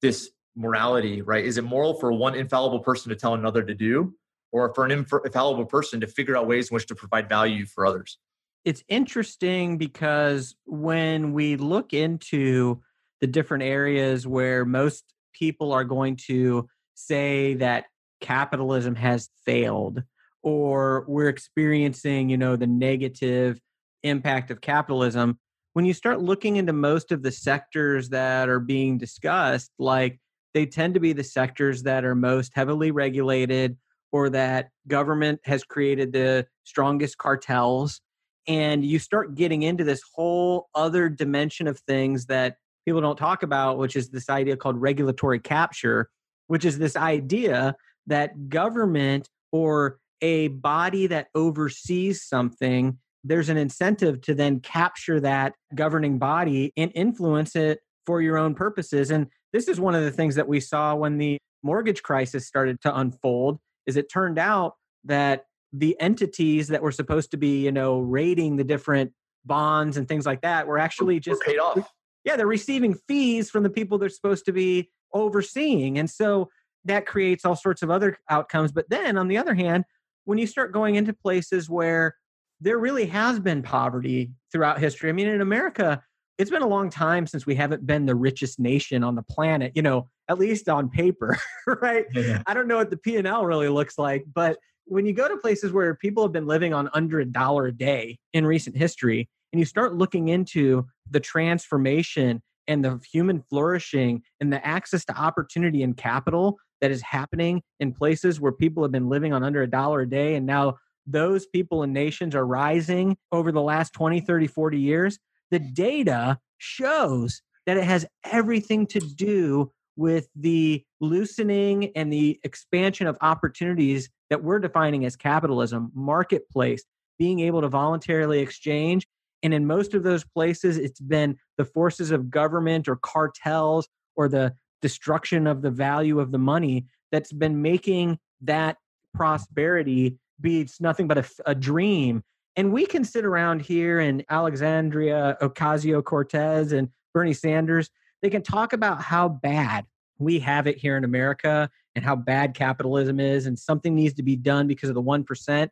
this 0.00 0.30
morality, 0.54 1.22
right? 1.22 1.44
Is 1.44 1.58
it 1.58 1.64
moral 1.64 1.94
for 1.94 2.12
one 2.12 2.34
infallible 2.34 2.80
person 2.80 3.10
to 3.10 3.16
tell 3.16 3.34
another 3.34 3.62
to 3.62 3.74
do, 3.74 4.14
or 4.52 4.72
for 4.74 4.84
an 4.84 4.92
infallible 4.92 5.66
person 5.66 6.00
to 6.00 6.06
figure 6.06 6.36
out 6.36 6.46
ways 6.46 6.70
in 6.70 6.74
which 6.74 6.86
to 6.86 6.94
provide 6.94 7.28
value 7.28 7.66
for 7.66 7.84
others? 7.84 8.18
It's 8.64 8.84
interesting 8.88 9.76
because 9.76 10.54
when 10.66 11.32
we 11.32 11.56
look 11.56 11.92
into 11.92 12.80
the 13.20 13.26
different 13.26 13.64
areas 13.64 14.26
where 14.26 14.64
most 14.64 15.04
people 15.32 15.72
are 15.72 15.84
going 15.84 16.16
to 16.28 16.68
say 16.94 17.54
that 17.54 17.86
capitalism 18.20 18.94
has 18.94 19.28
failed 19.44 20.02
or 20.42 21.04
we're 21.08 21.28
experiencing 21.28 22.28
you 22.28 22.36
know 22.36 22.56
the 22.56 22.66
negative 22.66 23.60
impact 24.02 24.50
of 24.50 24.60
capitalism 24.60 25.38
when 25.74 25.84
you 25.84 25.94
start 25.94 26.20
looking 26.20 26.56
into 26.56 26.72
most 26.72 27.12
of 27.12 27.22
the 27.22 27.30
sectors 27.30 28.08
that 28.10 28.48
are 28.48 28.60
being 28.60 28.98
discussed 28.98 29.70
like 29.78 30.18
they 30.54 30.66
tend 30.66 30.94
to 30.94 31.00
be 31.00 31.12
the 31.12 31.24
sectors 31.24 31.82
that 31.84 32.04
are 32.04 32.14
most 32.14 32.52
heavily 32.54 32.90
regulated 32.90 33.76
or 34.10 34.28
that 34.28 34.68
government 34.86 35.40
has 35.44 35.64
created 35.64 36.12
the 36.12 36.46
strongest 36.64 37.16
cartels 37.18 38.00
and 38.48 38.84
you 38.84 38.98
start 38.98 39.36
getting 39.36 39.62
into 39.62 39.84
this 39.84 40.02
whole 40.14 40.68
other 40.74 41.08
dimension 41.08 41.68
of 41.68 41.78
things 41.80 42.26
that 42.26 42.56
people 42.84 43.00
don't 43.00 43.16
talk 43.16 43.42
about 43.42 43.78
which 43.78 43.96
is 43.96 44.10
this 44.10 44.28
idea 44.28 44.56
called 44.56 44.80
regulatory 44.80 45.38
capture 45.38 46.10
which 46.48 46.64
is 46.64 46.78
this 46.78 46.96
idea 46.96 47.74
that 48.06 48.48
government 48.48 49.28
or 49.52 49.98
a 50.22 50.48
body 50.48 51.06
that 51.08 51.28
oversees 51.34 52.24
something, 52.24 52.98
there's 53.24 53.48
an 53.48 53.56
incentive 53.56 54.20
to 54.22 54.34
then 54.34 54.60
capture 54.60 55.20
that 55.20 55.54
governing 55.74 56.18
body 56.18 56.72
and 56.76 56.90
influence 56.94 57.54
it 57.54 57.80
for 58.06 58.22
your 58.22 58.38
own 58.38 58.54
purposes. 58.54 59.10
And 59.10 59.26
this 59.52 59.68
is 59.68 59.78
one 59.78 59.94
of 59.94 60.02
the 60.02 60.10
things 60.10 60.34
that 60.36 60.48
we 60.48 60.60
saw 60.60 60.94
when 60.94 61.18
the 61.18 61.38
mortgage 61.62 62.02
crisis 62.02 62.46
started 62.46 62.80
to 62.80 62.96
unfold 62.96 63.58
is 63.86 63.96
it 63.96 64.10
turned 64.10 64.38
out 64.38 64.74
that 65.04 65.44
the 65.72 65.96
entities 66.00 66.68
that 66.68 66.82
were 66.82 66.92
supposed 66.92 67.30
to 67.30 67.36
be, 67.36 67.64
you 67.64 67.72
know, 67.72 68.00
rating 68.00 68.56
the 68.56 68.64
different 68.64 69.12
bonds 69.44 69.96
and 69.96 70.06
things 70.06 70.26
like 70.26 70.42
that 70.42 70.66
were 70.66 70.78
actually 70.78 71.18
just 71.18 71.42
paid 71.42 71.58
off. 71.58 71.92
Yeah, 72.24 72.36
they're 72.36 72.46
receiving 72.46 72.94
fees 73.08 73.50
from 73.50 73.62
the 73.62 73.70
people 73.70 73.98
they're 73.98 74.08
supposed 74.08 74.44
to 74.46 74.52
be 74.52 74.90
overseeing. 75.12 75.98
And 75.98 76.08
so 76.08 76.50
that 76.84 77.06
creates 77.06 77.44
all 77.44 77.56
sorts 77.56 77.82
of 77.82 77.90
other 77.90 78.18
outcomes. 78.28 78.72
But 78.72 78.90
then 78.90 79.16
on 79.16 79.28
the 79.28 79.38
other 79.38 79.54
hand, 79.54 79.84
when 80.24 80.38
you 80.38 80.46
start 80.46 80.72
going 80.72 80.94
into 80.94 81.12
places 81.12 81.68
where 81.68 82.16
there 82.60 82.78
really 82.78 83.06
has 83.06 83.40
been 83.40 83.62
poverty 83.62 84.30
throughout 84.52 84.78
history. 84.78 85.10
I 85.10 85.12
mean, 85.12 85.28
in 85.28 85.40
America, 85.40 86.02
it's 86.38 86.50
been 86.50 86.62
a 86.62 86.68
long 86.68 86.90
time 86.90 87.26
since 87.26 87.44
we 87.44 87.54
haven't 87.54 87.86
been 87.86 88.06
the 88.06 88.14
richest 88.14 88.58
nation 88.60 89.02
on 89.02 89.16
the 89.16 89.22
planet, 89.22 89.72
you 89.74 89.82
know, 89.82 90.08
at 90.28 90.38
least 90.38 90.68
on 90.68 90.88
paper, 90.88 91.36
right? 91.66 92.06
Yeah. 92.14 92.42
I 92.46 92.54
don't 92.54 92.68
know 92.68 92.76
what 92.76 92.90
the 92.90 92.96
P&L 92.96 93.44
really 93.44 93.68
looks 93.68 93.98
like, 93.98 94.24
but 94.32 94.58
when 94.84 95.06
you 95.06 95.12
go 95.12 95.28
to 95.28 95.36
places 95.36 95.72
where 95.72 95.94
people 95.94 96.22
have 96.22 96.32
been 96.32 96.46
living 96.46 96.72
on 96.72 96.88
under 96.94 97.20
a 97.20 97.24
dollar 97.24 97.66
a 97.66 97.72
day 97.72 98.18
in 98.32 98.46
recent 98.46 98.76
history 98.76 99.28
and 99.52 99.60
you 99.60 99.66
start 99.66 99.94
looking 99.94 100.28
into 100.28 100.86
the 101.10 101.20
transformation 101.20 102.42
and 102.68 102.84
the 102.84 103.00
human 103.12 103.42
flourishing 103.50 104.22
and 104.40 104.52
the 104.52 104.64
access 104.66 105.04
to 105.04 105.16
opportunity 105.16 105.82
and 105.82 105.96
capital 105.96 106.58
that 106.82 106.90
is 106.90 107.00
happening 107.00 107.62
in 107.80 107.94
places 107.94 108.38
where 108.38 108.52
people 108.52 108.82
have 108.82 108.92
been 108.92 109.08
living 109.08 109.32
on 109.32 109.42
under 109.42 109.62
a 109.62 109.70
dollar 109.70 110.02
a 110.02 110.08
day 110.08 110.34
and 110.34 110.44
now 110.44 110.76
those 111.06 111.46
people 111.46 111.82
and 111.82 111.94
nations 111.94 112.34
are 112.34 112.46
rising 112.46 113.16
over 113.32 113.50
the 113.50 113.62
last 113.62 113.94
20 113.94 114.20
30 114.20 114.46
40 114.46 114.78
years 114.78 115.18
the 115.50 115.58
data 115.58 116.38
shows 116.58 117.40
that 117.66 117.76
it 117.76 117.84
has 117.84 118.06
everything 118.30 118.86
to 118.86 119.00
do 119.00 119.70
with 119.96 120.28
the 120.34 120.82
loosening 121.00 121.92
and 121.96 122.12
the 122.12 122.40
expansion 122.44 123.06
of 123.06 123.16
opportunities 123.20 124.08
that 124.30 124.42
we're 124.42 124.58
defining 124.58 125.04
as 125.04 125.16
capitalism 125.16 125.90
marketplace 125.94 126.84
being 127.18 127.40
able 127.40 127.60
to 127.60 127.68
voluntarily 127.68 128.40
exchange. 128.40 129.06
And 129.42 129.52
in 129.52 129.66
most 129.66 129.94
of 129.94 130.02
those 130.02 130.24
places 130.24 130.78
it's 130.78 131.00
been 131.00 131.36
the 131.58 131.64
forces 131.64 132.10
of 132.10 132.30
government 132.30 132.88
or 132.88 132.96
cartels 132.96 133.88
or 134.16 134.28
the 134.28 134.54
destruction 134.82 135.46
of 135.46 135.62
the 135.62 135.70
value 135.70 136.20
of 136.20 136.32
the 136.32 136.38
money 136.38 136.86
that's 137.10 137.32
been 137.32 137.62
making 137.62 138.18
that 138.42 138.76
prosperity 139.14 140.18
be 140.40 140.60
it's 140.60 140.80
nothing 140.80 141.06
but 141.06 141.18
a, 141.18 141.24
a 141.46 141.54
dream. 141.54 142.22
And 142.56 142.72
we 142.72 142.84
can 142.84 143.04
sit 143.04 143.24
around 143.24 143.62
here 143.62 144.00
in 144.00 144.24
Alexandria 144.28 145.38
Ocasio 145.40 146.04
Cortez 146.04 146.72
and 146.72 146.88
Bernie 147.14 147.32
Sanders. 147.32 147.88
They 148.20 148.28
can 148.28 148.42
talk 148.42 148.72
about 148.72 149.00
how 149.00 149.28
bad 149.28 149.86
we 150.18 150.38
have 150.40 150.66
it 150.66 150.76
here 150.76 150.96
in 150.96 151.04
America 151.04 151.70
and 151.94 152.04
how 152.04 152.16
bad 152.16 152.54
capitalism 152.54 153.20
is, 153.20 153.46
and 153.46 153.58
something 153.58 153.94
needs 153.94 154.14
to 154.14 154.22
be 154.22 154.36
done 154.36 154.66
because 154.66 154.88
of 154.88 154.94
the 154.94 155.02
1%. 155.02 155.68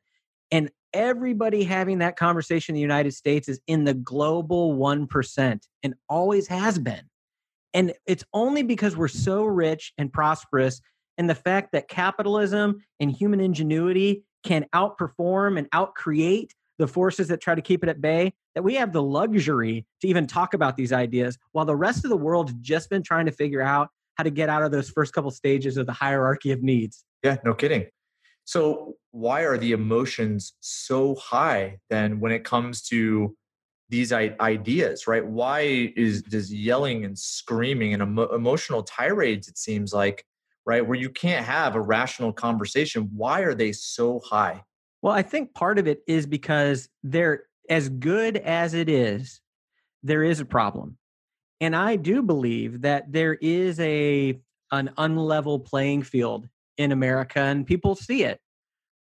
And 0.51 0.71
everybody 0.93 1.65
having 1.65 1.99
that 1.99 2.17
conversation 2.17 2.75
in 2.75 2.77
the 2.77 2.81
United 2.81 3.15
States 3.15 3.49
is 3.49 3.61
in 3.67 3.85
the 3.85 3.95
global 3.95 4.77
1% 4.77 5.61
and 5.83 5.95
always 6.09 6.47
has 6.49 6.79
been. 6.79 7.10
And 7.73 7.93
it's 8.07 8.25
only 8.33 8.63
because 8.63 8.97
we're 8.97 9.09
so 9.09 9.45
rich 9.45 9.93
and 9.99 10.13
prosperous 10.13 10.81
and 11.19 11.29
the 11.29 11.35
fact 11.35 11.73
that 11.73 11.89
capitalism 11.89 12.79
and 12.99 13.13
human 13.13 13.41
ingenuity 13.41 14.25
can 14.45 14.67
outperform 14.75 15.59
and 15.59 15.71
outcreate 15.71 16.51
the 16.79 16.87
forces 16.87 17.29
that 17.29 17.41
try 17.41 17.55
to 17.55 17.61
keep 17.61 17.83
it 17.83 17.91
at 17.91 18.01
bay 18.01 18.33
that 18.55 18.63
we 18.63 18.75
have 18.75 18.93
the 18.93 19.03
luxury 19.03 19.87
to 20.01 20.09
even 20.09 20.27
talk 20.27 20.55
about 20.55 20.77
these 20.77 20.93
ideas 20.93 21.39
while 21.53 21.67
the 21.67 21.77
rest 21.77 22.05
of 22.05 22.11
the 22.11 22.17
world's 22.17 22.55
just 22.61 22.89
been 22.89 23.03
trying 23.03 23.27
to 23.27 23.33
figure 23.33 23.61
out 23.61 23.89
how 24.17 24.25
to 24.25 24.31
get 24.31 24.49
out 24.49 24.63
of 24.63 24.71
those 24.71 24.89
first 24.91 25.13
couple 25.13 25.31
stages 25.31 25.77
of 25.77 25.87
the 25.87 25.93
hierarchy 25.93 26.53
of 26.53 26.63
needs. 26.63 27.05
Yeah, 27.23 27.37
no 27.45 27.55
kidding. 27.55 27.87
So, 28.45 28.95
why 29.13 29.43
are 29.43 29.59
the 29.59 29.73
emotions 29.73 30.55
so 30.61 31.15
high 31.17 31.79
then 31.91 32.21
when 32.21 32.33
it 32.33 32.45
comes 32.45 32.83
to 32.89 33.37
these 33.91 34.13
ideas, 34.13 35.07
right? 35.07 35.27
Why 35.27 35.93
is 35.97 36.23
does 36.23 36.53
yelling 36.53 37.05
and 37.05 37.19
screaming 37.19 37.93
and 37.93 38.03
emo- 38.03 38.33
emotional 38.35 38.83
tirades? 38.85 39.49
It 39.49 39.59
seems 39.59 39.93
like, 39.93 40.25
right, 40.65 40.87
where 40.87 40.99
you 40.99 41.11
can't 41.11 41.45
have 41.45 41.75
a 41.75 41.81
rational 41.81 42.33
conversation. 42.33 43.11
Why 43.15 43.41
are 43.41 43.55
they 43.55 43.73
so 43.73 44.21
high? 44.25 44.63
Well, 45.03 45.13
I 45.13 45.23
think 45.23 45.55
part 45.55 45.79
of 45.79 45.89
it 45.89 46.03
is 46.07 46.27
because 46.27 46.89
they're 47.03 47.45
as 47.69 47.89
good 47.89 48.37
as 48.37 48.75
it 48.75 48.89
is, 48.89 49.41
there 50.03 50.23
is 50.23 50.41
a 50.41 50.45
problem. 50.45 50.97
And 51.61 51.75
I 51.75 51.97
do 51.97 52.23
believe 52.23 52.83
that 52.83 53.11
there 53.13 53.35
is 53.35 53.79
a 53.81 54.41
an 54.73 54.91
unlevel 54.99 55.65
playing 55.65 56.05
field 56.05 56.49
in 56.79 56.93
America 56.93 57.41
and 57.41 57.67
people 57.67 57.97
see 57.97 58.23
it. 58.23 58.41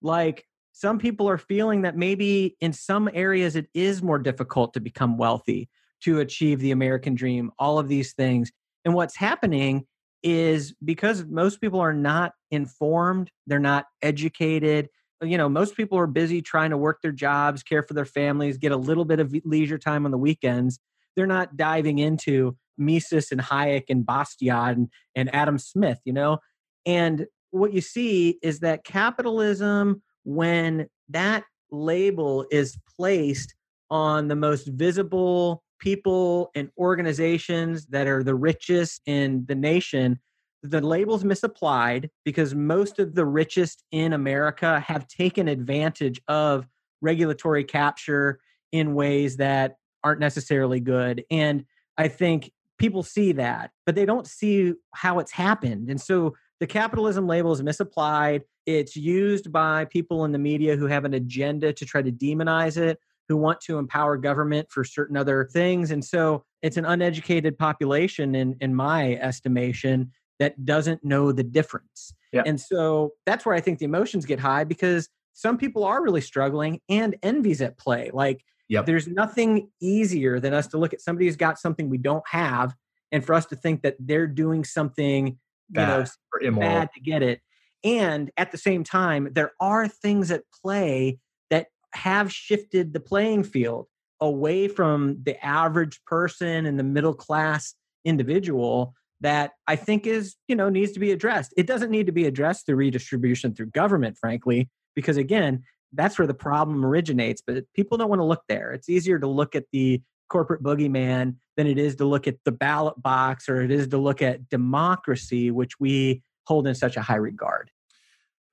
Like 0.02 0.47
some 0.78 1.00
people 1.00 1.28
are 1.28 1.40
feeling 1.40 1.82
that 1.82 1.98
maybe 1.98 2.56
in 2.62 2.72
some 2.72 3.10
areas 3.12 3.56
it 3.56 3.68
is 3.74 4.04
more 4.04 4.20
difficult 4.20 4.76
to 4.76 4.80
become 4.80 5.18
wealthy, 5.18 5.70
to 6.02 6.20
achieve 6.20 6.60
the 6.60 6.70
American 6.70 7.16
dream, 7.16 7.52
all 7.58 7.80
of 7.80 7.88
these 7.88 8.14
things. 8.14 8.52
And 8.86 8.94
what's 8.94 9.16
happening 9.16 9.88
is 10.22 10.76
because 10.86 11.26
most 11.26 11.62
people 11.62 11.80
are 11.80 11.96
not 11.96 12.34
informed, 12.52 13.32
they're 13.48 13.58
not 13.58 13.86
educated, 14.04 14.90
you 15.24 15.36
know 15.36 15.50
most 15.50 15.76
people 15.76 15.98
are 15.98 16.06
busy 16.06 16.44
trying 16.44 16.70
to 16.70 16.78
work 16.78 17.02
their 17.02 17.12
jobs 17.12 17.64
care 17.64 17.82
for 17.82 17.96
their 17.96 18.06
families 18.06 18.60
get 18.60 18.72
a 18.72 18.78
little 18.78 19.04
bit 19.04 19.20
of 19.20 19.34
leisure 19.46 19.80
time 19.80 20.06
on 20.06 20.12
the 20.12 20.18
weekends 20.18 20.78
they're 21.16 21.26
not 21.26 21.58
diving 21.58 21.98
into 21.98 22.56
mises 22.78 23.32
and 23.32 23.42
hayek 23.42 23.86
and 23.90 24.06
bastiat 24.06 24.74
and, 24.74 24.90
and 25.16 25.34
adam 25.34 25.58
smith 25.58 26.00
you 26.06 26.14
know 26.14 26.38
and 26.86 27.26
what 27.50 27.74
you 27.74 27.82
see 27.82 28.38
is 28.44 28.60
that 28.60 28.84
capitalism 28.84 30.04
when 30.28 30.88
that 31.08 31.44
label 31.72 32.46
is 32.52 32.78
placed 32.98 33.56
on 33.90 34.28
the 34.28 34.36
most 34.36 34.68
visible 34.68 35.64
people 35.80 36.52
and 36.54 36.70
organizations 36.78 37.86
that 37.88 38.08
are 38.08 38.24
the 38.24 38.36
richest 38.36 39.02
in 39.06 39.46
the 39.48 39.56
nation 39.56 40.20
the 40.64 40.82
label's 40.82 41.24
misapplied 41.24 42.10
because 42.26 42.56
most 42.56 43.00
of 43.00 43.16
the 43.16 43.26
richest 43.26 43.84
in 43.92 44.14
America 44.14 44.80
have 44.80 45.08
taken 45.08 45.48
advantage 45.48 46.20
of 46.28 46.68
regulatory 47.02 47.64
capture 47.64 48.40
in 48.72 48.96
ways 48.96 49.38
that 49.38 49.76
aren't 50.04 50.20
necessarily 50.20 50.80
good. 50.80 51.24
And 51.30 51.64
I 51.98 52.08
think 52.08 52.52
people 52.78 53.04
see 53.04 53.32
that, 53.34 53.72
but 53.86 53.96
they 53.96 54.06
don't 54.06 54.28
see 54.28 54.74
how 54.94 55.20
it's 55.20 55.32
happened. 55.32 55.90
And 55.90 56.02
so 56.02 56.36
the 56.60 56.68
capitalism 56.68 57.28
label 57.28 57.52
is 57.52 57.62
misapplied. 57.62 58.44
It's 58.66 58.96
used 58.96 59.52
by 59.52 59.86
people 59.86 60.26
in 60.26 60.32
the 60.32 60.40
media 60.40 60.76
who 60.76 60.88
have 60.88 61.06
an 61.06 61.14
agenda 61.14 61.72
to 61.74 61.86
try 61.86 62.02
to 62.02 62.12
demonize 62.12 62.78
it, 62.78 63.00
who 63.30 63.38
want 63.38 63.62
to 63.62 63.78
empower 63.78 64.18
government 64.18 64.68
for 64.72 64.84
certain 64.84 65.18
other 65.18 65.48
things. 65.52 65.92
And 65.92 66.04
so 66.04 66.44
it's 66.62 66.78
an 66.78 66.86
uneducated 66.86 67.58
population, 67.58 68.36
in, 68.36 68.56
in 68.62 68.74
my 68.74 69.16
estimation, 69.16 70.12
that 70.40 70.66
doesn't 70.66 71.04
know 71.04 71.32
the 71.32 71.44
difference. 71.44 72.14
Yeah. 72.32 72.44
And 72.46 72.60
so 72.60 73.14
that's 73.26 73.46
where 73.46 73.56
I 73.56 73.62
think 73.62 73.80
the 73.80 73.86
emotions 73.86 74.26
get 74.26 74.40
high 74.40 74.64
because 74.64 75.10
some 75.34 75.58
people 75.58 75.84
are 75.84 76.04
really 76.04 76.22
struggling 76.22 76.80
and 76.90 77.16
envy's 77.24 77.62
at 77.62 77.78
play. 77.78 78.10
Like 78.14 78.44
yep. 78.68 78.86
there's 78.86 79.08
nothing 79.08 79.70
easier 79.82 80.40
than 80.40 80.54
us 80.54 80.68
to 80.68 80.78
look 80.78 80.94
at 80.94 81.02
somebody 81.02 81.26
who's 81.26 81.36
got 81.36 81.60
something 81.60 81.90
we 81.90 81.98
don't 81.98 82.28
have 82.28 82.76
and 83.12 83.26
for 83.26 83.34
us 83.34 83.46
to 83.48 83.56
think 83.56 83.84
that 83.84 83.96
they're 84.00 84.28
doing 84.28 84.64
something 84.64 85.38
bad, 85.70 86.10
you 86.42 86.52
know, 86.52 86.60
bad 86.60 86.90
to 86.94 87.00
get 87.02 87.24
it. 87.24 87.42
And 87.84 88.32
at 88.38 88.52
the 88.52 88.58
same 88.58 88.84
time, 88.84 89.30
there 89.32 89.52
are 89.60 89.88
things 89.88 90.32
at 90.32 90.44
play 90.62 91.20
that 91.50 91.68
have 91.94 92.32
shifted 92.32 92.94
the 92.94 93.00
playing 93.00 93.44
field 93.44 93.88
away 94.20 94.68
from 94.68 95.22
the 95.24 95.44
average 95.46 96.04
person 96.06 96.66
and 96.66 96.80
the 96.80 96.84
middle 96.84 97.14
class 97.14 97.76
individual 98.04 98.94
that 99.22 99.52
I 99.68 99.76
think 99.76 100.06
is, 100.06 100.36
you 100.48 100.56
know, 100.56 100.70
needs 100.70 100.92
to 100.94 101.00
be 101.00 101.12
addressed. 101.12 101.54
It 101.58 101.68
doesn't 101.68 101.92
need 101.92 102.06
to 102.06 102.12
be 102.12 102.26
addressed 102.26 102.66
through 102.66 102.76
redistribution 102.76 103.54
through 103.54 103.68
government, 103.68 104.18
frankly, 104.18 104.70
because 104.96 105.18
again, 105.18 105.64
that's 105.94 106.20
where 106.20 106.28
the 106.28 106.34
problem 106.34 106.86
originates. 106.86 107.42
But 107.46 107.64
people 107.74 107.98
don't 107.98 108.10
want 108.10 108.20
to 108.20 108.26
look 108.26 108.44
there. 108.48 108.74
It's 108.74 108.90
easier 108.90 109.20
to 109.20 109.28
look 109.28 109.56
at 109.56 109.66
the 109.72 110.02
corporate 110.30 110.62
boogeyman 110.62 111.36
than 111.58 111.68
it 111.68 111.78
is 111.78 111.96
to 111.98 112.06
look 112.06 112.28
at 112.28 112.38
the 112.46 112.52
ballot 112.52 113.02
box 113.02 113.50
or 113.50 113.62
it 113.62 113.72
is 113.72 113.88
to 113.90 113.98
look 113.98 114.22
at 114.22 114.48
democracy, 114.50 115.52
which 115.52 115.80
we 115.80 116.22
hold 116.46 116.68
in 116.68 116.76
such 116.76 116.96
a 116.96 117.02
high 117.02 117.16
regard. 117.16 117.70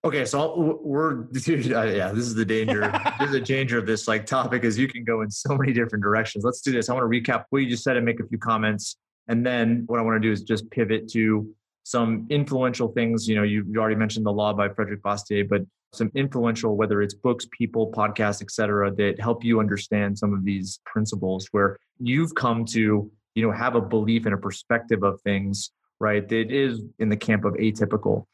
Okay, 0.04 0.24
so 0.24 0.80
we're 0.82 1.22
uh, 1.22 1.84
yeah. 1.84 2.12
This 2.12 2.26
is 2.26 2.34
the 2.34 2.44
danger. 2.44 2.80
this 3.18 3.28
is 3.28 3.32
the 3.32 3.40
danger 3.40 3.78
of 3.78 3.86
this 3.86 4.08
like 4.08 4.26
topic 4.26 4.64
is 4.64 4.76
you 4.78 4.88
can 4.88 5.04
go 5.04 5.22
in 5.22 5.30
so 5.30 5.56
many 5.56 5.72
different 5.72 6.02
directions. 6.02 6.44
Let's 6.44 6.60
do 6.60 6.72
this. 6.72 6.88
I 6.88 6.94
want 6.94 7.10
to 7.10 7.20
recap 7.20 7.44
what 7.50 7.60
you 7.60 7.68
just 7.68 7.84
said 7.84 7.96
and 7.96 8.04
make 8.04 8.20
a 8.20 8.26
few 8.26 8.38
comments 8.38 8.96
and 9.28 9.44
then 9.44 9.84
what 9.86 9.98
I 9.98 10.02
want 10.02 10.20
to 10.20 10.26
do 10.26 10.32
is 10.32 10.42
just 10.42 10.70
pivot 10.70 11.08
to 11.12 11.48
some 11.84 12.26
influential 12.30 12.88
things. 12.88 13.28
You 13.28 13.36
know, 13.36 13.42
you, 13.42 13.64
you 13.70 13.80
already 13.80 13.96
mentioned 13.96 14.26
the 14.26 14.32
law 14.32 14.52
by 14.52 14.68
Frederick 14.68 15.02
Bastiat, 15.02 15.48
but 15.48 15.62
some 15.94 16.10
influential, 16.14 16.76
whether 16.76 17.02
it's 17.02 17.14
books, 17.14 17.46
people, 17.50 17.92
podcasts, 17.92 18.42
et 18.42 18.50
cetera, 18.50 18.92
that 18.94 19.20
help 19.20 19.44
you 19.44 19.60
understand 19.60 20.18
some 20.18 20.32
of 20.32 20.44
these 20.44 20.80
principles 20.84 21.48
where 21.52 21.76
you've 21.98 22.34
come 22.34 22.64
to, 22.66 23.10
you 23.34 23.42
know, 23.42 23.52
have 23.52 23.74
a 23.74 23.80
belief 23.80 24.26
and 24.26 24.34
a 24.34 24.38
perspective 24.38 25.02
of 25.02 25.20
things, 25.22 25.70
right? 26.00 26.28
That 26.28 26.50
is 26.50 26.80
in 26.98 27.08
the 27.08 27.16
camp 27.16 27.44
of 27.44 27.54
atypical. 27.54 28.26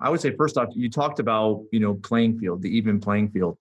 I 0.00 0.10
would 0.10 0.20
say 0.20 0.34
first 0.36 0.58
off, 0.58 0.68
you 0.74 0.90
talked 0.90 1.20
about, 1.20 1.64
you 1.70 1.80
know, 1.80 1.94
playing 1.94 2.38
field, 2.38 2.62
the 2.62 2.76
even 2.76 3.00
playing 3.00 3.30
field. 3.30 3.56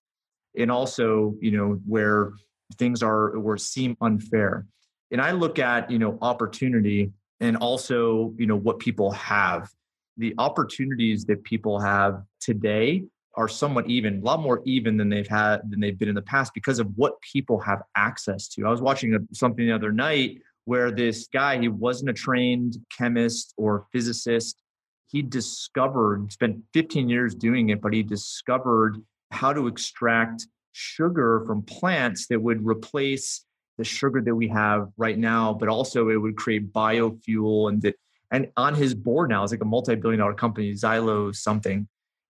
And 0.57 0.71
also, 0.71 1.35
you 1.41 1.51
know, 1.51 1.79
where 1.85 2.33
things 2.77 3.03
are 3.03 3.29
or 3.29 3.57
seem 3.57 3.95
unfair 4.01 4.65
and 5.11 5.21
i 5.21 5.31
look 5.31 5.59
at 5.59 5.89
you 5.89 5.99
know 5.99 6.17
opportunity 6.21 7.11
and 7.39 7.57
also 7.57 8.33
you 8.37 8.45
know 8.45 8.55
what 8.55 8.79
people 8.79 9.11
have 9.11 9.69
the 10.17 10.33
opportunities 10.37 11.25
that 11.25 11.43
people 11.43 11.79
have 11.79 12.21
today 12.39 13.03
are 13.35 13.47
somewhat 13.47 13.89
even 13.89 14.19
a 14.19 14.21
lot 14.21 14.41
more 14.41 14.61
even 14.65 14.97
than 14.97 15.09
they've 15.09 15.27
had 15.27 15.59
than 15.69 15.79
they've 15.79 15.97
been 15.97 16.09
in 16.09 16.15
the 16.15 16.21
past 16.21 16.53
because 16.53 16.79
of 16.79 16.87
what 16.95 17.19
people 17.21 17.59
have 17.59 17.81
access 17.95 18.47
to. 18.49 18.65
I 18.65 18.69
was 18.69 18.81
watching 18.81 19.27
something 19.33 19.65
the 19.65 19.73
other 19.73 19.91
night 19.91 20.41
where 20.65 20.91
this 20.91 21.27
guy 21.27 21.59
he 21.59 21.67
wasn't 21.67 22.09
a 22.09 22.13
trained 22.13 22.77
chemist 22.95 23.53
or 23.57 23.87
physicist. 23.91 24.61
He 25.07 25.21
discovered 25.21 26.31
spent 26.31 26.57
15 26.73 27.09
years 27.09 27.35
doing 27.35 27.69
it 27.69 27.81
but 27.81 27.93
he 27.93 28.03
discovered 28.03 28.97
how 29.31 29.51
to 29.51 29.67
extract 29.67 30.47
sugar 30.73 31.43
from 31.45 31.63
plants 31.63 32.27
that 32.27 32.41
would 32.41 32.65
replace 32.65 33.45
the 33.77 33.83
sugar 33.83 34.21
that 34.21 34.35
we 34.35 34.47
have 34.47 34.89
right 34.97 35.17
now, 35.17 35.53
but 35.53 35.69
also 35.69 36.09
it 36.09 36.17
would 36.17 36.35
create 36.35 36.71
biofuel 36.71 37.69
and 37.69 37.81
that 37.81 37.95
and 38.31 38.49
on 38.57 38.73
his 38.73 38.95
board 38.95 39.29
now 39.29 39.43
is 39.43 39.51
like 39.51 39.61
a 39.61 39.65
multi-billion 39.65 40.19
dollar 40.19 40.33
company, 40.33 40.73
Xylo 40.73 41.35
something, 41.35 41.87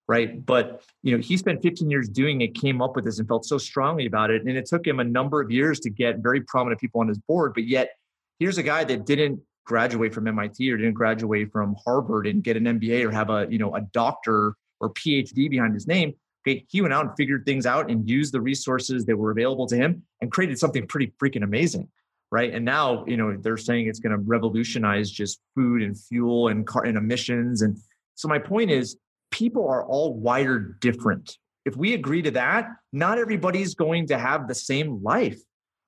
right? 0.07 0.45
But 0.45 0.83
you 1.01 1.15
know, 1.15 1.21
he 1.21 1.37
spent 1.37 1.61
15 1.61 1.89
years 1.89 2.09
doing 2.09 2.41
it, 2.41 2.55
came 2.55 2.81
up 2.81 2.95
with 2.95 3.05
this 3.05 3.19
and 3.19 3.27
felt 3.27 3.45
so 3.45 3.57
strongly 3.57 4.05
about 4.05 4.31
it. 4.31 4.43
And 4.43 4.57
it 4.57 4.65
took 4.65 4.85
him 4.85 4.99
a 4.99 5.03
number 5.03 5.41
of 5.41 5.51
years 5.51 5.79
to 5.81 5.89
get 5.89 6.19
very 6.19 6.41
prominent 6.41 6.81
people 6.81 7.01
on 7.01 7.07
his 7.07 7.17
board. 7.17 7.53
But 7.53 7.67
yet 7.67 7.91
here's 8.39 8.57
a 8.57 8.63
guy 8.63 8.83
that 8.83 9.05
didn't 9.05 9.39
graduate 9.65 10.13
from 10.13 10.27
MIT 10.27 10.69
or 10.71 10.77
didn't 10.77 10.93
graduate 10.93 11.51
from 11.51 11.75
Harvard 11.85 12.27
and 12.27 12.43
get 12.43 12.57
an 12.57 12.65
MBA 12.65 13.05
or 13.05 13.11
have 13.11 13.29
a, 13.29 13.47
you 13.49 13.57
know, 13.57 13.75
a 13.75 13.81
doctor 13.81 14.55
or 14.81 14.89
PhD 14.93 15.49
behind 15.49 15.73
his 15.73 15.87
name 15.87 16.13
Okay, 16.45 16.65
he 16.69 16.81
went 16.81 16.93
out 16.93 17.05
and 17.05 17.15
figured 17.15 17.45
things 17.45 17.65
out 17.65 17.89
and 17.89 18.07
used 18.09 18.33
the 18.33 18.41
resources 18.41 19.05
that 19.05 19.15
were 19.15 19.31
available 19.31 19.65
to 19.67 19.77
him 19.77 20.03
and 20.21 20.31
created 20.31 20.59
something 20.59 20.85
pretty 20.87 21.13
freaking 21.21 21.43
amazing, 21.43 21.87
right? 22.31 22.53
And 22.53 22.65
now, 22.65 23.05
you 23.05 23.15
know, 23.15 23.37
they're 23.37 23.57
saying 23.57 23.87
it's 23.87 23.99
going 23.99 24.11
to 24.11 24.21
revolutionize 24.21 25.09
just 25.09 25.39
food 25.55 25.81
and 25.81 25.97
fuel 25.97 26.49
and 26.49 26.67
car 26.67 26.83
and 26.85 26.97
emissions. 26.97 27.61
And 27.61 27.77
so 28.15 28.27
my 28.27 28.39
point 28.39 28.71
is, 28.71 28.97
people 29.34 29.67
are 29.67 29.84
all 29.84 30.13
wired 30.13 30.79
different. 30.79 31.38
If 31.65 31.75
we 31.75 31.95
agree 31.95 32.21
to 32.21 32.31
that, 32.31 32.69
not 32.91 33.17
everybody's 33.17 33.73
going 33.73 34.07
to 34.07 34.17
have 34.17 34.47
the 34.47 34.53
same 34.53 35.01
life, 35.01 35.39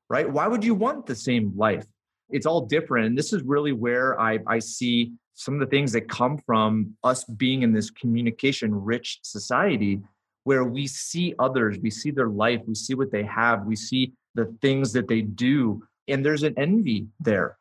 right? 0.10 0.28
Why 0.28 0.48
would 0.48 0.64
you 0.64 0.74
want 0.74 1.06
the 1.06 1.16
same 1.16 1.54
life? 1.56 1.86
It's 2.32 2.48
all 2.48 2.62
different. 2.62 3.06
And 3.06 3.18
this 3.18 3.34
is 3.34 3.44
really 3.44 3.72
where 3.72 4.20
I, 4.20 4.40
I 4.48 4.60
see 4.60 5.14
some 5.36 5.54
of 5.54 5.60
the 5.60 5.68
things 5.68 5.92
that 5.92 6.10
come 6.10 6.40
from 6.40 6.96
us 7.04 7.24
being 7.24 7.62
in 7.62 7.72
this 7.72 7.92
communication 7.92 8.74
rich 8.74 9.20
society 9.22 10.02
where 10.44 10.64
we 10.64 10.88
see 10.88 11.36
others, 11.38 11.78
we 11.78 11.92
see 11.92 12.10
their 12.10 12.30
life, 12.30 12.62
we 12.66 12.74
see 12.74 12.96
what 12.96 13.12
they 13.12 13.24
have, 13.24 13.66
we 13.66 13.76
see 13.76 14.14
the 14.34 14.46
things 14.62 14.92
that 14.94 15.08
they 15.08 15.22
do, 15.22 15.84
and 16.08 16.26
there's 16.26 16.44
an 16.44 16.56
envy 16.58 17.08
there. 17.20 17.58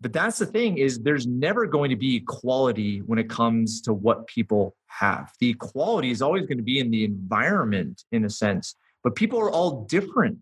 But 0.00 0.12
that's 0.12 0.38
the 0.38 0.46
thing 0.46 0.78
is 0.78 0.98
there's 0.98 1.26
never 1.26 1.66
going 1.66 1.90
to 1.90 1.96
be 1.96 2.16
equality 2.16 3.00
when 3.00 3.18
it 3.18 3.30
comes 3.30 3.80
to 3.82 3.94
what 3.94 4.26
people 4.26 4.76
have. 4.88 5.32
The 5.40 5.50
equality 5.50 6.10
is 6.10 6.20
always 6.20 6.46
going 6.46 6.58
to 6.58 6.64
be 6.64 6.80
in 6.80 6.90
the 6.90 7.04
environment 7.04 8.04
in 8.12 8.24
a 8.24 8.30
sense, 8.30 8.74
but 9.02 9.14
people 9.14 9.40
are 9.40 9.50
all 9.50 9.84
different. 9.84 10.38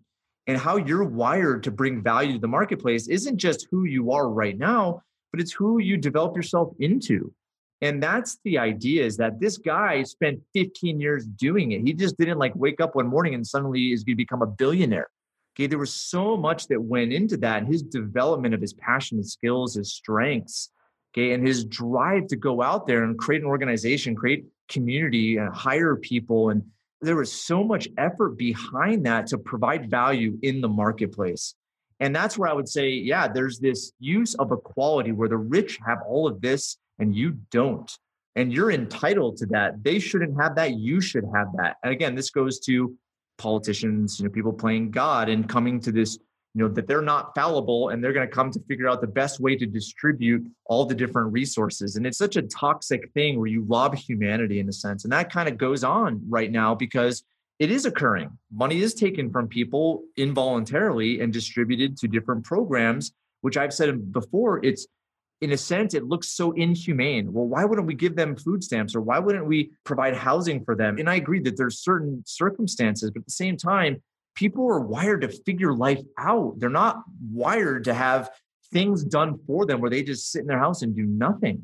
And 0.47 0.57
how 0.57 0.77
you're 0.77 1.03
wired 1.03 1.63
to 1.63 1.71
bring 1.71 2.03
value 2.03 2.33
to 2.33 2.39
the 2.39 2.47
marketplace 2.47 3.07
isn't 3.07 3.37
just 3.37 3.67
who 3.71 3.85
you 3.85 4.11
are 4.11 4.29
right 4.29 4.57
now, 4.57 5.01
but 5.31 5.41
it's 5.41 5.53
who 5.53 5.79
you 5.79 5.97
develop 5.97 6.35
yourself 6.35 6.73
into. 6.79 7.33
And 7.81 8.01
that's 8.01 8.37
the 8.43 8.57
idea 8.57 9.05
is 9.05 9.17
that 9.17 9.39
this 9.39 9.57
guy 9.57 10.03
spent 10.03 10.39
15 10.53 10.99
years 10.99 11.25
doing 11.25 11.71
it. 11.71 11.81
He 11.81 11.93
just 11.93 12.17
didn't 12.17 12.37
like 12.37 12.55
wake 12.55 12.79
up 12.79 12.95
one 12.95 13.07
morning 13.07 13.33
and 13.33 13.45
suddenly 13.45 13.91
is 13.91 14.03
going 14.03 14.13
to 14.13 14.17
become 14.17 14.41
a 14.41 14.47
billionaire. 14.47 15.09
Okay, 15.55 15.67
there 15.67 15.79
was 15.79 15.93
so 15.93 16.35
much 16.35 16.67
that 16.67 16.81
went 16.81 17.13
into 17.13 17.37
that. 17.37 17.65
His 17.65 17.81
development 17.81 18.53
of 18.53 18.59
his 18.59 18.73
passion, 18.73 19.17
his 19.17 19.31
skills, 19.31 19.75
his 19.75 19.93
strengths, 19.93 20.69
okay, 21.13 21.31
and 21.31 21.47
his 21.47 21.63
drive 21.63 22.27
to 22.27 22.35
go 22.35 22.61
out 22.61 22.87
there 22.87 23.03
and 23.03 23.17
create 23.17 23.41
an 23.41 23.47
organization, 23.47 24.15
create 24.15 24.45
community, 24.67 25.37
and 25.37 25.53
hire 25.55 25.95
people. 25.95 26.49
And 26.49 26.63
there 27.01 27.15
was 27.15 27.31
so 27.31 27.63
much 27.63 27.87
effort 27.97 28.37
behind 28.37 29.05
that 29.05 29.27
to 29.27 29.37
provide 29.37 29.89
value 29.89 30.37
in 30.41 30.59
the 30.59 30.67
marketplace. 30.67 31.55
And 32.01 32.13
that's 32.13 32.37
where 32.37 32.49
I 32.49 32.53
would 32.53 32.67
say, 32.67 32.89
yeah, 32.89 33.27
there's 33.27 33.59
this 33.59 33.93
use 33.99 34.35
of 34.35 34.51
equality 34.51 35.13
where 35.13 35.29
the 35.29 35.37
rich 35.37 35.79
have 35.87 35.99
all 36.05 36.27
of 36.27 36.41
this 36.41 36.77
and 36.99 37.15
you 37.15 37.37
don't. 37.51 37.89
And 38.35 38.51
you're 38.51 38.71
entitled 38.71 39.37
to 39.37 39.45
that. 39.47 39.81
They 39.81 39.99
shouldn't 39.99 40.39
have 40.41 40.55
that. 40.55 40.73
You 40.73 40.99
should 40.99 41.23
have 41.33 41.47
that. 41.55 41.77
And 41.83 41.93
again, 41.93 42.15
this 42.15 42.31
goes 42.31 42.59
to 42.61 42.93
politicians, 43.37 44.19
you 44.19 44.25
know, 44.25 44.31
people 44.31 44.53
playing 44.53 44.91
God 44.91 45.29
and 45.29 45.47
coming 45.47 45.79
to 45.81 45.91
this, 45.91 46.17
you 46.53 46.61
know, 46.61 46.69
that 46.69 46.87
they're 46.87 47.01
not 47.01 47.35
fallible 47.35 47.89
and 47.89 48.03
they're 48.03 48.13
going 48.13 48.27
to 48.27 48.33
come 48.33 48.51
to 48.51 48.59
figure 48.67 48.87
out 48.87 49.01
the 49.01 49.07
best 49.07 49.39
way 49.39 49.55
to 49.55 49.65
distribute 49.65 50.45
all 50.65 50.85
the 50.85 50.95
different 50.95 51.31
resources. 51.31 51.95
And 51.95 52.07
it's 52.07 52.17
such 52.17 52.37
a 52.37 52.41
toxic 52.43 53.11
thing 53.13 53.37
where 53.37 53.47
you 53.47 53.63
rob 53.63 53.95
humanity 53.95 54.59
in 54.59 54.69
a 54.69 54.73
sense. 54.73 55.03
And 55.03 55.13
that 55.13 55.31
kind 55.31 55.49
of 55.49 55.57
goes 55.57 55.83
on 55.83 56.21
right 56.29 56.51
now 56.51 56.73
because 56.75 57.23
it 57.59 57.71
is 57.71 57.85
occurring. 57.85 58.37
Money 58.53 58.81
is 58.81 58.93
taken 58.93 59.31
from 59.31 59.47
people 59.47 60.03
involuntarily 60.17 61.21
and 61.21 61.31
distributed 61.31 61.97
to 61.97 62.07
different 62.07 62.43
programs, 62.43 63.13
which 63.41 63.57
I've 63.57 63.73
said 63.73 64.11
before, 64.11 64.63
it's 64.65 64.87
in 65.41 65.51
a 65.51 65.57
sense, 65.57 65.93
it 65.93 66.05
looks 66.05 66.29
so 66.29 66.53
inhumane. 66.53 67.31
Well, 67.33 67.45
why 67.45 67.65
wouldn't 67.65 67.87
we 67.87 67.93
give 67.93 68.15
them 68.15 68.35
food 68.35 68.63
stamps 68.63 68.95
or 68.95 69.01
why 69.01 69.19
wouldn't 69.19 69.45
we 69.45 69.71
provide 69.83 70.15
housing 70.15 70.63
for 70.63 70.75
them? 70.75 70.97
And 70.97 71.09
I 71.09 71.15
agree 71.15 71.39
that 71.41 71.57
there's 71.57 71.79
certain 71.79 72.23
circumstances, 72.25 73.11
but 73.11 73.21
at 73.21 73.25
the 73.25 73.31
same 73.31 73.57
time, 73.57 74.01
people 74.35 74.65
are 74.69 74.79
wired 74.79 75.21
to 75.21 75.29
figure 75.29 75.73
life 75.73 76.01
out. 76.17 76.55
They're 76.59 76.69
not 76.69 77.03
wired 77.31 77.83
to 77.85 77.93
have 77.93 78.29
things 78.71 79.03
done 79.03 79.39
for 79.45 79.65
them 79.65 79.81
where 79.81 79.89
they 79.89 80.03
just 80.03 80.31
sit 80.31 80.41
in 80.41 80.47
their 80.47 80.59
house 80.59 80.81
and 80.81 80.95
do 80.95 81.03
nothing. 81.03 81.63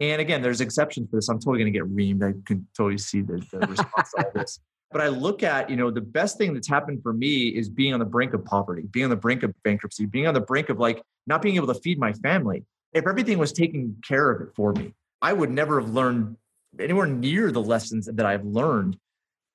And 0.00 0.20
again, 0.20 0.42
there's 0.42 0.60
exceptions 0.60 1.08
for 1.08 1.16
this. 1.16 1.28
I'm 1.28 1.38
totally 1.38 1.60
going 1.60 1.72
to 1.72 1.78
get 1.78 1.88
reamed. 1.88 2.22
I 2.24 2.34
can 2.44 2.66
totally 2.76 2.98
see 2.98 3.20
the, 3.20 3.44
the 3.52 3.66
response 3.66 4.10
to 4.16 4.24
all 4.24 4.32
this. 4.34 4.60
But 4.92 5.00
I 5.00 5.08
look 5.08 5.42
at, 5.42 5.70
you 5.70 5.74
know, 5.74 5.90
the 5.90 6.00
best 6.00 6.38
thing 6.38 6.54
that's 6.54 6.68
happened 6.68 7.02
for 7.02 7.12
me 7.12 7.48
is 7.48 7.68
being 7.68 7.94
on 7.94 7.98
the 7.98 8.06
brink 8.06 8.32
of 8.32 8.44
poverty, 8.44 8.82
being 8.82 9.02
on 9.02 9.10
the 9.10 9.16
brink 9.16 9.42
of 9.42 9.52
bankruptcy, 9.64 10.06
being 10.06 10.28
on 10.28 10.34
the 10.34 10.40
brink 10.40 10.68
of 10.68 10.78
like 10.78 11.02
not 11.26 11.42
being 11.42 11.56
able 11.56 11.66
to 11.66 11.74
feed 11.74 11.98
my 11.98 12.12
family 12.12 12.62
if 12.94 13.06
everything 13.06 13.38
was 13.38 13.52
taking 13.52 13.96
care 14.06 14.30
of 14.30 14.40
it 14.40 14.54
for 14.54 14.72
me, 14.72 14.94
I 15.20 15.32
would 15.32 15.50
never 15.50 15.80
have 15.80 15.90
learned 15.90 16.36
anywhere 16.78 17.06
near 17.06 17.50
the 17.50 17.62
lessons 17.62 18.08
that 18.10 18.24
I've 18.24 18.44
learned. 18.44 18.96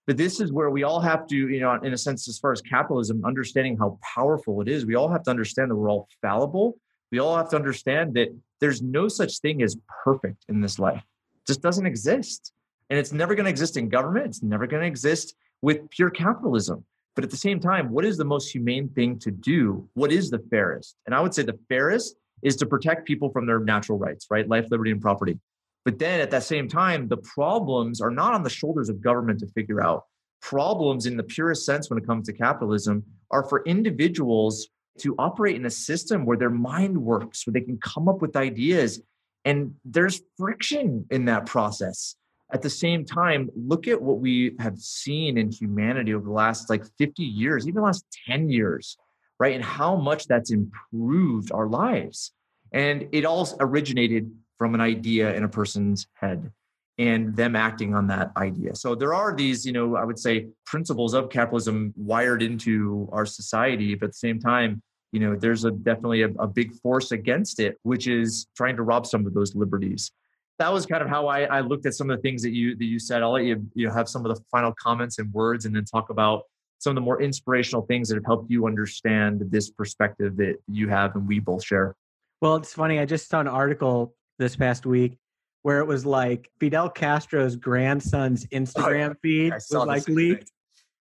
But 0.05 0.17
this 0.17 0.39
is 0.39 0.51
where 0.51 0.69
we 0.69 0.83
all 0.83 0.99
have 0.99 1.27
to, 1.27 1.35
you 1.35 1.59
know, 1.59 1.73
in 1.73 1.93
a 1.93 1.97
sense, 1.97 2.27
as 2.27 2.39
far 2.39 2.51
as 2.51 2.61
capitalism, 2.61 3.23
understanding 3.23 3.77
how 3.77 3.99
powerful 4.15 4.61
it 4.61 4.67
is, 4.67 4.85
we 4.85 4.95
all 4.95 5.09
have 5.09 5.23
to 5.23 5.29
understand 5.29 5.71
that 5.71 5.75
we're 5.75 5.89
all 5.89 6.07
fallible. 6.21 6.77
We 7.11 7.19
all 7.19 7.37
have 7.37 7.49
to 7.49 7.55
understand 7.55 8.15
that 8.15 8.29
there's 8.59 8.81
no 8.81 9.07
such 9.07 9.39
thing 9.39 9.61
as 9.61 9.77
perfect 10.03 10.45
in 10.49 10.61
this 10.61 10.79
life. 10.79 11.03
It 11.35 11.47
just 11.47 11.61
doesn't 11.61 11.85
exist. 11.85 12.51
And 12.89 12.97
it's 12.97 13.13
never 13.13 13.35
going 13.35 13.45
to 13.45 13.51
exist 13.51 13.77
in 13.77 13.87
government. 13.87 14.25
It's 14.25 14.43
never 14.43 14.67
going 14.67 14.81
to 14.81 14.87
exist 14.87 15.35
with 15.61 15.89
pure 15.91 16.09
capitalism. 16.09 16.83
But 17.15 17.23
at 17.23 17.29
the 17.29 17.37
same 17.37 17.59
time, 17.59 17.91
what 17.91 18.05
is 18.05 18.17
the 18.17 18.25
most 18.25 18.51
humane 18.51 18.89
thing 18.89 19.19
to 19.19 19.31
do? 19.31 19.87
What 19.93 20.11
is 20.11 20.29
the 20.29 20.39
fairest? 20.49 20.95
And 21.05 21.13
I 21.13 21.19
would 21.19 21.33
say 21.33 21.43
the 21.43 21.59
fairest 21.67 22.15
is 22.41 22.55
to 22.57 22.65
protect 22.65 23.07
people 23.07 23.29
from 23.29 23.45
their 23.45 23.59
natural 23.59 23.97
rights, 23.97 24.27
right? 24.29 24.47
Life, 24.47 24.67
liberty, 24.71 24.91
and 24.91 25.01
property. 25.01 25.39
But 25.85 25.99
then 25.99 26.19
at 26.19 26.31
that 26.31 26.43
same 26.43 26.67
time, 26.67 27.07
the 27.07 27.17
problems 27.17 28.01
are 28.01 28.11
not 28.11 28.33
on 28.33 28.43
the 28.43 28.49
shoulders 28.49 28.89
of 28.89 29.01
government 29.01 29.39
to 29.39 29.47
figure 29.47 29.81
out. 29.81 30.05
Problems, 30.41 31.05
in 31.05 31.17
the 31.17 31.23
purest 31.23 31.65
sense, 31.65 31.89
when 31.89 31.99
it 31.99 32.05
comes 32.05 32.27
to 32.27 32.33
capitalism, 32.33 33.03
are 33.31 33.43
for 33.43 33.63
individuals 33.65 34.67
to 34.99 35.15
operate 35.17 35.55
in 35.55 35.65
a 35.65 35.69
system 35.69 36.25
where 36.25 36.37
their 36.37 36.49
mind 36.49 36.97
works, 36.97 37.45
where 37.45 37.53
they 37.53 37.61
can 37.61 37.77
come 37.77 38.07
up 38.07 38.21
with 38.21 38.35
ideas. 38.35 39.01
And 39.45 39.75
there's 39.85 40.21
friction 40.37 41.05
in 41.09 41.25
that 41.25 41.45
process. 41.45 42.15
At 42.51 42.61
the 42.61 42.69
same 42.69 43.05
time, 43.05 43.49
look 43.55 43.87
at 43.87 44.01
what 44.01 44.19
we 44.19 44.55
have 44.59 44.77
seen 44.79 45.37
in 45.37 45.51
humanity 45.51 46.13
over 46.13 46.25
the 46.25 46.31
last 46.31 46.69
like 46.69 46.83
50 46.97 47.23
years, 47.23 47.67
even 47.67 47.75
the 47.75 47.85
last 47.85 48.05
10 48.27 48.49
years 48.49 48.97
right? 49.39 49.55
And 49.55 49.63
how 49.63 49.95
much 49.95 50.27
that's 50.27 50.51
improved 50.51 51.51
our 51.51 51.67
lives. 51.67 52.31
And 52.71 53.07
it 53.11 53.25
all 53.25 53.47
originated 53.59 54.31
from 54.57 54.75
an 54.75 54.81
idea 54.81 55.33
in 55.33 55.43
a 55.43 55.49
person's 55.49 56.07
head 56.13 56.51
and 56.97 57.33
them 57.35 57.55
acting 57.55 57.95
on 57.95 58.07
that 58.07 58.31
idea. 58.35 58.75
So 58.75 58.93
there 58.93 59.13
are 59.13 59.33
these, 59.33 59.65
you 59.65 59.71
know, 59.71 59.95
I 59.95 60.03
would 60.03 60.19
say 60.19 60.47
principles 60.65 61.13
of 61.13 61.29
capitalism 61.29 61.93
wired 61.95 62.43
into 62.43 63.07
our 63.13 63.25
society, 63.25 63.95
but 63.95 64.07
at 64.07 64.11
the 64.11 64.17
same 64.17 64.39
time, 64.39 64.81
you 65.13 65.21
know, 65.21 65.35
there's 65.35 65.63
a 65.63 65.71
definitely 65.71 66.23
a, 66.23 66.27
a 66.39 66.45
big 66.45 66.73
force 66.75 67.11
against 67.11 67.61
it, 67.61 67.77
which 67.83 68.07
is 68.07 68.47
trying 68.55 68.75
to 68.75 68.83
rob 68.83 69.05
some 69.05 69.25
of 69.25 69.33
those 69.33 69.55
liberties. 69.55 70.11
That 70.59 70.73
was 70.73 70.85
kind 70.85 71.01
of 71.01 71.07
how 71.07 71.27
I, 71.27 71.43
I 71.43 71.61
looked 71.61 71.85
at 71.85 71.93
some 71.93 72.09
of 72.09 72.17
the 72.17 72.21
things 72.21 72.43
that 72.43 72.51
you 72.51 72.75
that 72.75 72.83
you 72.83 72.99
said. 72.99 73.23
I'll 73.23 73.31
let 73.31 73.45
you 73.45 73.65
you 73.73 73.87
know, 73.87 73.93
have 73.93 74.09
some 74.09 74.25
of 74.25 74.35
the 74.35 74.43
final 74.51 74.73
comments 74.77 75.17
and 75.17 75.31
words, 75.33 75.65
and 75.65 75.73
then 75.73 75.85
talk 75.85 76.09
about 76.09 76.43
some 76.79 76.91
of 76.91 76.95
the 76.95 77.01
more 77.01 77.21
inspirational 77.21 77.83
things 77.83 78.09
that 78.09 78.15
have 78.15 78.25
helped 78.25 78.49
you 78.49 78.65
understand 78.65 79.41
this 79.51 79.69
perspective 79.69 80.37
that 80.37 80.55
you 80.67 80.87
have 80.87 81.15
and 81.15 81.27
we 81.27 81.39
both 81.39 81.63
share? 81.63 81.95
Well, 82.41 82.55
it's 82.55 82.73
funny. 82.73 82.99
I 82.99 83.05
just 83.05 83.29
saw 83.29 83.41
an 83.41 83.47
article 83.47 84.15
this 84.39 84.55
past 84.55 84.85
week 84.85 85.17
where 85.61 85.79
it 85.79 85.85
was 85.85 86.05
like 86.05 86.49
Fidel 86.59 86.89
Castro's 86.89 87.57
grandson's 87.57 88.45
oh, 88.45 88.55
Instagram 88.55 89.15
feed 89.21 89.53
was 89.53 89.71
like 89.71 90.07
leaked. 90.07 90.51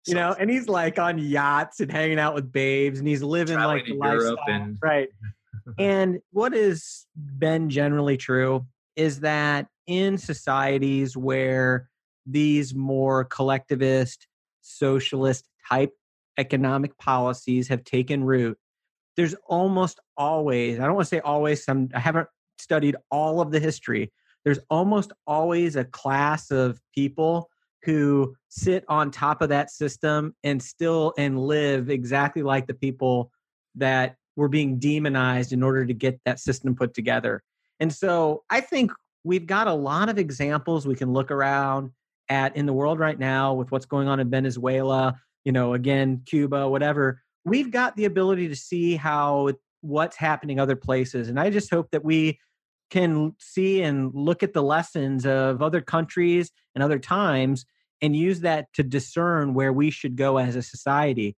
You 0.06 0.14
know, 0.14 0.36
and 0.38 0.50
he's 0.50 0.68
like 0.68 0.98
on 0.98 1.18
yachts 1.18 1.80
and 1.80 1.90
hanging 1.90 2.18
out 2.18 2.34
with 2.34 2.52
babes 2.52 2.98
and 2.98 3.08
he's 3.08 3.22
living 3.22 3.58
like 3.58 3.86
the 3.86 3.94
lifestyle. 3.94 4.36
And... 4.48 4.78
Right. 4.82 5.08
and 5.78 6.20
what 6.30 6.52
has 6.52 7.06
been 7.16 7.70
generally 7.70 8.18
true 8.18 8.66
is 8.96 9.20
that 9.20 9.66
in 9.86 10.18
societies 10.18 11.16
where 11.16 11.88
these 12.26 12.74
more 12.74 13.24
collectivist, 13.24 14.26
socialist 14.60 15.48
type 15.68 15.92
economic 16.38 16.96
policies 16.98 17.68
have 17.68 17.84
taken 17.84 18.24
root, 18.24 18.58
there's 19.16 19.34
almost 19.46 20.00
always, 20.16 20.80
I 20.80 20.84
don't 20.84 20.94
want 20.94 21.06
to 21.06 21.08
say 21.16 21.20
always, 21.20 21.64
some, 21.64 21.88
I 21.94 22.00
haven't 22.00 22.28
studied 22.58 22.96
all 23.10 23.40
of 23.40 23.50
the 23.52 23.60
history. 23.60 24.12
There's 24.44 24.58
almost 24.68 25.12
always 25.26 25.76
a 25.76 25.84
class 25.84 26.50
of 26.50 26.80
people 26.94 27.48
who 27.84 28.34
sit 28.48 28.84
on 28.88 29.10
top 29.10 29.42
of 29.42 29.50
that 29.50 29.70
system 29.70 30.34
and 30.42 30.62
still 30.62 31.12
and 31.18 31.38
live 31.38 31.90
exactly 31.90 32.42
like 32.42 32.66
the 32.66 32.74
people 32.74 33.30
that 33.76 34.16
were 34.36 34.48
being 34.48 34.78
demonized 34.78 35.52
in 35.52 35.62
order 35.62 35.84
to 35.86 35.94
get 35.94 36.18
that 36.24 36.40
system 36.40 36.74
put 36.74 36.94
together. 36.94 37.42
And 37.80 37.92
so 37.92 38.42
I 38.50 38.60
think 38.60 38.90
we've 39.22 39.46
got 39.46 39.68
a 39.68 39.72
lot 39.72 40.08
of 40.08 40.18
examples 40.18 40.86
we 40.86 40.94
can 40.94 41.12
look 41.12 41.30
around 41.30 41.90
at 42.28 42.56
in 42.56 42.66
the 42.66 42.72
world 42.72 42.98
right 42.98 43.18
now 43.18 43.54
with 43.54 43.70
what's 43.70 43.86
going 43.86 44.08
on 44.08 44.20
in 44.20 44.30
Venezuela, 44.30 45.20
you 45.44 45.52
know, 45.52 45.74
again, 45.74 46.22
Cuba, 46.26 46.68
whatever, 46.68 47.22
we've 47.44 47.70
got 47.70 47.96
the 47.96 48.04
ability 48.04 48.48
to 48.48 48.56
see 48.56 48.96
how 48.96 49.52
what's 49.80 50.16
happening 50.16 50.58
other 50.58 50.76
places. 50.76 51.28
And 51.28 51.38
I 51.38 51.50
just 51.50 51.70
hope 51.70 51.90
that 51.90 52.04
we 52.04 52.38
can 52.90 53.34
see 53.38 53.82
and 53.82 54.10
look 54.14 54.42
at 54.42 54.54
the 54.54 54.62
lessons 54.62 55.26
of 55.26 55.62
other 55.62 55.80
countries 55.80 56.50
and 56.74 56.82
other 56.82 56.98
times 56.98 57.66
and 58.00 58.16
use 58.16 58.40
that 58.40 58.72
to 58.74 58.82
discern 58.82 59.54
where 59.54 59.72
we 59.72 59.90
should 59.90 60.16
go 60.16 60.38
as 60.38 60.56
a 60.56 60.62
society. 60.62 61.36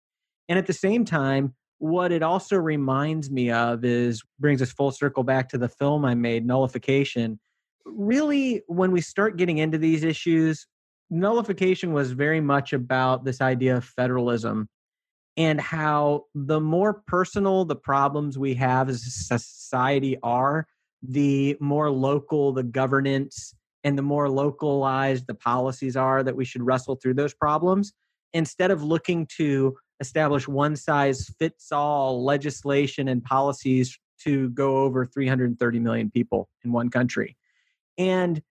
And 0.49 0.59
at 0.59 0.67
the 0.67 0.73
same 0.73 1.05
time, 1.05 1.55
what 1.79 2.13
it 2.13 2.23
also 2.23 2.57
reminds 2.57 3.31
me 3.31 3.51
of 3.51 3.85
is 3.85 4.23
brings 4.39 4.63
us 4.63 4.73
full 4.73 4.91
circle 4.91 5.23
back 5.23 5.49
to 5.51 5.59
the 5.59 5.69
film 5.69 6.05
I 6.05 6.15
made, 6.15 6.47
Nullification. 6.47 7.39
Really, 7.85 8.63
when 8.67 8.93
we 8.93 9.01
start 9.01 9.37
getting 9.37 9.59
into 9.59 9.79
these 9.79 10.03
issues, 10.03 10.67
nullification 11.11 11.93
was 11.93 12.13
very 12.13 12.41
much 12.41 12.73
about 12.73 13.25
this 13.25 13.41
idea 13.41 13.77
of 13.77 13.85
federalism 13.85 14.69
and 15.37 15.61
how 15.61 16.25
the 16.35 16.61
more 16.61 17.03
personal 17.07 17.65
the 17.65 17.77
problems 17.77 18.39
we 18.39 18.55
have 18.55 18.89
as 18.89 19.03
a 19.07 19.11
society 19.39 20.17
are, 20.23 20.67
the 21.03 21.57
more 21.61 21.91
local 21.91 22.53
the 22.53 22.63
governance 22.63 23.55
and 23.85 23.97
the 23.97 24.03
more 24.03 24.29
localized 24.29 25.27
the 25.27 25.35
policies 25.35 25.97
are 25.97 26.23
that 26.23 26.35
we 26.35 26.45
should 26.45 26.63
wrestle 26.63 26.97
through 26.97 27.15
those 27.15 27.35
problems 27.35 27.93
instead 28.33 28.71
of 28.71 28.83
looking 28.83 29.27
to 29.37 29.77
establish 30.01 30.49
one 30.49 30.75
size 30.75 31.31
fits 31.39 31.71
all 31.71 32.25
legislation 32.25 33.09
and 33.09 33.23
policies 33.23 33.99
to 34.19 34.49
go 34.51 34.79
over 34.79 35.07
330 35.07 35.79
million 35.79 36.11
people 36.11 36.49
in 36.65 36.73
one 36.73 36.91
country. 36.91 37.37
And 37.99 38.43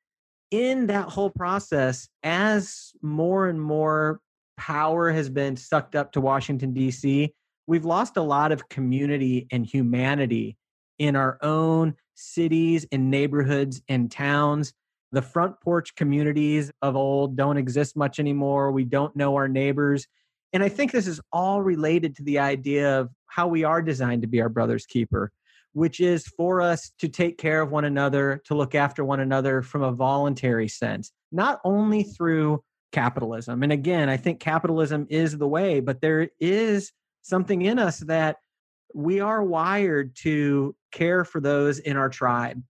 in 0.55 0.87
that 0.87 1.09
whole 1.09 1.29
process, 1.29 2.07
as 2.23 2.93
more 3.01 3.49
and 3.49 3.61
more 3.61 4.21
power 4.55 5.11
has 5.11 5.29
been 5.29 5.57
sucked 5.57 5.95
up 5.95 6.13
to 6.13 6.21
Washington, 6.21 6.73
D.C., 6.73 7.33
we've 7.67 7.83
lost 7.83 8.15
a 8.15 8.21
lot 8.21 8.53
of 8.53 8.69
community 8.69 9.47
and 9.51 9.65
humanity 9.65 10.55
in 10.97 11.17
our 11.17 11.37
own 11.41 11.93
cities 12.13 12.87
and 12.93 13.11
neighborhoods 13.11 13.81
and 13.89 14.09
towns. 14.09 14.73
The 15.11 15.21
front 15.21 15.59
porch 15.59 15.93
communities 15.95 16.71
of 16.81 16.95
old 16.95 17.35
don't 17.35 17.57
exist 17.57 17.97
much 17.97 18.17
anymore. 18.17 18.71
We 18.71 18.85
don't 18.85 19.13
know 19.13 19.35
our 19.35 19.49
neighbors. 19.49 20.07
And 20.53 20.63
I 20.63 20.69
think 20.69 20.93
this 20.93 21.07
is 21.07 21.19
all 21.33 21.61
related 21.63 22.15
to 22.15 22.23
the 22.23 22.39
idea 22.39 23.01
of 23.01 23.09
how 23.27 23.47
we 23.47 23.65
are 23.65 23.81
designed 23.81 24.21
to 24.21 24.27
be 24.29 24.39
our 24.39 24.47
brother's 24.47 24.85
keeper, 24.85 25.33
which 25.75 25.99
is 25.99 26.25
for 26.25 26.61
us 26.61 26.93
to 26.97 27.09
take 27.09 27.37
care 27.37 27.61
of 27.61 27.69
one 27.69 27.83
another, 27.83 28.41
to 28.45 28.55
look 28.55 28.75
after 28.75 29.03
one 29.03 29.19
another 29.19 29.61
from 29.61 29.83
a 29.83 29.91
voluntary 29.91 30.69
sense, 30.69 31.11
not 31.33 31.59
only 31.65 32.01
through 32.01 32.63
capitalism. 32.93 33.61
And 33.61 33.73
again, 33.73 34.07
I 34.07 34.15
think 34.15 34.39
capitalism 34.39 35.05
is 35.09 35.37
the 35.37 35.49
way, 35.49 35.81
but 35.81 35.99
there 35.99 36.29
is 36.39 36.93
something 37.23 37.61
in 37.61 37.77
us 37.77 37.99
that 37.99 38.37
we 38.93 39.19
are 39.19 39.43
wired 39.43 40.15
to 40.21 40.73
care 40.93 41.25
for 41.25 41.41
those 41.41 41.79
in 41.79 41.97
our 41.97 42.07
tribe. 42.07 42.63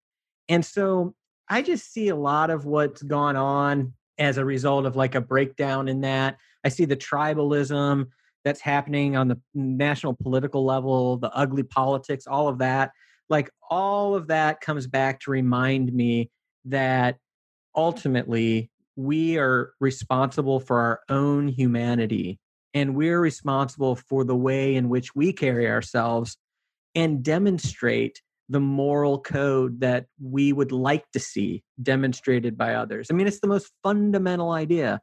And 0.50 0.66
so 0.66 1.14
I 1.48 1.62
just 1.62 1.94
see 1.94 2.08
a 2.08 2.16
lot 2.16 2.50
of 2.50 2.66
what's 2.66 3.04
gone 3.04 3.36
on 3.36 3.94
as 4.18 4.40
a 4.40 4.46
result 4.46 4.88
of 4.88 4.96
like 4.96 5.14
a 5.14 5.22
breakdown 5.22 5.88
in 5.88 6.02
that. 6.02 6.38
I 6.64 6.70
see 6.70 6.86
the 6.86 6.98
tribalism 6.98 8.08
that's 8.46 8.62
happening 8.62 9.18
on 9.18 9.28
the 9.28 9.40
national 9.54 10.14
political 10.14 10.64
level, 10.64 11.18
the 11.18 11.32
ugly 11.36 11.64
politics, 11.64 12.28
all 12.28 12.48
of 12.48 12.60
that. 12.60 12.92
Like 13.28 13.50
all 13.70 14.16
of 14.16 14.28
that 14.28 14.62
comes 14.62 14.88
back 14.88 15.20
to 15.22 15.32
remind 15.32 15.92
me 15.92 16.30
that 16.66 17.18
ultimately 17.76 18.70
we 18.96 19.38
are 19.38 19.74
responsible 19.82 20.60
for 20.60 20.80
our 20.80 21.02
own 21.10 21.48
humanity 21.48 22.40
and 22.74 22.96
we're 22.96 23.20
responsible 23.20 23.96
for 23.96 24.24
the 24.24 24.36
way 24.36 24.76
in 24.76 24.90
which 24.90 25.16
we 25.16 25.34
carry 25.34 25.68
ourselves 25.68 26.38
and 26.94 27.24
demonstrate 27.24 28.22
the 28.48 28.60
moral 28.60 29.20
code 29.20 29.80
that 29.80 30.06
we 30.22 30.54
would 30.54 30.72
like 30.72 31.10
to 31.12 31.20
see 31.20 31.64
demonstrated 31.82 32.58
by 32.58 32.76
others. 32.76 33.08
I 33.10 33.16
mean, 33.16 33.28
it's 33.28 33.40
the 33.40 33.48
most 33.48 33.72
fundamental 33.82 34.52
idea. 34.52 35.02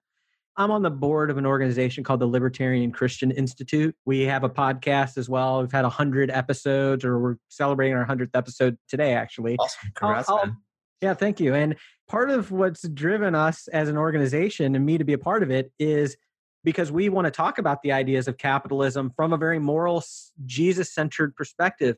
I'm 0.56 0.70
on 0.70 0.82
the 0.82 0.90
board 0.90 1.30
of 1.30 1.38
an 1.38 1.46
organization 1.46 2.04
called 2.04 2.20
the 2.20 2.26
Libertarian 2.26 2.92
Christian 2.92 3.30
Institute. 3.30 3.96
We 4.04 4.22
have 4.22 4.44
a 4.44 4.50
podcast 4.50 5.16
as 5.16 5.28
well. 5.28 5.60
We've 5.60 5.72
had 5.72 5.84
100 5.84 6.30
episodes, 6.30 7.04
or 7.04 7.18
we're 7.18 7.36
celebrating 7.48 7.96
our 7.96 8.06
100th 8.06 8.30
episode 8.34 8.76
today, 8.86 9.14
actually. 9.14 9.56
Awesome. 9.58 9.92
Congrats, 9.94 10.28
I'll, 10.28 10.36
I'll, 10.36 10.56
yeah, 11.00 11.14
thank 11.14 11.40
you. 11.40 11.54
And 11.54 11.76
part 12.06 12.30
of 12.30 12.50
what's 12.50 12.86
driven 12.88 13.34
us 13.34 13.66
as 13.68 13.88
an 13.88 13.96
organization 13.96 14.76
and 14.76 14.84
me 14.84 14.98
to 14.98 15.04
be 15.04 15.14
a 15.14 15.18
part 15.18 15.42
of 15.42 15.50
it 15.50 15.72
is 15.78 16.16
because 16.64 16.92
we 16.92 17.08
want 17.08 17.24
to 17.24 17.30
talk 17.30 17.58
about 17.58 17.82
the 17.82 17.92
ideas 17.92 18.28
of 18.28 18.36
capitalism 18.36 19.10
from 19.16 19.32
a 19.32 19.38
very 19.38 19.58
moral, 19.58 20.04
Jesus 20.44 20.94
centered 20.94 21.34
perspective. 21.34 21.96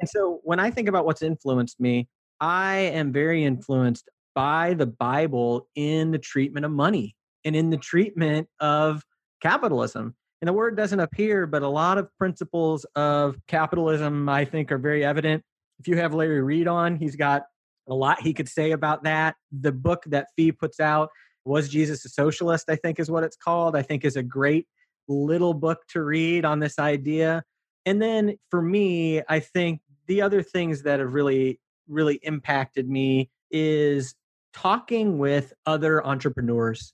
And 0.00 0.08
so 0.08 0.40
when 0.44 0.60
I 0.60 0.70
think 0.70 0.88
about 0.88 1.04
what's 1.06 1.22
influenced 1.22 1.80
me, 1.80 2.08
I 2.40 2.76
am 2.76 3.12
very 3.12 3.44
influenced 3.44 4.08
by 4.34 4.74
the 4.74 4.86
Bible 4.86 5.68
in 5.74 6.12
the 6.12 6.18
treatment 6.18 6.64
of 6.64 6.70
money 6.70 7.16
and 7.46 7.56
in 7.56 7.70
the 7.70 7.76
treatment 7.78 8.48
of 8.60 9.02
capitalism. 9.40 10.14
And 10.42 10.48
the 10.48 10.52
word 10.52 10.76
doesn't 10.76 11.00
appear, 11.00 11.46
but 11.46 11.62
a 11.62 11.68
lot 11.68 11.96
of 11.96 12.08
principles 12.18 12.84
of 12.94 13.36
capitalism, 13.46 14.28
I 14.28 14.44
think, 14.44 14.70
are 14.70 14.78
very 14.78 15.04
evident. 15.04 15.42
If 15.78 15.88
you 15.88 15.96
have 15.96 16.12
Larry 16.12 16.42
Reed 16.42 16.68
on, 16.68 16.96
he's 16.96 17.16
got 17.16 17.44
a 17.88 17.94
lot 17.94 18.20
he 18.20 18.34
could 18.34 18.48
say 18.48 18.72
about 18.72 19.04
that. 19.04 19.36
The 19.52 19.72
book 19.72 20.02
that 20.08 20.26
FEE 20.36 20.52
puts 20.52 20.80
out, 20.80 21.08
Was 21.44 21.68
Jesus 21.68 22.04
a 22.04 22.08
Socialist? 22.08 22.68
I 22.68 22.76
think 22.76 22.98
is 22.98 23.10
what 23.10 23.22
it's 23.22 23.36
called. 23.36 23.76
I 23.76 23.82
think 23.82 24.04
is 24.04 24.16
a 24.16 24.22
great 24.22 24.66
little 25.08 25.54
book 25.54 25.86
to 25.90 26.02
read 26.02 26.44
on 26.44 26.58
this 26.58 26.78
idea. 26.78 27.44
And 27.86 28.02
then 28.02 28.36
for 28.50 28.60
me, 28.60 29.22
I 29.28 29.38
think 29.40 29.80
the 30.08 30.20
other 30.22 30.42
things 30.42 30.82
that 30.82 30.98
have 30.98 31.14
really, 31.14 31.60
really 31.88 32.18
impacted 32.22 32.88
me 32.88 33.30
is 33.50 34.14
talking 34.52 35.18
with 35.18 35.52
other 35.66 36.04
entrepreneurs. 36.04 36.92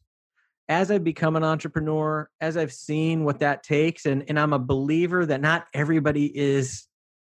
As 0.72 0.90
I've 0.90 1.04
become 1.04 1.36
an 1.36 1.44
entrepreneur, 1.44 2.30
as 2.40 2.56
I've 2.56 2.72
seen 2.72 3.24
what 3.24 3.40
that 3.40 3.62
takes, 3.62 4.06
and, 4.06 4.24
and 4.26 4.40
I'm 4.40 4.54
a 4.54 4.58
believer 4.58 5.26
that 5.26 5.42
not 5.42 5.66
everybody 5.74 6.34
is 6.34 6.86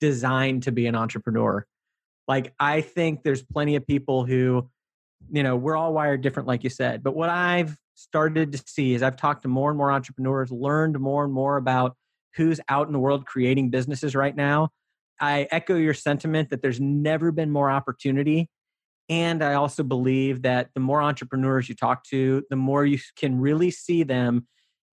designed 0.01 0.63
to 0.63 0.71
be 0.71 0.88
an 0.88 0.95
entrepreneur. 0.95 1.63
Like, 2.27 2.55
I 2.59 2.81
think 2.81 3.21
there's 3.21 3.43
plenty 3.43 3.75
of 3.75 3.85
people 3.85 4.25
who, 4.25 4.67
you 5.31 5.43
know, 5.43 5.55
we're 5.55 5.75
all 5.77 5.93
wired 5.93 6.21
different, 6.21 6.47
like 6.47 6.63
you 6.63 6.71
said. 6.71 7.03
But 7.03 7.15
what 7.15 7.29
I've 7.29 7.77
started 7.93 8.53
to 8.53 8.63
see 8.65 8.95
is 8.95 9.03
I've 9.03 9.17
talked 9.17 9.43
to 9.43 9.49
more 9.49 9.69
and 9.69 9.77
more 9.77 9.91
entrepreneurs, 9.91 10.51
learned 10.51 10.99
more 10.99 11.23
and 11.23 11.31
more 11.31 11.57
about 11.57 11.95
who's 12.38 12.59
out 12.69 12.88
in 12.88 12.93
the 12.93 12.97
world 12.97 13.27
creating 13.27 13.69
businesses 13.69 14.15
right 14.15 14.35
now. 14.35 14.69
I 15.21 15.47
echo 15.51 15.75
your 15.75 15.93
sentiment 15.93 16.49
that 16.49 16.63
there's 16.63 16.81
never 16.81 17.31
been 17.31 17.51
more 17.51 17.69
opportunity. 17.69 18.49
And 19.10 19.43
I 19.43 19.53
also 19.53 19.84
believe 19.84 20.41
that 20.41 20.70
the 20.74 20.82
more 20.82 21.01
entrepreneurs 21.01 21.70
you 21.70 21.76
talk 21.76 22.03
to, 22.05 22.43
the 22.49 22.55
more 22.55 22.86
you 22.86 22.99
can 23.16 23.39
really 23.39 23.72
see 23.72 24.03
them 24.03 24.47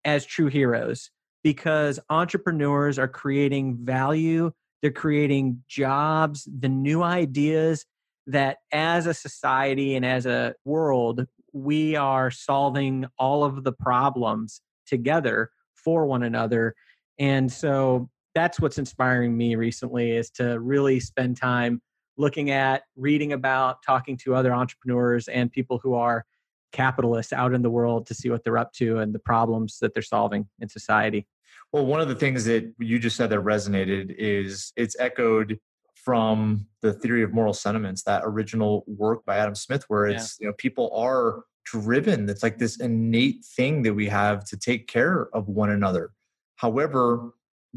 as 0.05 0.27
true 0.27 0.49
heroes 0.49 1.11
because 1.43 1.99
entrepreneurs 2.11 2.99
are 2.99 3.09
creating 3.09 3.79
value, 3.83 4.53
they're 4.81 4.91
creating 4.91 5.63
jobs, 5.69 6.49
the 6.59 6.69
new 6.69 7.03
ideas 7.03 7.85
that 8.27 8.59
as 8.73 9.07
a 9.07 9.15
society 9.15 9.97
and 9.97 10.05
as 10.05 10.27
a 10.27 10.55
world, 10.65 11.27
we 11.53 11.97
are 11.97 12.31
solving 12.31 13.07
all 13.19 13.45
of 13.45 13.65
the 13.65 13.73
problems 13.73 14.61
together 14.87 15.51
for 15.75 16.07
one 16.07 16.23
another. 16.23 16.75
And 17.19 17.51
so 17.51 18.09
that's 18.35 18.61
what's 18.61 18.79
inspiring 18.79 19.37
me 19.37 19.57
recently 19.57 20.13
is 20.13 20.31
to 20.31 20.59
really 20.61 21.01
spend 21.01 21.37
time 21.37 21.81
looking 22.17 22.51
at, 22.51 22.83
reading 22.97 23.33
about, 23.33 23.83
talking 23.83 24.17
to 24.19 24.35
other 24.35 24.53
entrepreneurs 24.53 25.29
and 25.29 25.51
people 25.51 25.79
who 25.83 25.95
are 25.95 26.25
capitalists 26.73 27.33
out 27.33 27.53
in 27.53 27.63
the 27.63 27.71
world 27.71 28.07
to 28.07 28.15
see 28.15 28.31
what 28.31 28.45
they're 28.45 28.59
up 28.59 28.73
to 28.73 28.99
and 28.99 29.15
the 29.15 29.19
problems 29.19 29.79
that 29.81 29.95
they're 29.95 30.03
solving 30.03 30.49
in 30.61 30.69
society. 30.69 31.27
Well, 31.73 31.87
one 31.87 32.01
of 32.01 32.09
the 32.09 32.15
things 32.15 32.45
that 32.45 32.73
you 32.79 32.99
just 32.99 33.17
said 33.17 33.31
that 33.31 33.41
resonated 33.41 34.15
is 34.19 34.73
it's 34.77 34.97
echoed 34.99 35.59
from 35.95 36.67
the 36.81 36.93
theory 36.93 37.23
of 37.23 37.33
moral 37.33 37.53
sentiments, 37.53 38.03
that 38.03 38.23
original 38.25 38.85
work 38.87 39.25
by 39.25 39.39
Adam 39.39 39.55
Smith, 39.55 39.85
where 39.89 40.07
it's, 40.07 40.37
yeah. 40.41 40.45
you 40.45 40.51
know, 40.51 40.55
people 40.59 40.91
are 40.95 41.45
driven. 41.65 42.29
It's 42.29 42.43
like 42.43 42.59
this 42.59 42.81
innate 42.81 43.45
thing 43.45 43.83
that 43.83 43.95
we 43.95 44.09
have 44.09 44.45
to 44.47 44.57
take 44.57 44.89
care 44.89 45.29
of 45.33 45.49
one 45.49 45.71
another. 45.71 46.11
However, 46.57 47.35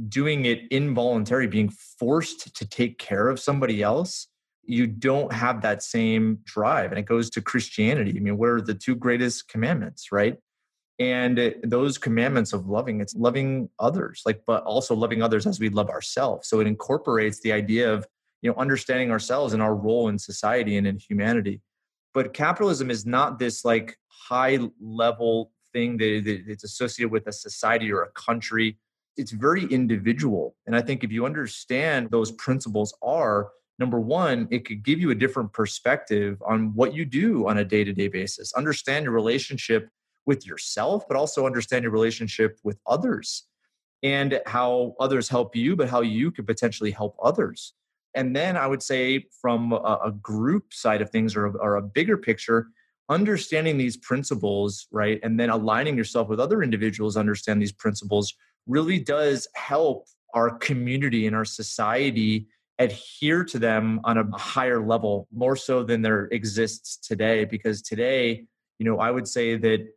doing 0.09 0.45
it 0.45 0.61
involuntary, 0.71 1.47
being 1.47 1.69
forced 1.69 2.55
to 2.55 2.67
take 2.67 2.97
care 2.97 3.29
of 3.29 3.39
somebody 3.39 3.81
else, 3.81 4.27
you 4.63 4.87
don't 4.87 5.31
have 5.31 5.61
that 5.61 5.83
same 5.83 6.39
drive. 6.43 6.91
And 6.91 6.99
it 6.99 7.05
goes 7.05 7.29
to 7.31 7.41
Christianity. 7.41 8.15
I 8.17 8.19
mean, 8.19 8.37
what 8.37 8.49
are 8.49 8.61
the 8.61 8.73
two 8.73 8.95
greatest 8.95 9.47
commandments, 9.47 10.11
right? 10.11 10.37
And 10.97 11.55
those 11.63 11.97
commandments 11.97 12.53
of 12.53 12.67
loving, 12.67 13.01
it's 13.01 13.15
loving 13.15 13.69
others, 13.79 14.21
like, 14.25 14.41
but 14.47 14.63
also 14.63 14.95
loving 14.95 15.21
others 15.21 15.45
as 15.45 15.59
we 15.59 15.69
love 15.69 15.89
ourselves. 15.89 16.47
So 16.47 16.59
it 16.61 16.67
incorporates 16.67 17.41
the 17.41 17.51
idea 17.51 17.93
of, 17.93 18.07
you 18.41 18.49
know, 18.49 18.55
understanding 18.57 19.11
ourselves 19.11 19.53
and 19.53 19.61
our 19.61 19.75
role 19.75 20.07
in 20.07 20.17
society 20.17 20.77
and 20.77 20.87
in 20.87 20.97
humanity. 20.97 21.61
But 22.13 22.33
capitalism 22.33 22.89
is 22.89 23.05
not 23.05 23.39
this 23.39 23.65
like 23.65 23.97
high 24.07 24.59
level 24.79 25.51
thing 25.73 25.97
that 25.97 26.23
it's 26.25 26.63
associated 26.63 27.11
with 27.11 27.27
a 27.27 27.33
society 27.33 27.91
or 27.91 28.03
a 28.03 28.11
country 28.11 28.77
it's 29.17 29.31
very 29.31 29.65
individual. 29.65 30.55
And 30.65 30.75
I 30.75 30.81
think 30.81 31.03
if 31.03 31.11
you 31.11 31.25
understand 31.25 32.11
those 32.11 32.31
principles 32.31 32.95
are, 33.01 33.49
number 33.79 33.99
one, 33.99 34.47
it 34.51 34.65
could 34.65 34.83
give 34.83 34.99
you 34.99 35.11
a 35.11 35.15
different 35.15 35.53
perspective 35.53 36.41
on 36.45 36.73
what 36.75 36.93
you 36.93 37.05
do 37.05 37.47
on 37.47 37.57
a 37.57 37.65
day 37.65 37.83
to 37.83 37.93
day 37.93 38.07
basis. 38.07 38.53
Understand 38.53 39.05
your 39.05 39.13
relationship 39.13 39.89
with 40.25 40.45
yourself, 40.45 41.07
but 41.07 41.17
also 41.17 41.45
understand 41.45 41.83
your 41.83 41.91
relationship 41.91 42.59
with 42.63 42.79
others 42.87 43.43
and 44.03 44.41
how 44.45 44.95
others 44.99 45.29
help 45.29 45.55
you, 45.55 45.75
but 45.75 45.89
how 45.89 46.01
you 46.01 46.31
could 46.31 46.47
potentially 46.47 46.91
help 46.91 47.15
others. 47.23 47.73
And 48.13 48.35
then 48.35 48.55
I 48.55 48.67
would 48.67 48.81
say, 48.81 49.25
from 49.41 49.73
a, 49.73 49.99
a 50.05 50.11
group 50.11 50.73
side 50.73 51.01
of 51.01 51.09
things 51.09 51.35
or, 51.35 51.47
or 51.47 51.75
a 51.75 51.81
bigger 51.81 52.17
picture, 52.17 52.67
understanding 53.09 53.77
these 53.77 53.97
principles, 53.97 54.87
right? 54.91 55.19
And 55.21 55.39
then 55.39 55.49
aligning 55.49 55.97
yourself 55.97 56.27
with 56.29 56.39
other 56.39 56.63
individuals, 56.63 57.17
understand 57.17 57.61
these 57.61 57.73
principles 57.73 58.33
really 58.67 58.99
does 58.99 59.47
help 59.55 60.07
our 60.33 60.57
community 60.57 61.27
and 61.27 61.35
our 61.35 61.45
society 61.45 62.47
adhere 62.79 63.43
to 63.43 63.57
them 63.57 64.01
on 64.03 64.17
a 64.17 64.37
higher 64.37 64.85
level 64.85 65.27
more 65.31 65.55
so 65.55 65.83
than 65.83 66.01
there 66.01 66.25
exists 66.31 66.97
today 66.97 67.45
because 67.45 67.81
today 67.81 68.43
you 68.79 68.85
know 68.85 68.99
i 68.99 69.09
would 69.09 69.25
say 69.25 69.55
that 69.55 69.87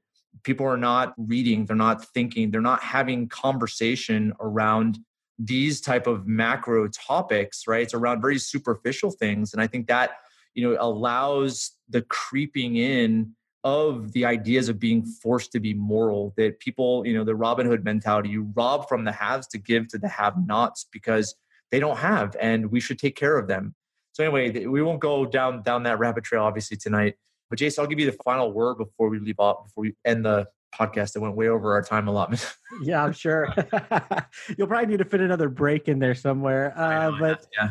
people 0.44 0.64
are 0.64 0.76
not 0.76 1.12
reading 1.18 1.66
they're 1.66 1.74
not 1.74 2.04
thinking 2.14 2.52
they're 2.52 2.60
not 2.60 2.80
having 2.80 3.28
conversation 3.28 4.32
around 4.38 5.00
these 5.38 5.80
type 5.80 6.06
of 6.06 6.26
macro 6.26 6.88
topics, 6.88 7.66
right? 7.66 7.82
It's 7.82 7.94
around 7.94 8.20
very 8.20 8.38
superficial 8.38 9.10
things. 9.10 9.52
And 9.52 9.62
I 9.62 9.66
think 9.66 9.86
that, 9.86 10.12
you 10.54 10.68
know, 10.68 10.76
allows 10.80 11.72
the 11.88 12.02
creeping 12.02 12.76
in 12.76 13.34
of 13.64 14.12
the 14.12 14.24
ideas 14.24 14.68
of 14.68 14.78
being 14.78 15.04
forced 15.04 15.52
to 15.52 15.61
be 15.61 15.74
moral 15.74 16.32
that 16.36 16.61
people, 16.61 17.06
you 17.06 17.14
know, 17.14 17.24
the 17.24 17.34
Robin 17.34 17.66
Hood 17.66 17.84
mentality, 17.84 18.28
you 18.28 18.50
rob 18.54 18.88
from 18.88 19.04
the 19.04 19.12
haves 19.12 19.46
to 19.48 19.59
give 19.59 19.88
to 19.88 19.98
the 19.98 20.09
have 20.09 20.34
nots 20.46 20.86
because 20.92 21.34
they 21.70 21.80
don't 21.80 21.98
have, 21.98 22.36
and 22.40 22.70
we 22.70 22.80
should 22.80 22.98
take 22.98 23.16
care 23.16 23.36
of 23.36 23.48
them. 23.48 23.74
So 24.12 24.24
anyway, 24.24 24.66
we 24.66 24.82
won't 24.82 25.00
go 25.00 25.26
down 25.26 25.62
down 25.62 25.84
that 25.84 25.98
rabbit 25.98 26.24
trail 26.24 26.42
obviously 26.42 26.76
tonight. 26.76 27.16
But 27.50 27.59
Jason, 27.59 27.82
I'll 27.82 27.88
give 27.88 27.98
you 27.98 28.11
the 28.11 28.16
final 28.24 28.52
word 28.52 28.76
before 28.76 29.09
we 29.09 29.18
leave 29.18 29.38
off, 29.38 29.64
before 29.64 29.82
we 29.82 29.94
end 30.04 30.24
the 30.24 30.48
podcast 30.74 31.12
that 31.12 31.20
went 31.20 31.34
way 31.34 31.48
over 31.48 31.72
our 31.72 31.82
time 31.82 32.09
allotment. 32.09 32.54
yeah, 32.82 33.02
I'm 33.02 33.12
sure. 33.12 33.48
You'll 34.59 34.66
probably 34.66 34.86
need 34.86 34.98
to 34.98 35.04
fit 35.04 35.20
another 35.20 35.48
break 35.48 35.88
in 35.88 35.98
there 35.98 36.14
somewhere. 36.14 36.74
Uh, 36.76 37.12
but 37.18 37.46
yeah. 37.56 37.70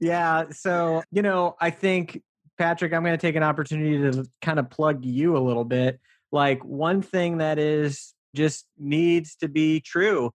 yeah, 0.00 0.44
so 0.50 1.02
you 1.10 1.22
know, 1.22 1.56
I 1.60 1.70
think 1.70 2.22
Patrick, 2.58 2.92
I'm 2.92 3.02
going 3.02 3.16
to 3.16 3.26
take 3.26 3.36
an 3.36 3.42
opportunity 3.42 3.98
to 3.98 4.24
kind 4.40 4.58
of 4.58 4.70
plug 4.70 5.04
you 5.04 5.36
a 5.36 5.38
little 5.38 5.64
bit. 5.64 6.00
Like 6.32 6.64
one 6.64 7.02
thing 7.02 7.38
that 7.38 7.58
is 7.58 8.14
just 8.34 8.66
needs 8.78 9.36
to 9.36 9.48
be 9.48 9.80
true 9.80 10.30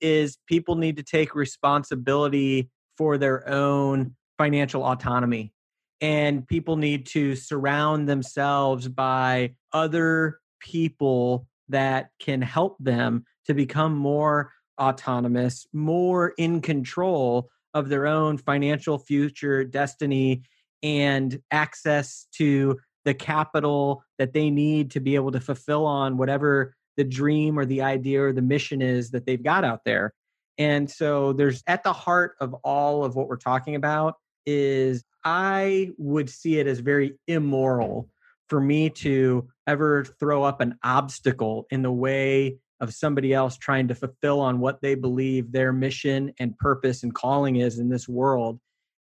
is 0.00 0.38
people 0.46 0.76
need 0.76 0.96
to 0.96 1.02
take 1.02 1.34
responsibility 1.34 2.70
for 2.96 3.18
their 3.18 3.48
own 3.48 4.14
financial 4.38 4.84
autonomy 4.84 5.52
and 6.00 6.46
people 6.46 6.76
need 6.76 7.06
to 7.06 7.34
surround 7.34 8.08
themselves 8.08 8.88
by 8.88 9.54
other 9.72 10.38
people 10.60 11.46
that 11.68 12.10
can 12.18 12.42
help 12.42 12.76
them 12.78 13.24
to 13.46 13.54
become 13.54 13.94
more 13.94 14.52
autonomous, 14.80 15.66
more 15.72 16.34
in 16.36 16.60
control 16.60 17.48
of 17.72 17.88
their 17.88 18.06
own 18.06 18.36
financial 18.38 18.98
future, 18.98 19.64
destiny, 19.64 20.42
and 20.84 21.40
access 21.50 22.26
to 22.36 22.78
the 23.04 23.14
capital 23.14 24.04
that 24.18 24.34
they 24.34 24.50
need 24.50 24.90
to 24.92 25.00
be 25.00 25.14
able 25.16 25.32
to 25.32 25.40
fulfill 25.40 25.86
on 25.86 26.16
whatever 26.16 26.76
the 26.96 27.04
dream 27.04 27.58
or 27.58 27.64
the 27.64 27.82
idea 27.82 28.22
or 28.22 28.32
the 28.32 28.42
mission 28.42 28.80
is 28.80 29.10
that 29.10 29.26
they've 29.26 29.42
got 29.42 29.64
out 29.64 29.80
there. 29.84 30.12
And 30.58 30.88
so 30.88 31.32
there's 31.32 31.62
at 31.66 31.82
the 31.82 31.92
heart 31.92 32.36
of 32.40 32.54
all 32.62 33.04
of 33.04 33.16
what 33.16 33.28
we're 33.28 33.36
talking 33.36 33.74
about 33.74 34.14
is 34.46 35.02
I 35.24 35.90
would 35.98 36.30
see 36.30 36.58
it 36.58 36.66
as 36.66 36.78
very 36.78 37.14
immoral 37.26 38.08
for 38.48 38.60
me 38.60 38.90
to 38.90 39.48
ever 39.66 40.04
throw 40.04 40.44
up 40.44 40.60
an 40.60 40.78
obstacle 40.84 41.66
in 41.70 41.82
the 41.82 41.90
way 41.90 42.58
of 42.80 42.92
somebody 42.92 43.32
else 43.32 43.56
trying 43.56 43.88
to 43.88 43.94
fulfill 43.94 44.40
on 44.40 44.60
what 44.60 44.82
they 44.82 44.94
believe 44.94 45.50
their 45.50 45.72
mission 45.72 46.32
and 46.38 46.56
purpose 46.58 47.02
and 47.02 47.14
calling 47.14 47.56
is 47.56 47.78
in 47.78 47.88
this 47.88 48.06
world. 48.06 48.60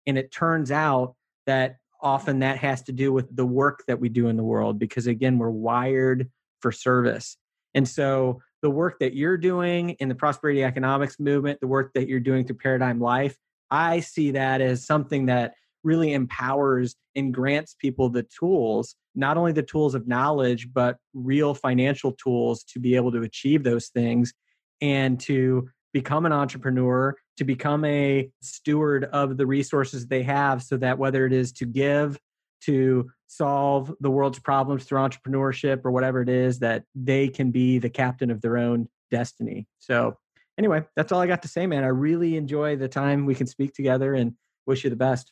And 0.05 0.17
it 0.17 0.31
turns 0.31 0.71
out 0.71 1.15
that 1.49 1.77
often 2.01 2.39
that 2.39 2.59
has 2.59 2.83
to 2.83 2.91
do 2.91 3.11
with 3.11 3.35
the 3.35 3.45
work 3.45 3.83
that 3.87 3.99
we 3.99 4.07
do 4.07 4.27
in 4.27 4.37
the 4.37 4.43
world 4.43 4.77
because, 4.77 5.07
again, 5.07 5.39
we're 5.39 5.49
wired 5.49 6.29
for 6.61 6.71
service. 6.71 7.37
And 7.73 7.87
so 7.87 8.39
the 8.61 8.69
work 8.69 8.99
that 8.99 9.15
you're 9.15 9.37
doing 9.37 9.91
in 9.91 10.09
the 10.09 10.15
prosperity 10.15 10.63
economics 10.63 11.19
movement, 11.19 11.59
the 11.59 11.67
work 11.67 11.91
that 11.95 12.07
you're 12.07 12.19
doing 12.19 12.45
through 12.45 12.57
Paradigm 12.57 13.01
Life, 13.01 13.35
I 13.71 13.99
see 13.99 14.31
that 14.31 14.61
as 14.61 14.85
something 14.85 15.25
that 15.25 15.53
really 15.83 16.13
empowers 16.13 16.95
and 17.15 17.33
grants 17.33 17.75
people 17.79 18.09
the 18.09 18.27
tools, 18.37 18.95
not 19.15 19.35
only 19.37 19.51
the 19.51 19.63
tools 19.63 19.95
of 19.95 20.07
knowledge, 20.07 20.71
but 20.71 20.97
real 21.15 21.55
financial 21.55 22.11
tools 22.11 22.63
to 22.65 22.79
be 22.79 22.95
able 22.95 23.11
to 23.11 23.23
achieve 23.23 23.63
those 23.63 23.87
things 23.87 24.33
and 24.81 25.19
to 25.21 25.67
become 25.93 26.25
an 26.25 26.31
entrepreneur, 26.31 27.15
to 27.37 27.43
become 27.43 27.85
a 27.85 28.29
steward 28.41 29.05
of 29.05 29.37
the 29.37 29.45
resources 29.45 30.07
they 30.07 30.23
have, 30.23 30.61
so 30.61 30.77
that 30.77 30.97
whether 30.97 31.25
it 31.25 31.33
is 31.33 31.51
to 31.53 31.65
give, 31.65 32.19
to 32.61 33.09
solve 33.27 33.93
the 33.99 34.09
world's 34.09 34.39
problems 34.39 34.83
through 34.83 34.99
entrepreneurship 34.99 35.85
or 35.85 35.91
whatever 35.91 36.21
it 36.21 36.29
is, 36.29 36.59
that 36.59 36.83
they 36.95 37.27
can 37.27 37.51
be 37.51 37.79
the 37.79 37.89
captain 37.89 38.29
of 38.29 38.41
their 38.41 38.57
own 38.57 38.87
destiny. 39.11 39.67
So, 39.79 40.17
anyway, 40.57 40.83
that's 40.95 41.11
all 41.11 41.21
I 41.21 41.27
got 41.27 41.41
to 41.43 41.47
say, 41.47 41.67
man. 41.67 41.83
I 41.83 41.87
really 41.87 42.37
enjoy 42.37 42.75
the 42.75 42.89
time 42.89 43.25
we 43.25 43.35
can 43.35 43.47
speak 43.47 43.73
together 43.73 44.13
and 44.13 44.33
wish 44.65 44.83
you 44.83 44.89
the 44.89 44.95
best. 44.95 45.31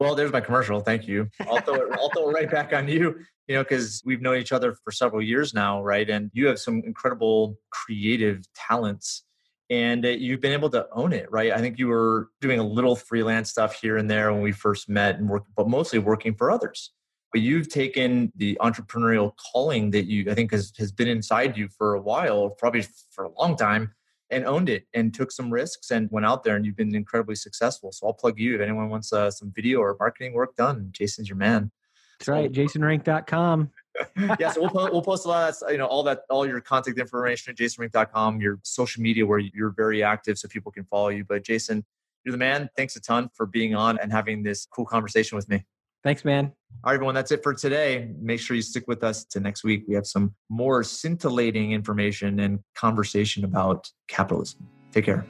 Well, 0.00 0.14
there's 0.14 0.32
my 0.32 0.40
commercial. 0.40 0.80
Thank 0.80 1.08
you. 1.08 1.28
I'll 1.40 1.60
throw 1.60 1.74
it, 1.74 1.88
I'll 1.92 2.10
throw 2.10 2.30
it 2.30 2.32
right 2.32 2.50
back 2.50 2.72
on 2.72 2.86
you, 2.88 3.18
you 3.48 3.56
know, 3.56 3.62
because 3.62 4.02
we've 4.04 4.20
known 4.20 4.36
each 4.36 4.52
other 4.52 4.76
for 4.84 4.92
several 4.92 5.22
years 5.22 5.54
now, 5.54 5.82
right? 5.82 6.08
And 6.08 6.30
you 6.34 6.46
have 6.46 6.60
some 6.60 6.82
incredible 6.84 7.58
creative 7.70 8.44
talents 8.54 9.24
and 9.70 10.04
you've 10.04 10.40
been 10.40 10.52
able 10.52 10.70
to 10.70 10.86
own 10.92 11.12
it, 11.12 11.30
right? 11.30 11.52
I 11.52 11.58
think 11.58 11.78
you 11.78 11.88
were 11.88 12.30
doing 12.40 12.58
a 12.58 12.64
little 12.64 12.96
freelance 12.96 13.50
stuff 13.50 13.80
here 13.80 13.98
and 13.98 14.10
there 14.10 14.32
when 14.32 14.42
we 14.42 14.52
first 14.52 14.88
met 14.88 15.16
and 15.16 15.28
work, 15.28 15.44
but 15.56 15.68
mostly 15.68 15.98
working 15.98 16.34
for 16.34 16.50
others. 16.50 16.92
But 17.32 17.42
you've 17.42 17.68
taken 17.68 18.32
the 18.36 18.56
entrepreneurial 18.62 19.32
calling 19.52 19.90
that 19.90 20.06
you, 20.06 20.30
I 20.30 20.34
think, 20.34 20.52
has, 20.52 20.72
has 20.78 20.90
been 20.90 21.08
inside 21.08 21.58
you 21.58 21.68
for 21.68 21.94
a 21.94 22.00
while, 22.00 22.48
probably 22.50 22.86
for 23.10 23.24
a 23.24 23.30
long 23.38 23.56
time, 23.56 23.92
and 24.30 24.46
owned 24.46 24.70
it 24.70 24.86
and 24.94 25.12
took 25.12 25.30
some 25.30 25.50
risks 25.50 25.90
and 25.90 26.08
went 26.10 26.24
out 26.24 26.44
there 26.44 26.56
and 26.56 26.64
you've 26.64 26.76
been 26.76 26.94
incredibly 26.94 27.34
successful. 27.34 27.92
So 27.92 28.06
I'll 28.06 28.14
plug 28.14 28.38
you 28.38 28.54
if 28.54 28.60
anyone 28.60 28.88
wants 28.88 29.12
uh, 29.12 29.30
some 29.30 29.52
video 29.54 29.80
or 29.80 29.96
marketing 29.98 30.32
work 30.32 30.56
done. 30.56 30.88
Jason's 30.92 31.28
your 31.28 31.36
man. 31.36 31.70
That's 32.18 32.28
right. 32.28 32.50
JasonRink.com. 32.50 33.70
yeah, 34.38 34.52
so 34.52 34.60
we'll, 34.60 34.70
po- 34.70 34.90
we'll 34.90 35.02
post 35.02 35.24
a 35.24 35.28
lot 35.28 35.48
of 35.48 35.58
that, 35.58 35.72
you 35.72 35.78
know, 35.78 35.86
all 35.86 36.02
that, 36.04 36.20
all 36.30 36.46
your 36.46 36.60
contact 36.60 36.98
information 36.98 37.50
at 37.50 37.56
jasonrink.com, 37.56 38.40
your 38.40 38.58
social 38.62 39.02
media 39.02 39.26
where 39.26 39.38
you're 39.38 39.70
very 39.70 40.02
active 40.02 40.38
so 40.38 40.48
people 40.48 40.72
can 40.72 40.84
follow 40.84 41.08
you. 41.08 41.24
But 41.24 41.44
Jason, 41.44 41.84
you're 42.24 42.32
the 42.32 42.38
man. 42.38 42.68
Thanks 42.76 42.96
a 42.96 43.00
ton 43.00 43.30
for 43.34 43.46
being 43.46 43.74
on 43.74 43.98
and 43.98 44.12
having 44.12 44.42
this 44.42 44.66
cool 44.66 44.84
conversation 44.84 45.36
with 45.36 45.48
me. 45.48 45.64
Thanks, 46.04 46.24
man. 46.24 46.52
All 46.84 46.90
right, 46.90 46.94
everyone, 46.94 47.14
that's 47.14 47.32
it 47.32 47.42
for 47.42 47.54
today. 47.54 48.12
Make 48.20 48.40
sure 48.40 48.54
you 48.54 48.62
stick 48.62 48.86
with 48.86 49.02
us 49.02 49.24
to 49.26 49.40
next 49.40 49.64
week. 49.64 49.84
We 49.88 49.94
have 49.94 50.06
some 50.06 50.34
more 50.48 50.84
scintillating 50.84 51.72
information 51.72 52.38
and 52.40 52.60
conversation 52.74 53.44
about 53.44 53.90
capitalism. 54.06 54.68
Take 54.92 55.04
care. 55.04 55.26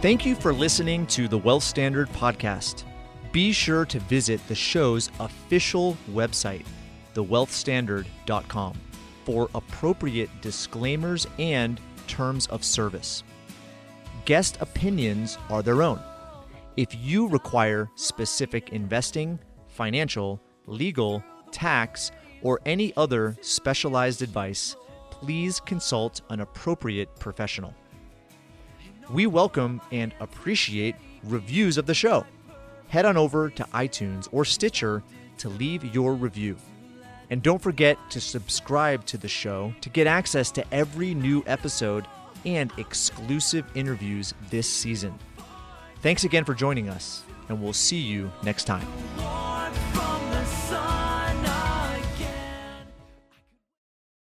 Thank 0.00 0.24
you 0.24 0.34
for 0.34 0.52
listening 0.52 1.06
to 1.08 1.26
the 1.26 1.38
Wealth 1.38 1.64
Standard 1.64 2.08
Podcast. 2.10 2.84
Be 3.36 3.52
sure 3.52 3.84
to 3.84 4.00
visit 4.00 4.40
the 4.48 4.54
show's 4.54 5.10
official 5.20 5.94
website, 6.10 6.64
thewealthstandard.com, 7.14 8.80
for 9.26 9.50
appropriate 9.54 10.30
disclaimers 10.40 11.26
and 11.38 11.78
terms 12.06 12.46
of 12.46 12.64
service. 12.64 13.24
Guest 14.24 14.56
opinions 14.62 15.36
are 15.50 15.62
their 15.62 15.82
own 15.82 16.00
if 16.78 16.94
you 16.94 17.28
require 17.28 17.90
specific 17.94 18.70
investing, 18.70 19.38
financial, 19.68 20.40
legal, 20.64 21.22
tax, 21.52 22.12
or 22.40 22.58
any 22.64 22.94
other 22.96 23.36
specialized 23.42 24.22
advice, 24.22 24.76
please 25.10 25.60
consult 25.60 26.22
an 26.30 26.40
appropriate 26.40 27.14
professional. 27.20 27.74
We 29.10 29.26
welcome 29.26 29.82
and 29.92 30.14
appreciate 30.20 30.96
reviews 31.22 31.76
of 31.76 31.84
the 31.84 31.92
show. 31.92 32.24
Head 32.88 33.04
on 33.04 33.16
over 33.16 33.50
to 33.50 33.64
iTunes 33.74 34.28
or 34.32 34.44
Stitcher 34.44 35.02
to 35.38 35.48
leave 35.48 35.94
your 35.94 36.14
review. 36.14 36.56
And 37.30 37.42
don't 37.42 37.60
forget 37.60 37.98
to 38.10 38.20
subscribe 38.20 39.04
to 39.06 39.18
the 39.18 39.28
show 39.28 39.74
to 39.80 39.88
get 39.88 40.06
access 40.06 40.50
to 40.52 40.64
every 40.72 41.14
new 41.14 41.42
episode 41.46 42.06
and 42.44 42.70
exclusive 42.78 43.64
interviews 43.74 44.32
this 44.50 44.70
season. 44.72 45.18
Thanks 46.02 46.24
again 46.24 46.44
for 46.44 46.54
joining 46.54 46.88
us, 46.88 47.24
and 47.48 47.60
we'll 47.60 47.72
see 47.72 47.98
you 47.98 48.30
next 48.44 48.64
time. 48.64 48.86